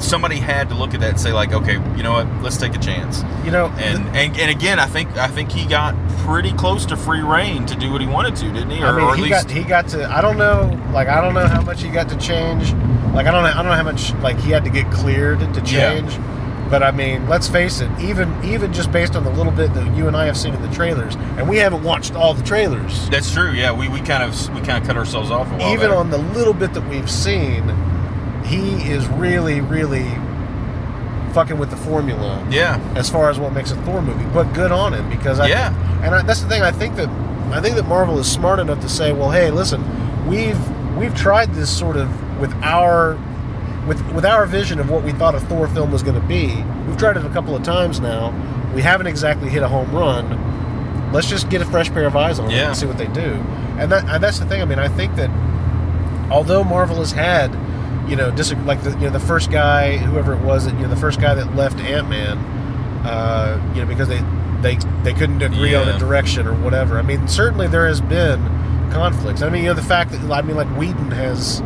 somebody 0.00 0.36
had 0.36 0.68
to 0.68 0.74
look 0.74 0.92
at 0.94 1.00
that 1.00 1.10
and 1.10 1.20
say 1.20 1.32
like 1.32 1.52
okay 1.52 1.74
you 1.96 2.02
know 2.02 2.12
what 2.12 2.42
let's 2.42 2.56
take 2.56 2.74
a 2.74 2.78
chance 2.78 3.22
You 3.44 3.50
know, 3.50 3.66
and 3.78 4.04
and, 4.16 4.38
and 4.38 4.50
again 4.50 4.78
i 4.78 4.86
think 4.86 5.16
i 5.16 5.28
think 5.28 5.50
he 5.52 5.66
got 5.66 5.94
pretty 6.18 6.52
close 6.52 6.84
to 6.86 6.96
free 6.96 7.22
reign 7.22 7.64
to 7.66 7.76
do 7.76 7.90
what 7.90 8.00
he 8.00 8.06
wanted 8.06 8.36
to 8.36 8.44
didn't 8.52 8.70
he 8.70 8.82
or, 8.82 8.86
I 8.88 8.92
mean, 8.92 9.04
or 9.04 9.10
at 9.12 9.16
he 9.16 9.22
least 9.22 9.46
got 9.46 9.50
he 9.50 9.62
got 9.62 9.88
to. 9.88 10.04
I 10.10 10.20
don't 10.20 10.36
know, 10.36 10.78
like 10.92 11.08
I 11.08 11.20
don't 11.20 11.32
know 11.32 11.46
how 11.46 11.62
much 11.62 11.82
he 11.82 11.88
got 11.88 12.08
to 12.10 12.16
change 12.18 12.72
Like 13.14 13.26
I 13.26 13.30
don't 13.30 13.42
know, 13.44 13.50
I 13.50 13.54
don't 13.54 13.66
know 13.66 13.72
how 13.72 13.82
much 13.82 14.12
like 14.16 14.38
he 14.38 14.50
had 14.50 14.64
to 14.64 14.70
get 14.70 14.90
cleared 14.90 15.40
to 15.40 15.60
Yeah. 15.64 16.37
But 16.70 16.82
I 16.82 16.90
mean, 16.90 17.28
let's 17.28 17.48
face 17.48 17.80
it. 17.80 17.90
Even 17.98 18.42
even 18.44 18.72
just 18.72 18.92
based 18.92 19.16
on 19.16 19.24
the 19.24 19.30
little 19.30 19.52
bit 19.52 19.72
that 19.74 19.96
you 19.96 20.06
and 20.06 20.16
I 20.16 20.26
have 20.26 20.36
seen 20.36 20.54
in 20.54 20.60
the 20.62 20.70
trailers, 20.74 21.16
and 21.16 21.48
we 21.48 21.56
haven't 21.56 21.82
watched 21.82 22.14
all 22.14 22.34
the 22.34 22.42
trailers. 22.44 23.08
That's 23.08 23.32
true. 23.32 23.52
Yeah, 23.52 23.72
we, 23.72 23.88
we 23.88 24.00
kind 24.00 24.22
of 24.22 24.32
we 24.54 24.60
kind 24.60 24.80
of 24.82 24.86
cut 24.86 24.96
ourselves 24.96 25.30
off 25.30 25.50
a 25.50 25.56
while. 25.56 25.72
even 25.72 25.90
on 25.90 26.10
the 26.10 26.18
little 26.18 26.52
bit 26.52 26.74
that 26.74 26.86
we've 26.88 27.10
seen, 27.10 27.62
he 28.44 28.90
is 28.90 29.06
really, 29.08 29.60
really 29.62 30.06
fucking 31.32 31.58
with 31.58 31.70
the 31.70 31.76
formula 31.76 32.44
yeah, 32.50 32.80
as 32.96 33.08
far 33.08 33.30
as 33.30 33.38
what 33.38 33.52
makes 33.52 33.70
a 33.70 33.76
Thor 33.82 34.02
movie. 34.02 34.24
But 34.32 34.52
good 34.54 34.72
on 34.72 34.92
him 34.94 35.08
because 35.08 35.38
I, 35.38 35.46
Yeah. 35.48 36.02
and 36.04 36.14
I, 36.14 36.22
that's 36.22 36.40
the 36.42 36.48
thing. 36.48 36.62
I 36.62 36.70
think 36.72 36.96
that 36.96 37.08
I 37.52 37.60
think 37.62 37.76
that 37.76 37.86
Marvel 37.86 38.18
is 38.18 38.30
smart 38.30 38.58
enough 38.58 38.80
to 38.80 38.88
say, 38.90 39.12
well, 39.12 39.30
hey, 39.30 39.50
listen, 39.50 39.82
we've 40.26 40.58
we've 40.98 41.14
tried 41.14 41.54
this 41.54 41.74
sort 41.74 41.96
of 41.96 42.40
with 42.40 42.52
our 42.62 43.14
with 43.88 44.00
with 44.12 44.24
our 44.24 44.46
vision 44.46 44.78
of 44.78 44.90
what 44.90 45.02
we 45.02 45.12
thought 45.12 45.34
a 45.34 45.40
Thor 45.40 45.66
film 45.68 45.90
was 45.90 46.02
going 46.02 46.20
to 46.20 46.26
be. 46.26 46.62
We've 46.86 46.96
tried 46.96 47.16
it 47.16 47.24
a 47.24 47.30
couple 47.30 47.56
of 47.56 47.62
times 47.62 47.98
now. 48.00 48.30
We 48.74 48.82
haven't 48.82 49.06
exactly 49.06 49.48
hit 49.48 49.62
a 49.62 49.68
home 49.68 49.90
run. 49.92 51.12
Let's 51.12 51.26
just 51.28 51.48
get 51.48 51.62
a 51.62 51.64
fresh 51.64 51.90
pair 51.90 52.06
of 52.06 52.14
eyes 52.14 52.38
on 52.38 52.50
it 52.50 52.54
and 52.68 52.76
see 52.76 52.86
what 52.86 52.98
they 52.98 53.06
do. 53.08 53.32
And 53.78 53.90
that 53.90 54.04
and 54.08 54.22
that's 54.22 54.38
the 54.38 54.46
thing. 54.46 54.60
I 54.60 54.66
mean, 54.66 54.78
I 54.78 54.88
think 54.88 55.16
that 55.16 55.30
although 56.30 56.62
Marvel 56.62 56.96
has 56.96 57.12
had, 57.12 57.50
you 58.08 58.14
know, 58.14 58.30
dis- 58.30 58.52
like 58.64 58.82
the 58.82 58.90
you 58.90 59.06
know 59.06 59.10
the 59.10 59.20
first 59.20 59.50
guy, 59.50 59.96
whoever 59.96 60.34
it 60.34 60.40
was, 60.42 60.66
that 60.66 60.74
you 60.74 60.82
know 60.82 60.88
the 60.88 61.00
first 61.00 61.20
guy 61.20 61.34
that 61.34 61.56
left 61.56 61.78
Ant 61.80 62.08
Man, 62.10 62.38
uh, 63.06 63.72
you 63.74 63.80
know, 63.80 63.86
because 63.88 64.08
they 64.08 64.20
they 64.60 64.76
they 65.02 65.14
couldn't 65.14 65.40
agree 65.42 65.74
on 65.74 65.88
a 65.88 65.98
direction 65.98 66.46
or 66.46 66.54
whatever. 66.54 66.98
I 66.98 67.02
mean, 67.02 67.26
certainly 67.26 67.68
there 67.68 67.86
has 67.86 68.00
been 68.00 68.44
conflicts. 68.92 69.40
I 69.42 69.48
mean, 69.48 69.62
you 69.62 69.68
know, 69.68 69.74
the 69.74 69.82
fact 69.82 70.10
that 70.10 70.20
I 70.30 70.42
mean, 70.42 70.56
like 70.56 70.68
Whedon 70.76 71.10
has 71.12 71.62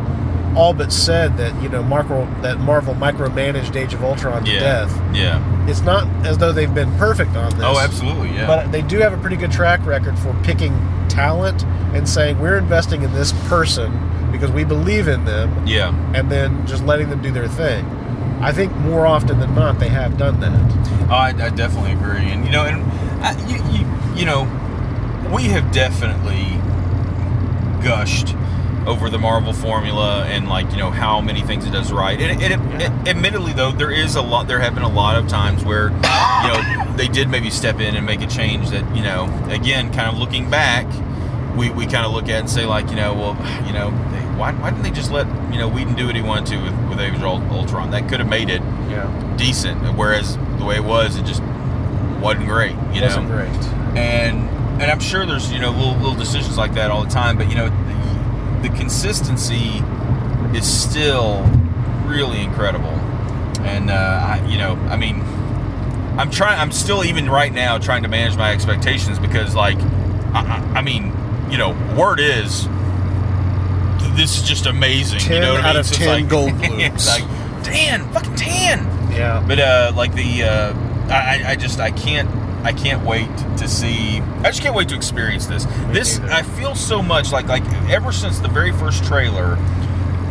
all 0.55 0.73
but 0.73 0.91
said 0.91 1.37
that 1.37 1.61
you 1.61 1.69
know 1.69 1.83
Marvel 1.83 2.25
that 2.41 2.59
Marvel 2.59 2.93
micromanaged 2.95 3.75
Age 3.75 3.93
of 3.93 4.03
Ultron 4.03 4.45
to 4.45 4.51
yeah, 4.51 4.59
death. 4.59 5.15
yeah. 5.15 5.67
It's 5.69 5.81
not 5.81 6.07
as 6.25 6.37
though 6.37 6.51
they've 6.51 6.73
been 6.73 6.91
perfect 6.97 7.35
on 7.35 7.51
this. 7.51 7.63
Oh, 7.63 7.79
absolutely. 7.79 8.29
Yeah. 8.29 8.47
But 8.47 8.71
they 8.71 8.81
do 8.81 8.99
have 8.99 9.13
a 9.13 9.17
pretty 9.17 9.37
good 9.37 9.51
track 9.51 9.85
record 9.85 10.17
for 10.19 10.33
picking 10.43 10.73
talent 11.07 11.63
and 11.93 12.07
saying 12.07 12.39
we're 12.39 12.57
investing 12.57 13.03
in 13.03 13.13
this 13.13 13.31
person 13.47 13.91
because 14.31 14.51
we 14.51 14.63
believe 14.63 15.07
in 15.07 15.23
them, 15.25 15.65
yeah. 15.65 15.93
and 16.15 16.29
then 16.29 16.65
just 16.65 16.83
letting 16.83 17.09
them 17.09 17.21
do 17.21 17.31
their 17.31 17.47
thing. 17.47 17.85
I 18.41 18.51
think 18.51 18.75
more 18.77 19.05
often 19.05 19.39
than 19.39 19.53
not 19.55 19.79
they 19.79 19.89
have 19.89 20.17
done 20.17 20.39
that. 20.41 21.07
Oh, 21.09 21.13
I, 21.13 21.27
I 21.29 21.49
definitely 21.49 21.93
agree, 21.93 22.31
and 22.31 22.43
you 22.43 22.51
know, 22.51 22.65
and 22.65 22.83
I, 23.23 23.31
you, 23.47 23.63
you, 23.71 24.19
you 24.19 24.25
know, 24.25 24.43
we 25.33 25.43
have 25.43 25.71
definitely 25.71 26.59
gushed 27.83 28.35
over 28.87 29.09
the 29.09 29.17
Marvel 29.17 29.53
formula 29.53 30.25
and 30.25 30.49
like 30.49 30.69
you 30.71 30.77
know 30.77 30.91
how 30.91 31.21
many 31.21 31.41
things 31.41 31.65
it 31.65 31.71
does 31.71 31.91
right. 31.91 32.19
And, 32.19 32.41
and 32.41 32.53
it, 32.53 32.81
Yeah. 32.81 33.01
it- 33.01 33.07
admittedly, 33.09 33.53
though, 33.53 33.71
there 33.71 33.91
is 33.91 34.15
a 34.15 34.21
lot. 34.21 34.47
There 34.47 34.59
have 34.59 34.73
been 34.73 34.83
a 34.83 34.89
lot 34.89 35.15
of 35.15 35.27
times 35.27 35.63
where 35.63 35.89
you 35.89 36.47
know 36.49 36.93
they 36.97 37.07
did 37.07 37.29
maybe 37.29 37.49
step 37.49 37.79
in 37.79 37.95
and 37.95 38.05
make 38.05 38.21
a 38.21 38.27
change 38.27 38.69
that 38.71 38.83
you 38.95 39.01
know, 39.03 39.25
again, 39.49 39.93
kind 39.93 40.09
of 40.09 40.17
looking 40.17 40.49
back, 40.49 40.85
we, 41.55 41.69
we 41.69 41.85
kind 41.85 42.05
of 42.05 42.11
look 42.11 42.25
at 42.25 42.39
and 42.41 42.49
say 42.49 42.65
like 42.65 42.89
you 42.89 42.95
know, 42.95 43.13
well, 43.13 43.37
you 43.65 43.73
know, 43.73 43.89
they, 44.11 44.19
why, 44.37 44.51
why 44.53 44.69
didn't 44.71 44.83
they 44.83 44.91
just 44.91 45.11
let 45.11 45.27
you 45.51 45.59
know 45.59 45.67
Whedon 45.69 45.95
do 45.95 46.07
what 46.07 46.15
he 46.15 46.21
wanted 46.21 46.47
to 46.47 46.57
with, 46.63 46.89
with 46.89 46.99
Age 46.99 47.15
of 47.15 47.23
Ultron? 47.23 47.91
That 47.91 48.09
could 48.09 48.19
have 48.19 48.29
made 48.29 48.49
it 48.49 48.61
Yeah, 48.89 49.35
decent. 49.37 49.79
Whereas 49.95 50.37
the 50.57 50.65
way 50.65 50.75
it 50.75 50.83
was, 50.83 51.15
it 51.15 51.25
just 51.25 51.41
wasn't 52.21 52.47
great. 52.47 52.71
You 52.91 53.01
it 53.01 53.03
wasn't 53.03 53.29
know, 53.29 53.35
great. 53.35 53.97
and 53.97 54.49
and 54.81 54.91
I'm 54.91 54.99
sure 54.99 55.25
there's 55.25 55.51
you 55.53 55.59
know 55.59 55.71
little 55.71 55.95
little 55.97 56.15
decisions 56.15 56.57
like 56.57 56.73
that 56.73 56.91
all 56.91 57.03
the 57.03 57.09
time. 57.09 57.37
But 57.37 57.49
you 57.49 57.55
know, 57.55 57.67
the, 58.63 58.69
consistency 58.77 59.81
is 60.57 60.65
still 60.65 61.43
really 62.05 62.41
incredible. 62.41 62.89
And 63.65 63.89
uh, 63.89 63.93
I, 63.93 64.45
you 64.47 64.57
know, 64.57 64.73
I 64.89 64.97
mean, 64.97 65.21
I'm 66.17 66.29
trying. 66.31 66.59
I'm 66.59 66.71
still 66.71 67.03
even 67.03 67.29
right 67.29 67.51
now 67.53 67.77
trying 67.77 68.03
to 68.03 68.09
manage 68.09 68.37
my 68.37 68.51
expectations 68.51 69.19
because, 69.19 69.55
like, 69.55 69.77
I, 70.33 70.61
I, 70.73 70.79
I 70.79 70.81
mean, 70.81 71.13
you 71.49 71.57
know, 71.57 71.71
word 71.97 72.19
is 72.19 72.67
this 74.15 74.37
is 74.37 74.43
just 74.47 74.65
amazing. 74.67 75.19
you 75.21 75.25
10 75.27 75.41
know 75.41 75.53
what 75.53 75.63
I 75.63 75.69
out 75.69 75.73
mean? 75.73 75.79
of 75.79 75.85
So 75.87 75.95
10 75.95 76.07
like, 76.07 76.29
gold 76.29 76.57
blooms. 76.59 77.07
like 77.07 77.23
ten, 77.63 78.07
fucking 78.11 78.35
ten. 78.35 78.79
Yeah, 79.11 79.43
But 79.47 79.59
uh, 79.59 79.91
like 79.95 80.13
the, 80.13 80.43
uh, 80.43 80.73
I, 81.09 81.13
I- 81.45 81.51
I 81.51 81.55
just 81.55 81.79
I 81.79 81.91
can't 81.91 82.29
I 82.63 82.71
can't 82.71 83.05
wait 83.05 83.27
to 83.57 83.67
see. 83.67 84.21
I 84.21 84.43
just 84.43 84.61
can't 84.61 84.75
wait 84.75 84.89
to 84.89 84.95
experience 84.95 85.45
this. 85.47 85.65
this 85.91 86.19
neither. 86.19 86.33
I 86.33 86.41
feel 86.43 86.75
so 86.75 87.01
much 87.01 87.31
like 87.31 87.47
like 87.47 87.65
ever 87.89 88.11
since 88.11 88.39
the 88.39 88.47
very 88.47 88.71
first 88.71 89.03
trailer, 89.03 89.57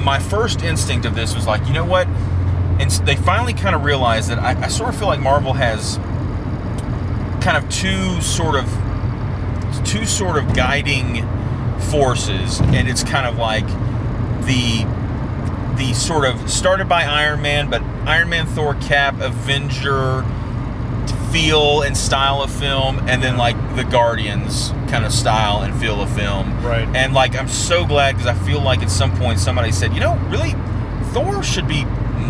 my 0.02 0.18
first 0.18 0.62
instinct 0.62 1.04
of 1.04 1.14
this 1.14 1.34
was 1.34 1.46
like, 1.46 1.66
you 1.66 1.72
know 1.72 1.84
what? 1.84 2.06
And 2.78 2.90
they 3.06 3.16
finally 3.16 3.52
kind 3.52 3.74
of 3.74 3.84
realized 3.84 4.30
that 4.30 4.38
I, 4.38 4.64
I 4.64 4.68
sort 4.68 4.88
of 4.88 4.98
feel 4.98 5.08
like 5.08 5.20
Marvel 5.20 5.52
has 5.52 5.98
kind 7.42 7.56
of 7.56 7.68
two 7.68 8.20
sort 8.22 8.56
of 8.56 8.66
two 9.84 10.06
sort 10.06 10.36
of 10.36 10.54
guiding 10.54 11.26
forces, 11.90 12.60
and 12.60 12.88
it's 12.88 13.04
kind 13.04 13.26
of 13.26 13.36
like 13.36 13.66
the 14.46 14.86
the 15.76 15.92
sort 15.94 16.24
of 16.24 16.50
started 16.50 16.88
by 16.88 17.04
Iron 17.04 17.42
Man, 17.42 17.68
but 17.68 17.82
Iron 18.06 18.28
Man, 18.28 18.46
Thor, 18.46 18.74
Cap, 18.74 19.20
Avenger 19.20 20.24
feel 21.32 21.82
and 21.82 21.96
style 21.96 22.42
of 22.42 22.50
film, 22.50 22.98
and 23.08 23.22
then 23.22 23.36
like 23.36 23.56
the 23.76 23.84
Guardians 23.84 24.70
kind 24.88 25.04
of 25.04 25.12
style 25.12 25.62
and 25.62 25.74
feel 25.80 26.00
of 26.02 26.10
film. 26.14 26.62
Right. 26.64 26.86
And 26.94 27.14
like 27.14 27.34
I'm 27.36 27.48
so 27.48 27.84
glad 27.86 28.12
because 28.16 28.26
I 28.26 28.34
feel 28.44 28.60
like 28.60 28.82
at 28.82 28.90
some 28.90 29.16
point 29.16 29.38
somebody 29.38 29.72
said, 29.72 29.94
you 29.94 30.00
know, 30.00 30.14
really, 30.28 30.54
Thor 31.12 31.42
should 31.42 31.66
be 31.66 31.84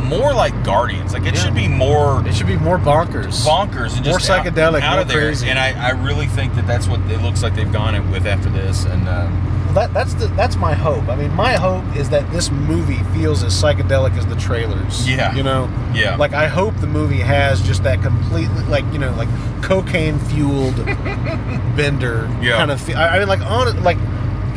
more 0.08 0.32
like 0.34 0.64
Guardians. 0.64 1.12
Like 1.12 1.24
it 1.26 1.34
Yeah. 1.34 1.40
should 1.40 1.54
be 1.54 1.68
more 1.68 2.26
it 2.26 2.34
should 2.34 2.46
be 2.46 2.56
more 2.56 2.78
bonkers. 2.78 3.44
bonkers 3.46 3.96
and 3.96 4.06
More 4.06 4.18
just 4.18 4.30
psychedelic, 4.30 4.82
out, 4.82 4.92
more 4.92 5.00
of 5.02 5.08
there. 5.08 5.18
crazy. 5.22 5.48
And 5.48 5.58
I, 5.58 5.88
I 5.88 5.90
really 5.90 6.26
think 6.26 6.54
that 6.54 6.66
that's 6.66 6.86
what 6.86 7.00
it 7.10 7.20
looks 7.22 7.42
like 7.42 7.54
they've 7.54 7.72
gone 7.72 8.10
with 8.10 8.26
after 8.26 8.48
this. 8.50 8.84
And 8.84 9.08
uh, 9.08 9.28
that, 9.74 9.92
that's 9.94 10.14
the 10.14 10.26
that's 10.28 10.56
my 10.56 10.74
hope. 10.74 11.08
I 11.08 11.16
mean, 11.16 11.32
my 11.34 11.52
hope 11.54 11.84
is 11.96 12.10
that 12.10 12.30
this 12.32 12.50
movie 12.50 13.02
feels 13.14 13.42
as 13.42 13.52
psychedelic 13.54 14.16
as 14.18 14.26
the 14.26 14.36
trailers. 14.36 15.08
Yeah. 15.08 15.34
you 15.34 15.42
know. 15.42 15.68
yeah, 15.94 16.16
Like 16.16 16.32
I 16.32 16.46
hope 16.48 16.76
the 16.76 16.86
movie 16.86 17.18
has 17.20 17.60
just 17.62 17.82
that 17.84 18.02
completely 18.02 18.62
like 18.64 18.84
you 18.92 18.98
know 18.98 19.12
like 19.14 19.28
cocaine 19.62 20.18
fueled 20.18 20.76
bender 21.76 22.28
Yeah. 22.42 22.56
kind 22.58 22.70
of. 22.70 22.80
Fe- 22.80 22.94
I, 22.94 23.16
I 23.16 23.18
mean, 23.18 23.28
like 23.28 23.40
on 23.40 23.82
like 23.82 23.98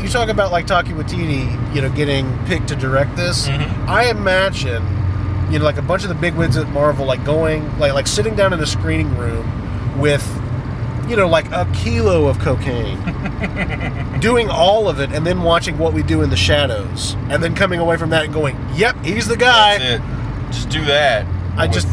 you 0.01 0.09
talk 0.09 0.29
about 0.29 0.51
like 0.51 0.67
Taika 0.67 0.93
Waititi, 0.93 1.73
you 1.75 1.81
know, 1.81 1.89
getting 1.89 2.25
picked 2.45 2.67
to 2.69 2.75
direct 2.75 3.15
this. 3.15 3.47
Mhm. 3.47 3.87
I 3.87 4.09
imagine, 4.09 4.83
you 5.51 5.59
know, 5.59 5.65
like 5.65 5.77
a 5.77 5.81
bunch 5.81 6.03
of 6.03 6.09
the 6.09 6.15
bigwigs 6.15 6.57
at 6.57 6.67
Marvel, 6.69 7.05
like 7.05 7.23
going 7.25 7.77
like 7.79 7.93
like 7.93 8.07
sitting 8.07 8.35
down 8.35 8.53
in 8.53 8.59
a 8.59 8.65
screening 8.67 9.15
room 9.17 9.99
with. 9.99 10.23
You 11.07 11.15
know, 11.15 11.27
like 11.27 11.45
a 11.51 11.67
kilo 11.71 12.25
of 12.25 12.39
cocaine, 12.39 12.97
doing 14.19 14.49
all 14.49 14.87
of 14.89 14.99
it, 14.99 15.11
and 15.11 15.25
then 15.25 15.43
watching 15.43 15.77
what 15.77 15.93
we 15.93 16.03
do 16.03 16.21
in 16.21 16.29
the 16.29 16.35
shadows, 16.37 17.15
and 17.29 17.41
then 17.43 17.55
coming 17.55 17.79
away 17.79 17.97
from 17.97 18.09
that 18.11 18.25
and 18.25 18.33
going, 18.33 18.57
"Yep, 18.75 19.03
he's 19.03 19.27
the 19.27 19.37
guy." 19.37 19.77
that's 19.77 20.01
it. 20.03 20.51
Just 20.51 20.69
do 20.69 20.85
that. 20.85 21.25
I 21.57 21.67
just, 21.67 21.87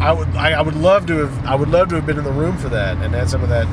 I 0.00 0.12
would, 0.12 0.28
I, 0.36 0.52
I 0.52 0.60
would 0.62 0.76
love 0.76 1.06
to 1.06 1.18
have, 1.26 1.46
I 1.46 1.54
would 1.54 1.68
love 1.68 1.88
to 1.90 1.94
have 1.96 2.06
been 2.06 2.18
in 2.18 2.24
the 2.24 2.32
room 2.32 2.56
for 2.56 2.68
that 2.70 2.96
and 2.98 3.14
had 3.14 3.28
some 3.30 3.42
of 3.42 3.48
that, 3.50 3.66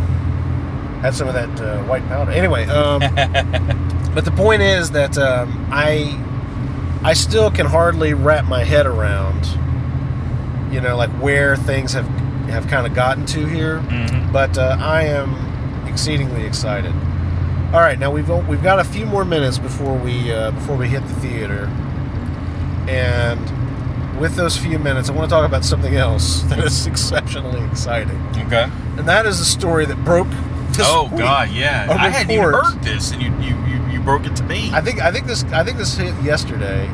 had 1.01 1.13
some 1.15 1.27
of 1.27 1.33
that 1.33 1.61
uh, 1.61 1.81
white 1.83 2.05
powder. 2.07 2.31
Anyway, 2.31 2.65
um, 2.65 2.99
but 4.13 4.25
the 4.25 4.31
point 4.35 4.61
is 4.61 4.91
that 4.91 5.17
um, 5.17 5.67
I, 5.71 6.21
I 7.03 7.13
still 7.13 7.49
can 7.51 7.65
hardly 7.65 8.13
wrap 8.13 8.45
my 8.45 8.63
head 8.63 8.85
around, 8.85 9.45
you 10.73 10.81
know, 10.81 10.95
like 10.97 11.09
where 11.21 11.55
things 11.55 11.93
have 11.93 12.07
have 12.49 12.67
kind 12.67 12.87
of 12.87 12.93
gotten 12.93 13.25
to 13.25 13.45
here. 13.45 13.79
Mhm. 13.79 14.31
But 14.31 14.57
uh, 14.57 14.77
I 14.79 15.03
am 15.03 15.35
exceedingly 15.97 16.45
excited. 16.45 16.93
All 17.73 17.79
right, 17.81 17.97
now 17.97 18.11
we've 18.11 18.29
we've 18.47 18.61
got 18.61 18.77
a 18.77 18.83
few 18.83 19.03
more 19.07 19.25
minutes 19.25 19.57
before 19.57 19.97
we 19.97 20.31
uh, 20.31 20.51
before 20.51 20.77
we 20.77 20.87
hit 20.87 21.01
the 21.01 21.15
theater, 21.15 21.65
and 22.87 24.19
with 24.19 24.35
those 24.35 24.55
few 24.55 24.77
minutes, 24.77 25.09
I 25.09 25.13
want 25.13 25.27
to 25.27 25.35
talk 25.35 25.43
about 25.43 25.65
something 25.65 25.95
else 25.95 26.41
that 26.49 26.59
is 26.59 26.85
exceptionally 26.85 27.65
exciting, 27.67 28.21
Okay. 28.45 28.69
and 28.97 29.07
that 29.07 29.25
is 29.25 29.39
a 29.39 29.45
story 29.45 29.85
that 29.87 30.03
broke. 30.05 30.27
Oh 30.79 31.09
week. 31.11 31.21
God, 31.21 31.49
yeah. 31.49 31.87
I 31.89 32.09
hadn't 32.09 32.29
even 32.29 32.43
heard 32.45 32.79
this, 32.83 33.11
and 33.11 33.19
you 33.23 33.31
you, 33.39 33.55
you, 33.65 33.93
you 33.93 33.99
broke 33.99 34.27
it 34.27 34.35
to 34.35 34.43
me. 34.43 34.69
I 34.73 34.81
think 34.81 35.01
I 35.01 35.11
think 35.11 35.25
this 35.25 35.43
I 35.45 35.63
think 35.63 35.77
this 35.77 35.97
hit 35.97 36.13
yesterday, 36.21 36.87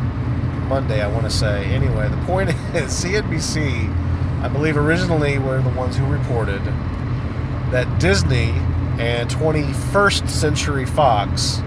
Monday. 0.69 1.01
I 1.01 1.07
want 1.07 1.25
to 1.25 1.29
say. 1.29 1.65
Anyway, 1.65 2.07
the 2.07 2.25
point 2.25 2.49
is 2.73 3.03
CNBC, 3.03 4.41
I 4.41 4.47
believe 4.47 4.77
originally 4.77 5.39
were 5.39 5.61
the 5.61 5.69
ones 5.71 5.97
who 5.97 6.05
reported 6.05 6.61
that 7.71 7.99
Disney 7.99 8.53
and 8.99 9.29
21st 9.29 10.29
Century 10.29 10.85
Fox 10.85 11.57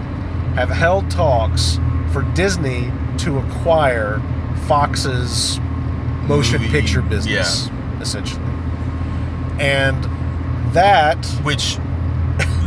have 0.55 0.69
held 0.69 1.09
talks 1.11 1.79
for 2.11 2.23
Disney 2.33 2.91
to 3.19 3.37
acquire 3.39 4.21
Fox's 4.65 5.59
motion 6.27 6.61
Movie, 6.61 6.71
picture 6.71 7.01
business, 7.01 7.69
essentially, 8.01 8.43
and 9.59 10.03
that 10.73 11.23
Which 11.43 11.75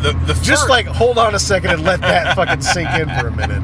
the 0.03 0.13
the 0.27 0.35
just 0.43 0.69
like 0.69 0.87
hold 0.87 1.19
on 1.19 1.35
a 1.35 1.39
second 1.39 1.71
and 1.71 1.85
let 1.85 2.01
that 2.01 2.35
fucking 2.35 2.63
sink 2.63 2.89
in 2.91 3.09
for 3.19 3.29
a 3.29 3.37
minute. 3.37 3.63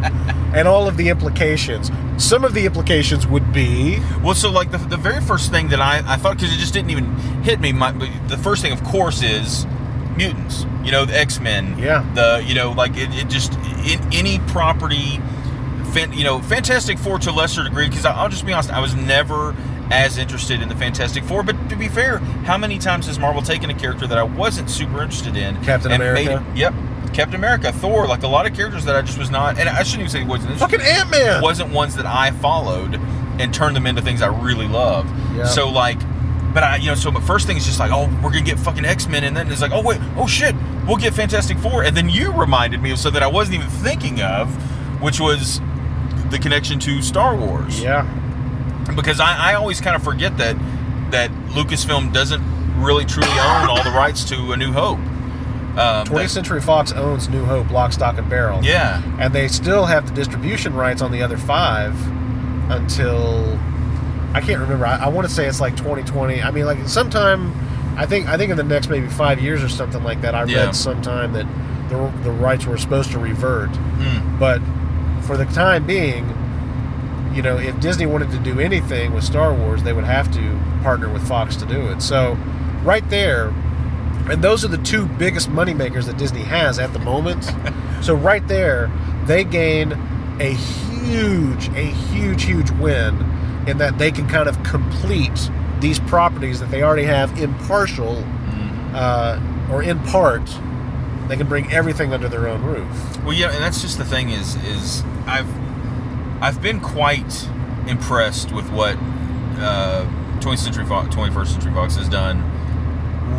and 0.54 0.68
all 0.68 0.86
of 0.88 0.96
the 0.96 1.08
implications. 1.08 1.90
Some 2.18 2.44
of 2.44 2.54
the 2.54 2.64
implications 2.64 3.26
would 3.26 3.52
be 3.52 3.98
Well, 4.22 4.34
so 4.34 4.50
like 4.50 4.70
the, 4.70 4.78
the 4.78 4.96
very 4.96 5.20
first 5.20 5.50
thing 5.50 5.68
that 5.68 5.80
I, 5.80 6.02
I 6.06 6.16
thought 6.16 6.36
because 6.36 6.54
it 6.54 6.58
just 6.58 6.72
didn't 6.72 6.90
even 6.90 7.14
hit 7.42 7.60
me. 7.60 7.72
My, 7.72 7.92
the 8.28 8.38
first 8.38 8.62
thing, 8.62 8.72
of 8.72 8.82
course, 8.84 9.22
is 9.22 9.66
mutants. 10.16 10.66
You 10.84 10.92
know, 10.92 11.04
the 11.04 11.18
X 11.18 11.40
Men. 11.40 11.78
Yeah. 11.78 12.04
The 12.14 12.42
you 12.46 12.54
know 12.54 12.72
like 12.72 12.96
it, 12.96 13.08
it 13.12 13.28
just 13.28 13.52
in 13.86 14.00
any 14.12 14.38
property, 14.48 15.18
fan, 15.92 16.12
you 16.12 16.24
know, 16.24 16.40
Fantastic 16.40 16.98
Four 16.98 17.18
to 17.20 17.30
a 17.30 17.32
lesser 17.32 17.64
degree. 17.64 17.88
Because 17.88 18.04
I'll 18.04 18.28
just 18.28 18.46
be 18.46 18.52
honest, 18.52 18.70
I 18.70 18.80
was 18.80 18.94
never 18.94 19.54
as 19.90 20.18
interested 20.18 20.60
in 20.62 20.68
the 20.68 20.76
Fantastic 20.76 21.24
Four. 21.24 21.42
But 21.42 21.68
to 21.70 21.76
be 21.76 21.88
fair, 21.88 22.18
how 22.18 22.58
many 22.58 22.78
times 22.78 23.06
has 23.06 23.18
Marvel 23.18 23.42
taken 23.42 23.70
a 23.70 23.74
character 23.74 24.06
that 24.06 24.18
I 24.18 24.22
wasn't 24.22 24.70
super 24.70 25.02
interested 25.02 25.36
in? 25.36 25.62
Captain 25.62 25.90
made 25.90 26.00
America? 26.00 26.44
it- 26.52 26.56
yep. 26.58 26.74
Captain 27.12 27.36
America, 27.36 27.72
Thor, 27.72 28.06
like 28.06 28.24
a 28.24 28.28
lot 28.28 28.46
of 28.46 28.54
characters 28.54 28.84
that 28.84 28.94
I 28.94 29.00
just 29.00 29.16
was 29.16 29.30
not, 29.30 29.58
and 29.58 29.70
I 29.70 29.82
shouldn't 29.84 30.00
even 30.00 30.10
say 30.10 30.22
wasn't 30.24 30.50
interested 30.52 30.78
fucking 30.80 30.80
Ant 30.98 31.10
Man. 31.10 31.40
wasn't 31.40 31.72
ones 31.72 31.96
that 31.96 32.04
I 32.04 32.30
followed 32.32 32.96
and 33.40 33.54
turned 33.54 33.74
them 33.74 33.86
into 33.86 34.02
things 34.02 34.20
I 34.20 34.26
really 34.26 34.68
love. 34.68 35.06
Yeah. 35.34 35.44
So 35.46 35.70
like, 35.70 35.98
but 36.56 36.64
I, 36.64 36.76
you 36.76 36.86
know, 36.86 36.94
so 36.94 37.10
my 37.10 37.20
first 37.20 37.46
thing 37.46 37.58
is 37.58 37.66
just 37.66 37.78
like, 37.78 37.90
oh, 37.92 38.06
we're 38.24 38.30
gonna 38.30 38.40
get 38.40 38.58
fucking 38.58 38.86
X 38.86 39.06
Men, 39.08 39.24
and 39.24 39.36
then 39.36 39.52
it's 39.52 39.60
like, 39.60 39.72
oh 39.72 39.82
wait, 39.82 40.00
oh 40.16 40.26
shit, 40.26 40.54
we'll 40.86 40.96
get 40.96 41.12
Fantastic 41.12 41.58
Four, 41.58 41.84
and 41.84 41.94
then 41.94 42.08
you 42.08 42.32
reminded 42.32 42.80
me 42.80 42.90
of 42.92 42.98
something 42.98 43.22
I 43.22 43.26
wasn't 43.26 43.56
even 43.56 43.68
thinking 43.68 44.22
of, 44.22 44.48
which 45.02 45.20
was 45.20 45.60
the 46.30 46.38
connection 46.40 46.78
to 46.78 47.02
Star 47.02 47.36
Wars. 47.36 47.78
Yeah. 47.82 48.04
Because 48.96 49.20
I, 49.20 49.50
I 49.50 49.54
always 49.56 49.82
kind 49.82 49.96
of 49.96 50.02
forget 50.02 50.38
that 50.38 50.56
that 51.10 51.30
Lucasfilm 51.50 52.14
doesn't 52.14 52.42
really 52.80 53.04
truly 53.04 53.28
own 53.28 53.68
all 53.68 53.84
the 53.84 53.90
rights 53.90 54.24
to 54.30 54.52
A 54.52 54.56
New 54.56 54.72
Hope. 54.72 54.96
Um, 55.76 56.06
20th 56.06 56.08
that- 56.14 56.30
Century 56.30 56.62
Fox 56.62 56.90
owns 56.90 57.28
New 57.28 57.44
Hope, 57.44 57.70
Lock, 57.70 57.92
Stock, 57.92 58.16
and 58.16 58.30
Barrel. 58.30 58.64
yeah. 58.64 59.02
And 59.20 59.34
they 59.34 59.48
still 59.48 59.84
have 59.84 60.08
the 60.08 60.14
distribution 60.14 60.72
rights 60.72 61.02
on 61.02 61.12
the 61.12 61.20
other 61.20 61.36
five 61.36 61.94
until 62.70 63.58
I 64.36 64.40
can't 64.42 64.60
remember. 64.60 64.86
I, 64.86 64.96
I 64.96 65.08
want 65.08 65.26
to 65.26 65.32
say 65.32 65.46
it's 65.46 65.60
like 65.60 65.76
2020. 65.76 66.42
I 66.42 66.50
mean, 66.50 66.66
like 66.66 66.86
sometime. 66.86 67.52
I 67.98 68.04
think 68.04 68.28
I 68.28 68.36
think 68.36 68.50
in 68.50 68.58
the 68.58 68.62
next 68.62 68.90
maybe 68.90 69.06
five 69.08 69.40
years 69.40 69.64
or 69.64 69.68
something 69.70 70.04
like 70.04 70.20
that. 70.20 70.34
I 70.34 70.44
Yeah. 70.44 70.66
read 70.66 70.76
sometime 70.76 71.32
that 71.32 71.46
the, 71.88 72.12
the 72.24 72.30
rights 72.30 72.66
were 72.66 72.76
supposed 72.76 73.10
to 73.12 73.18
revert, 73.18 73.70
Mm. 73.70 74.38
but 74.38 74.60
for 75.26 75.36
the 75.38 75.46
time 75.46 75.86
being, 75.86 76.28
you 77.32 77.40
know, 77.40 77.56
if 77.56 77.78
Disney 77.80 78.04
wanted 78.04 78.30
to 78.32 78.38
do 78.38 78.60
anything 78.60 79.14
with 79.14 79.24
Star 79.24 79.54
Wars, 79.54 79.82
they 79.82 79.94
would 79.94 80.04
have 80.04 80.30
to 80.32 80.60
partner 80.82 81.08
with 81.08 81.26
Fox 81.26 81.56
to 81.56 81.64
do 81.64 81.86
it. 81.88 82.02
So, 82.02 82.36
right 82.84 83.08
there, 83.08 83.48
and 84.28 84.42
those 84.42 84.62
are 84.64 84.68
the 84.68 84.78
two 84.78 85.06
biggest 85.06 85.48
moneymakers 85.48 86.04
that 86.04 86.18
Disney 86.18 86.42
has 86.42 86.78
at 86.78 86.92
the 86.92 86.98
moment. 86.98 87.50
so, 88.02 88.14
right 88.14 88.46
there, 88.48 88.90
they 89.24 89.42
gain 89.44 89.92
a 90.40 90.52
huge, 90.52 91.68
a 91.68 91.82
huge, 92.12 92.44
huge 92.44 92.70
win 92.72 93.24
in 93.66 93.78
that 93.78 93.98
they 93.98 94.10
can 94.10 94.28
kind 94.28 94.48
of 94.48 94.62
complete 94.62 95.50
these 95.80 95.98
properties 96.00 96.60
that 96.60 96.70
they 96.70 96.82
already 96.82 97.04
have 97.04 97.38
in 97.38 97.52
partial 97.66 98.22
uh, 98.94 99.40
or 99.70 99.82
in 99.82 99.98
part. 100.04 100.42
They 101.28 101.36
can 101.36 101.48
bring 101.48 101.72
everything 101.72 102.12
under 102.12 102.28
their 102.28 102.46
own 102.46 102.62
roof. 102.62 103.18
Well, 103.24 103.32
yeah, 103.32 103.50
and 103.52 103.62
that's 103.62 103.82
just 103.82 103.98
the 103.98 104.04
thing 104.04 104.30
is 104.30 104.54
is 104.64 105.02
I've 105.26 105.48
I've 106.40 106.62
been 106.62 106.80
quite 106.80 107.48
impressed 107.88 108.52
with 108.52 108.70
what 108.70 108.96
uh, 109.58 110.04
20th 110.40 110.58
Century 110.58 110.84
Fox, 110.86 111.14
21st 111.14 111.46
Century 111.48 111.72
Fox 111.72 111.96
has 111.96 112.08
done 112.08 112.42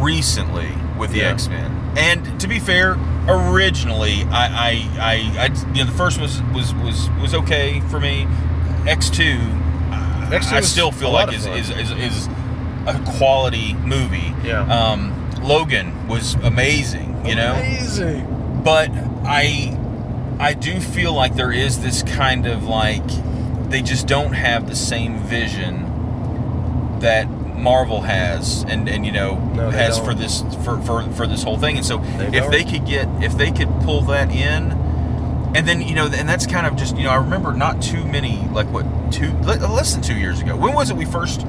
recently 0.01 0.69
with 0.97 1.11
the 1.11 1.19
Yeah. 1.19 1.29
X 1.31 1.47
Men. 1.47 1.71
And 1.97 2.39
to 2.41 2.47
be 2.47 2.59
fair, 2.59 2.97
originally 3.27 4.23
I, 4.23 4.47
I, 4.47 4.69
I, 4.99 5.13
I 5.45 5.71
you 5.73 5.83
know 5.83 5.89
the 5.89 5.97
first 5.97 6.19
was 6.19 6.41
was 6.53 6.73
was 6.75 7.09
was 7.21 7.33
okay 7.33 7.79
for 7.89 7.99
me. 7.99 8.27
X 8.87 9.09
two, 9.09 9.37
X2 10.29 10.51
I 10.53 10.61
still 10.61 10.91
feel 10.91 11.11
like 11.11 11.33
is, 11.33 11.45
is 11.45 11.69
is 11.69 11.91
is 11.91 12.27
a 12.85 13.01
quality 13.17 13.73
movie. 13.75 14.33
Yeah. 14.43 14.61
Um, 14.63 15.13
Logan 15.43 16.07
was 16.07 16.35
amazing. 16.35 17.25
You 17.25 17.35
know 17.35 17.53
amazing. 17.55 18.61
but 18.63 18.89
I 19.25 19.77
I 20.39 20.53
do 20.53 20.79
feel 20.79 21.13
like 21.13 21.35
there 21.35 21.51
is 21.51 21.79
this 21.81 22.03
kind 22.03 22.45
of 22.47 22.63
like 22.65 23.03
they 23.69 23.81
just 23.81 24.07
don't 24.07 24.33
have 24.33 24.67
the 24.67 24.75
same 24.75 25.19
vision 25.19 25.83
that 26.99 27.27
Marvel 27.29 28.01
has 28.01 28.63
and 28.67 28.87
and 28.87 29.05
you 29.05 29.11
know 29.11 29.35
No, 29.55 29.69
has 29.69 29.97
don't. 29.97 30.05
for 30.05 30.13
this 30.13 30.41
for, 30.63 30.79
for 30.81 31.03
for 31.13 31.27
this 31.27 31.43
whole 31.43 31.57
thing 31.57 31.77
and 31.77 31.85
so 31.85 31.97
They 31.97 32.27
if 32.27 32.33
don't. 32.43 32.51
they 32.51 32.63
could 32.63 32.85
get 32.85 33.07
if 33.23 33.37
they 33.37 33.51
could 33.51 33.69
pull 33.81 34.01
that 34.03 34.31
in 34.31 34.71
and 35.57 35.67
then 35.67 35.81
you 35.81 35.95
know 35.95 36.05
and 36.05 36.29
that's 36.29 36.45
kind 36.47 36.65
of 36.67 36.75
just 36.75 36.95
you 36.97 37.03
know 37.03 37.09
I 37.09 37.15
remember 37.17 37.51
not 37.53 37.81
too 37.81 38.05
many 38.05 38.37
like 38.53 38.67
what 38.71 38.85
two 39.11 39.31
less 39.39 39.93
than 39.93 40.01
2 40.03 40.15
years 40.15 40.39
ago 40.41 40.55
when 40.55 40.73
was 40.73 40.89
it 40.89 40.95
we 40.95 41.05
first 41.05 41.41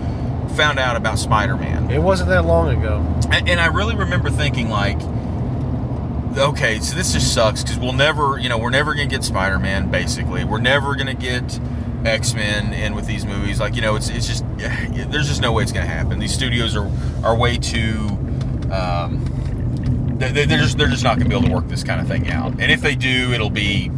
found 0.56 0.78
out 0.78 0.96
about 0.96 1.18
Spider-Man 1.18 1.90
It 1.90 1.98
wasn't 2.02 2.30
that 2.30 2.44
long 2.44 2.68
ago. 2.76 3.04
and, 3.30 3.48
and 3.48 3.60
I 3.60 3.66
really 3.66 3.94
remember 3.94 4.30
thinking 4.30 4.68
like, 4.70 4.98
okay, 6.36 6.78
so 6.80 6.96
this 6.96 7.12
just 7.12 7.32
sucks 7.34 7.62
because 7.62 7.78
we'll 7.78 7.92
never, 7.92 8.38
you 8.38 8.48
know, 8.48 8.58
we're 8.58 8.70
never 8.70 8.94
gonna 8.94 9.06
get 9.06 9.24
Spider 9.24 9.58
Man. 9.58 9.90
Basically, 9.90 10.44
we're 10.44 10.60
never 10.60 10.94
gonna 10.96 11.14
get 11.14 11.60
X 12.04 12.34
Men 12.34 12.72
in 12.72 12.94
with 12.94 13.06
these 13.06 13.24
movies. 13.26 13.60
Like, 13.60 13.74
you 13.76 13.82
know, 13.82 13.96
it's 13.96 14.08
it's 14.08 14.26
just 14.26 14.44
there's 14.56 15.28
just 15.28 15.40
no 15.42 15.52
way 15.52 15.62
it's 15.62 15.72
gonna 15.72 15.86
happen. 15.86 16.18
These 16.18 16.34
studios 16.34 16.76
are 16.76 16.90
are 17.22 17.36
way 17.36 17.56
too. 17.58 18.08
Um, 18.72 19.24
they- 20.18 20.32
they- 20.32 20.44
they're 20.46 20.58
just 20.58 20.78
they're 20.78 20.88
just 20.88 21.04
not 21.04 21.18
gonna 21.18 21.28
be 21.28 21.36
able 21.36 21.46
to 21.48 21.54
work 21.54 21.68
this 21.68 21.84
kind 21.84 22.00
of 22.00 22.08
thing 22.08 22.30
out. 22.30 22.52
And 22.58 22.70
if 22.72 22.80
they 22.80 22.94
do, 22.94 23.32
it'll 23.32 23.50
be. 23.50 23.90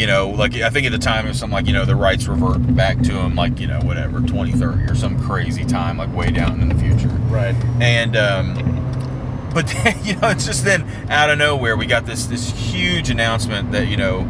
You 0.00 0.06
know, 0.06 0.30
like 0.30 0.54
I 0.56 0.70
think 0.70 0.86
at 0.86 0.92
the 0.92 0.98
time 0.98 1.26
it 1.26 1.28
was 1.28 1.38
something 1.38 1.52
like 1.54 1.66
you 1.66 1.74
know 1.74 1.84
the 1.84 1.94
rights 1.94 2.26
revert 2.26 2.74
back 2.74 2.98
to 3.02 3.12
them 3.12 3.34
like 3.34 3.60
you 3.60 3.66
know 3.66 3.80
whatever 3.80 4.20
2030 4.20 4.90
or 4.90 4.94
some 4.94 5.22
crazy 5.26 5.62
time 5.62 5.98
like 5.98 6.10
way 6.16 6.30
down 6.30 6.58
in 6.62 6.70
the 6.70 6.74
future 6.74 7.08
Right. 7.28 7.54
and 7.82 8.16
um, 8.16 9.50
but 9.52 9.66
then, 9.84 10.02
you 10.02 10.16
know 10.16 10.28
it's 10.30 10.46
just 10.46 10.64
then 10.64 10.88
out 11.10 11.28
of 11.28 11.36
nowhere 11.36 11.76
we 11.76 11.84
got 11.84 12.06
this 12.06 12.24
this 12.24 12.50
huge 12.50 13.10
announcement 13.10 13.72
that 13.72 13.88
you 13.88 13.98
know 13.98 14.26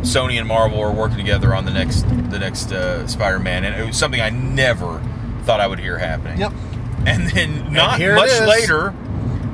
Sony 0.00 0.36
and 0.36 0.48
Marvel 0.48 0.80
are 0.80 0.90
working 0.92 1.16
together 1.18 1.54
on 1.54 1.64
the 1.64 1.72
next 1.72 2.02
the 2.30 2.38
next 2.40 2.72
uh, 2.72 3.06
Spider-Man 3.06 3.64
and 3.64 3.80
it 3.80 3.86
was 3.86 3.96
something 3.96 4.20
I 4.20 4.30
never 4.30 5.00
thought 5.44 5.60
I 5.60 5.68
would 5.68 5.78
hear 5.78 5.96
happening. 5.96 6.40
Yep. 6.40 6.52
And 7.06 7.28
then 7.30 7.72
not 7.72 8.00
here 8.00 8.16
much 8.16 8.30
later 8.40 8.92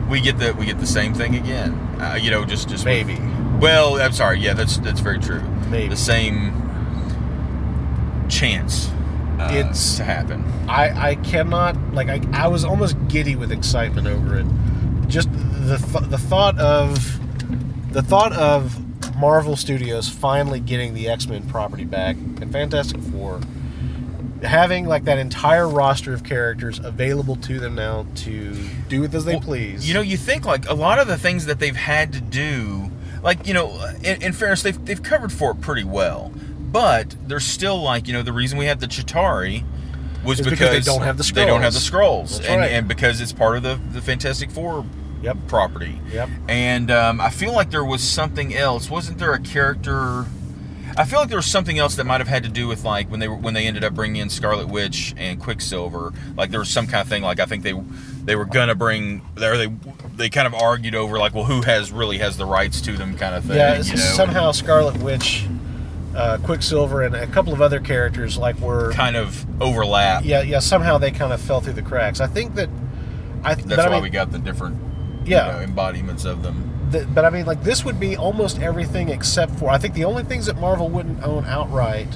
we 0.08 0.22
get 0.22 0.38
the 0.38 0.54
we 0.54 0.64
get 0.64 0.78
the 0.80 0.86
same 0.86 1.12
thing 1.12 1.34
again. 1.34 1.72
Uh, 2.00 2.14
you 2.18 2.30
know 2.30 2.46
just 2.46 2.66
just 2.70 2.86
with- 2.86 3.06
Maybe. 3.06 3.20
Well, 3.60 4.00
I'm 4.00 4.12
sorry. 4.12 4.40
Yeah, 4.40 4.54
that's 4.54 4.78
that's 4.78 5.00
very 5.00 5.18
true. 5.18 5.40
Maybe. 5.70 5.88
the 5.88 5.96
same 5.96 6.52
chance 8.28 8.88
uh, 9.38 9.48
It's- 9.52 9.96
to 9.96 10.04
happen. 10.04 10.44
I, 10.68 11.10
I 11.10 11.14
cannot 11.16 11.76
like 11.94 12.08
I, 12.08 12.20
I 12.32 12.46
was 12.48 12.64
almost 12.64 12.96
giddy 13.08 13.34
with 13.36 13.50
excitement 13.50 14.06
over 14.06 14.38
it. 14.38 14.46
Just 15.08 15.28
the 15.32 15.78
th- 15.78 16.08
the 16.10 16.18
thought 16.18 16.56
of 16.58 17.18
the 17.92 18.02
thought 18.02 18.32
of 18.32 18.78
Marvel 19.16 19.56
Studios 19.56 20.08
finally 20.08 20.60
getting 20.60 20.94
the 20.94 21.08
X 21.08 21.26
Men 21.26 21.42
property 21.48 21.84
back 21.84 22.14
and 22.16 22.52
Fantastic 22.52 23.00
Four, 23.02 23.40
having 24.44 24.86
like 24.86 25.04
that 25.06 25.18
entire 25.18 25.68
roster 25.68 26.14
of 26.14 26.22
characters 26.22 26.78
available 26.78 27.34
to 27.36 27.58
them 27.58 27.74
now 27.74 28.06
to 28.16 28.54
do 28.88 29.00
with 29.00 29.12
as 29.16 29.24
they 29.24 29.32
Well, 29.34 29.42
please. 29.42 29.88
You 29.88 29.94
know, 29.94 30.02
you 30.02 30.16
think 30.16 30.44
like 30.46 30.68
a 30.68 30.74
lot 30.74 31.00
of 31.00 31.08
the 31.08 31.18
things 31.18 31.46
that 31.46 31.58
they've 31.58 31.74
had 31.74 32.12
to 32.12 32.20
do, 32.20 32.92
like 33.22 33.46
you 33.46 33.54
know, 33.54 33.72
in, 34.02 34.22
in 34.22 34.32
fairness, 34.32 34.62
they've 34.62 34.84
they've 34.84 35.02
covered 35.02 35.32
for 35.32 35.52
it 35.52 35.60
pretty 35.60 35.84
well. 35.84 36.32
But 36.58 37.16
there's 37.26 37.44
still 37.44 37.82
like 37.82 38.06
you 38.06 38.12
know 38.12 38.22
the 38.22 38.32
reason 38.32 38.58
we 38.58 38.66
had 38.66 38.80
the 38.80 38.86
Chitauri 38.86 39.64
was 40.24 40.38
because, 40.38 40.58
because 40.58 40.84
they 40.84 40.92
don't 40.92 41.02
have 41.02 41.16
the 41.16 41.24
scrolls. 41.24 41.46
They 41.46 41.50
don't 41.50 41.62
have 41.62 41.74
the 41.74 41.80
scrolls, 41.80 42.40
and, 42.40 42.60
right. 42.60 42.70
and 42.72 42.88
because 42.88 43.20
it's 43.20 43.32
part 43.32 43.56
of 43.56 43.62
the 43.62 43.80
the 43.92 44.00
Fantastic 44.00 44.50
Four 44.50 44.84
Yep. 45.22 45.36
property. 45.48 46.00
Yep. 46.12 46.28
And 46.48 46.90
um, 46.90 47.20
I 47.20 47.30
feel 47.30 47.52
like 47.52 47.70
there 47.70 47.84
was 47.84 48.02
something 48.02 48.54
else. 48.54 48.88
Wasn't 48.88 49.18
there 49.18 49.34
a 49.34 49.38
character? 49.40 50.24
I 50.96 51.04
feel 51.04 51.20
like 51.20 51.28
there 51.28 51.38
was 51.38 51.46
something 51.46 51.78
else 51.78 51.96
that 51.96 52.04
might 52.04 52.20
have 52.20 52.28
had 52.28 52.42
to 52.44 52.48
do 52.48 52.66
with 52.66 52.84
like 52.84 53.10
when 53.10 53.20
they 53.20 53.28
were 53.28 53.36
when 53.36 53.54
they 53.54 53.66
ended 53.66 53.84
up 53.84 53.94
bringing 53.94 54.22
in 54.22 54.30
Scarlet 54.30 54.68
Witch 54.68 55.14
and 55.16 55.40
Quicksilver. 55.40 56.12
Like 56.36 56.50
there 56.50 56.60
was 56.60 56.70
some 56.70 56.86
kind 56.86 57.02
of 57.02 57.08
thing. 57.08 57.22
Like 57.22 57.38
I 57.38 57.46
think 57.46 57.62
they 57.62 57.74
they 58.24 58.36
were 58.36 58.44
gonna 58.44 58.74
bring 58.74 59.22
there 59.34 59.56
they 59.56 59.68
they 60.16 60.28
kind 60.28 60.46
of 60.46 60.54
argued 60.54 60.94
over 60.94 61.18
like 61.18 61.34
well 61.34 61.44
who 61.44 61.62
has 61.62 61.90
really 61.90 62.18
has 62.18 62.36
the 62.36 62.44
rights 62.46 62.80
to 62.82 62.92
them 62.96 63.16
kind 63.16 63.34
of 63.34 63.44
thing. 63.44 63.56
yeah, 63.56 63.78
you 63.80 63.90
know? 63.90 63.96
somehow 63.96 64.50
Scarlet 64.52 64.96
Witch, 64.98 65.46
uh, 66.14 66.38
Quicksilver, 66.42 67.02
and 67.02 67.14
a 67.14 67.26
couple 67.28 67.52
of 67.52 67.60
other 67.62 67.80
characters 67.80 68.36
like 68.36 68.58
were 68.60 68.92
kind 68.92 69.16
of 69.16 69.44
overlap. 69.62 70.24
yeah, 70.24 70.42
yeah. 70.42 70.58
Somehow 70.58 70.98
they 70.98 71.10
kind 71.10 71.32
of 71.32 71.40
fell 71.40 71.60
through 71.60 71.72
the 71.74 71.82
cracks. 71.82 72.20
I 72.20 72.26
think 72.26 72.54
that 72.56 72.68
I. 73.44 73.54
That's 73.54 73.66
but 73.66 73.78
I 73.80 73.88
why 73.88 73.94
mean, 73.94 74.02
we 74.02 74.10
got 74.10 74.30
the 74.32 74.38
different 74.38 74.76
Yeah. 75.24 75.46
you 75.46 75.52
know, 75.52 75.60
embodiments 75.60 76.24
of 76.24 76.42
them. 76.42 76.88
th- 76.92 77.06
but 77.14 77.24
I 77.24 77.30
mean, 77.30 77.46
like 77.46 77.62
this 77.62 77.84
would 77.84 77.98
be 77.98 78.16
almost 78.16 78.60
everything 78.60 79.08
except 79.08 79.54
for 79.58 79.70
I 79.70 79.78
think 79.78 79.94
the 79.94 80.04
only 80.04 80.24
things 80.24 80.46
that 80.46 80.58
Marvel 80.60 80.88
wouldn't 80.88 81.22
own 81.22 81.46
outright 81.46 82.08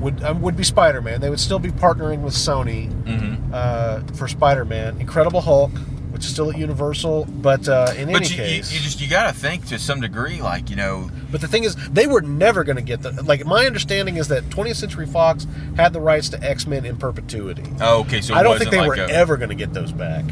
would 0.00 0.22
um, 0.22 0.40
would 0.42 0.56
be 0.56 0.64
Spider 0.64 1.00
Man. 1.02 1.20
They 1.20 1.30
would 1.30 1.40
still 1.40 1.58
be 1.58 1.70
partnering 1.70 2.20
with 2.22 2.34
Sony 2.34 2.90
Mm-hmm. 3.04 3.52
uh, 3.54 4.00
for 4.16 4.28
Spider 4.28 4.64
Man. 4.64 5.00
Incredible 5.00 5.40
Hulk, 5.40 5.70
which 6.10 6.24
is 6.24 6.30
still 6.30 6.50
at 6.50 6.58
Universal. 6.58 7.24
But 7.26 7.68
uh, 7.68 7.92
in 7.96 8.06
But 8.12 8.16
any 8.22 8.26
you, 8.26 8.30
you, 8.30 8.36
case, 8.36 8.72
you 8.72 8.80
just 8.80 9.00
you 9.00 9.08
gotta 9.08 9.32
think 9.32 9.66
to 9.68 9.78
some 9.78 10.00
degree, 10.00 10.40
like 10.42 10.70
you 10.70 10.76
know, 10.76 11.10
but 11.32 11.40
the 11.40 11.48
thing 11.48 11.64
is, 11.64 11.74
they 11.90 12.06
were 12.06 12.20
never 12.20 12.64
going 12.64 12.76
to 12.76 12.82
get 12.82 13.02
the. 13.02 13.10
Like 13.22 13.44
my 13.46 13.66
understanding 13.66 14.16
is 14.16 14.28
that 14.28 14.44
20th 14.50 14.76
Century 14.76 15.06
Fox 15.06 15.46
had 15.76 15.92
the 15.92 16.00
rights 16.00 16.28
to 16.30 16.42
X 16.42 16.66
Men 16.66 16.84
in 16.84 16.96
perpetuity. 16.96 17.64
oh, 17.80 18.00
okay, 18.00 18.20
so 18.20 18.34
I 18.34 18.42
don't 18.42 18.58
think 18.58 18.70
they 18.70 18.78
like 18.80 18.88
were 18.88 18.94
a- 19.04 19.10
ever 19.10 19.36
going 19.36 19.50
to 19.50 19.54
get 19.54 19.72
those 19.72 19.92
back. 19.92 20.24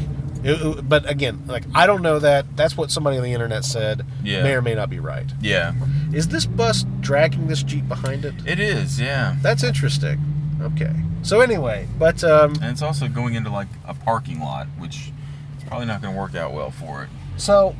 It- 0.47 0.87
but 0.89 1.09
again, 1.09 1.43
like 1.47 1.63
I 1.75 1.85
don't 1.87 2.01
know 2.01 2.19
that. 2.19 2.55
That's 2.55 2.75
what 2.77 2.91
somebody 2.91 3.17
on 3.17 3.23
the 3.23 3.33
internet 3.33 3.65
said. 3.65 4.05
Yeah. 4.23 4.43
May 4.43 4.53
or 4.53 4.61
may 4.61 4.75
not 4.75 4.89
be 4.89 4.99
right. 4.99 5.25
Yeah, 5.41 5.73
Is 6.13 6.27
this 6.29 6.45
bus 6.45 6.85
dragging 7.01 7.47
this 7.47 7.63
jeep 7.63 7.87
behind 7.87 8.25
it? 8.25 8.33
it 8.45 8.59
is. 8.59 8.99
Yeah, 8.99 9.35
That's 9.41 9.63
interesting. 9.63 10.19
Okay. 10.61 10.93
So 11.23 11.41
anyway, 11.41 11.87
but 11.99 12.23
um, 12.23 12.53
and 12.61 12.71
it's 12.71 12.81
also 12.81 13.07
going 13.07 13.33
into 13.35 13.49
like 13.49 13.67
a 13.85 13.93
parking 13.93 14.39
lot, 14.39 14.67
which 14.77 15.11
is 15.57 15.63
probably 15.67 15.85
not 15.87 16.01
going 16.01 16.13
to 16.13 16.19
work 16.19 16.33
out 16.35 16.53
well 16.53 16.71
for 16.71 17.03
it. 17.03 17.09
so 17.37 17.75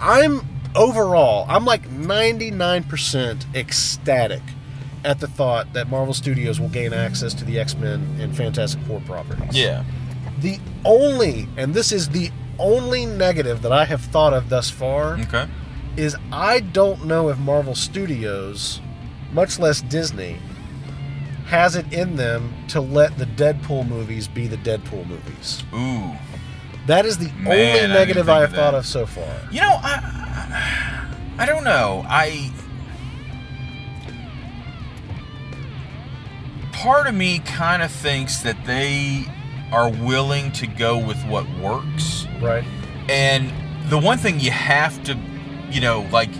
I'm 0.00 0.40
overall 0.74 1.46
I'm 1.48 1.64
like 1.64 1.88
99% 1.88 3.54
ecstatic 3.54 4.42
at 5.04 5.20
the 5.20 5.26
thought 5.26 5.72
that 5.74 5.88
Marvel 5.88 6.14
Studios 6.14 6.58
will 6.60 6.68
gain 6.68 6.92
access 6.92 7.34
to 7.34 7.44
the 7.44 7.58
X-Men 7.58 8.16
and 8.20 8.34
Fantastic 8.36 8.80
Four 8.82 9.00
properties. 9.00 9.56
Yeah. 9.56 9.84
The 10.40 10.58
only 10.84 11.48
and 11.56 11.74
this 11.74 11.92
is 11.92 12.08
the 12.10 12.30
only 12.58 13.06
negative 13.06 13.62
that 13.62 13.72
I 13.72 13.84
have 13.84 14.00
thought 14.00 14.32
of 14.32 14.48
thus 14.48 14.70
far 14.70 15.18
Okay. 15.20 15.46
is 15.96 16.16
I 16.32 16.60
don't 16.60 17.04
know 17.06 17.28
if 17.28 17.38
Marvel 17.38 17.74
Studios, 17.74 18.80
much 19.32 19.58
less 19.58 19.80
Disney, 19.80 20.38
has 21.46 21.76
it 21.76 21.92
in 21.92 22.16
them 22.16 22.52
to 22.68 22.80
let 22.80 23.18
the 23.18 23.26
Deadpool 23.26 23.88
movies 23.88 24.28
be 24.28 24.46
the 24.46 24.56
Deadpool 24.56 25.06
movies. 25.06 25.62
Ooh. 25.74 26.12
That 26.86 27.06
is 27.06 27.18
the 27.18 27.30
Man, 27.38 27.46
only 27.86 27.94
negative 27.94 28.28
I 28.28 28.44
of 28.44 28.50
have 28.50 28.56
thought 28.58 28.74
of 28.74 28.86
so 28.86 29.06
far. 29.06 29.24
You 29.50 29.60
know, 29.60 29.78
I 29.82 31.06
I 31.38 31.46
don't 31.46 31.64
know. 31.64 32.04
I 32.08 32.50
part 36.72 37.06
of 37.06 37.14
me 37.14 37.38
kind 37.40 37.82
of 37.82 37.90
thinks 37.90 38.38
that 38.42 38.56
they 38.66 39.24
are 39.74 39.90
willing 39.90 40.52
to 40.52 40.66
go 40.66 40.96
with 40.98 41.20
what 41.24 41.46
works. 41.58 42.26
Right. 42.40 42.64
And 43.08 43.52
the 43.90 43.98
one 43.98 44.18
thing 44.18 44.40
you 44.40 44.50
have 44.50 45.02
to, 45.04 45.18
you 45.70 45.80
know, 45.80 46.06
like 46.10 46.30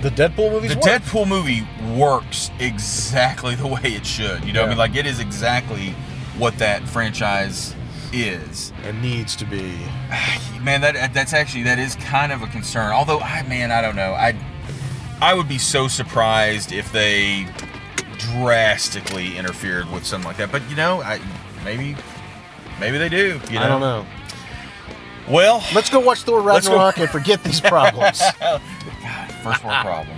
The 0.00 0.10
Deadpool 0.10 0.52
movies 0.52 0.70
the 0.70 0.76
work. 0.76 0.84
Deadpool 0.84 1.26
movie 1.26 1.66
works 1.98 2.52
exactly 2.60 3.56
the 3.56 3.66
way 3.66 3.80
it 3.82 4.06
should. 4.06 4.44
You 4.44 4.52
know, 4.52 4.60
what 4.60 4.66
I 4.66 4.68
mean, 4.70 4.78
like 4.78 4.94
it 4.94 5.06
is 5.06 5.18
exactly 5.18 5.90
what 6.36 6.56
that 6.58 6.88
franchise 6.88 7.74
is. 8.12 8.72
and 8.84 9.02
needs 9.02 9.34
to 9.36 9.44
be. 9.44 9.76
Man, 10.62 10.80
that 10.82 11.12
that's 11.12 11.32
actually 11.32 11.64
that 11.64 11.80
is 11.80 11.96
kind 11.96 12.30
of 12.30 12.42
a 12.42 12.46
concern. 12.46 12.92
Although, 12.92 13.18
I 13.18 13.42
man, 13.48 13.72
I 13.72 13.82
don't 13.82 13.96
know. 13.96 14.12
I 14.12 14.36
I 15.20 15.34
would 15.34 15.48
be 15.48 15.58
so 15.58 15.88
surprised 15.88 16.70
if 16.72 16.92
they 16.92 17.48
drastically 18.18 19.36
interfered 19.36 19.90
with 19.90 20.04
something 20.04 20.26
like 20.28 20.36
that. 20.38 20.52
But 20.52 20.68
you 20.68 20.76
know, 20.76 21.00
I 21.02 21.20
maybe 21.64 21.96
maybe 22.80 22.98
they 22.98 23.08
do. 23.08 23.40
You 23.48 23.58
know? 23.58 23.62
I 23.64 23.68
don't 23.68 23.80
know. 23.80 24.06
Well, 25.28 25.62
Let's 25.74 25.90
go 25.90 26.00
watch 26.00 26.22
Thor 26.22 26.40
Let's 26.40 26.68
Ragnarok 26.68 26.98
and 26.98 27.10
forget 27.10 27.44
these 27.44 27.60
problems. 27.74 28.20
God, 28.40 28.60
first 29.42 29.62
world 29.64 29.84
problems. 29.84 30.17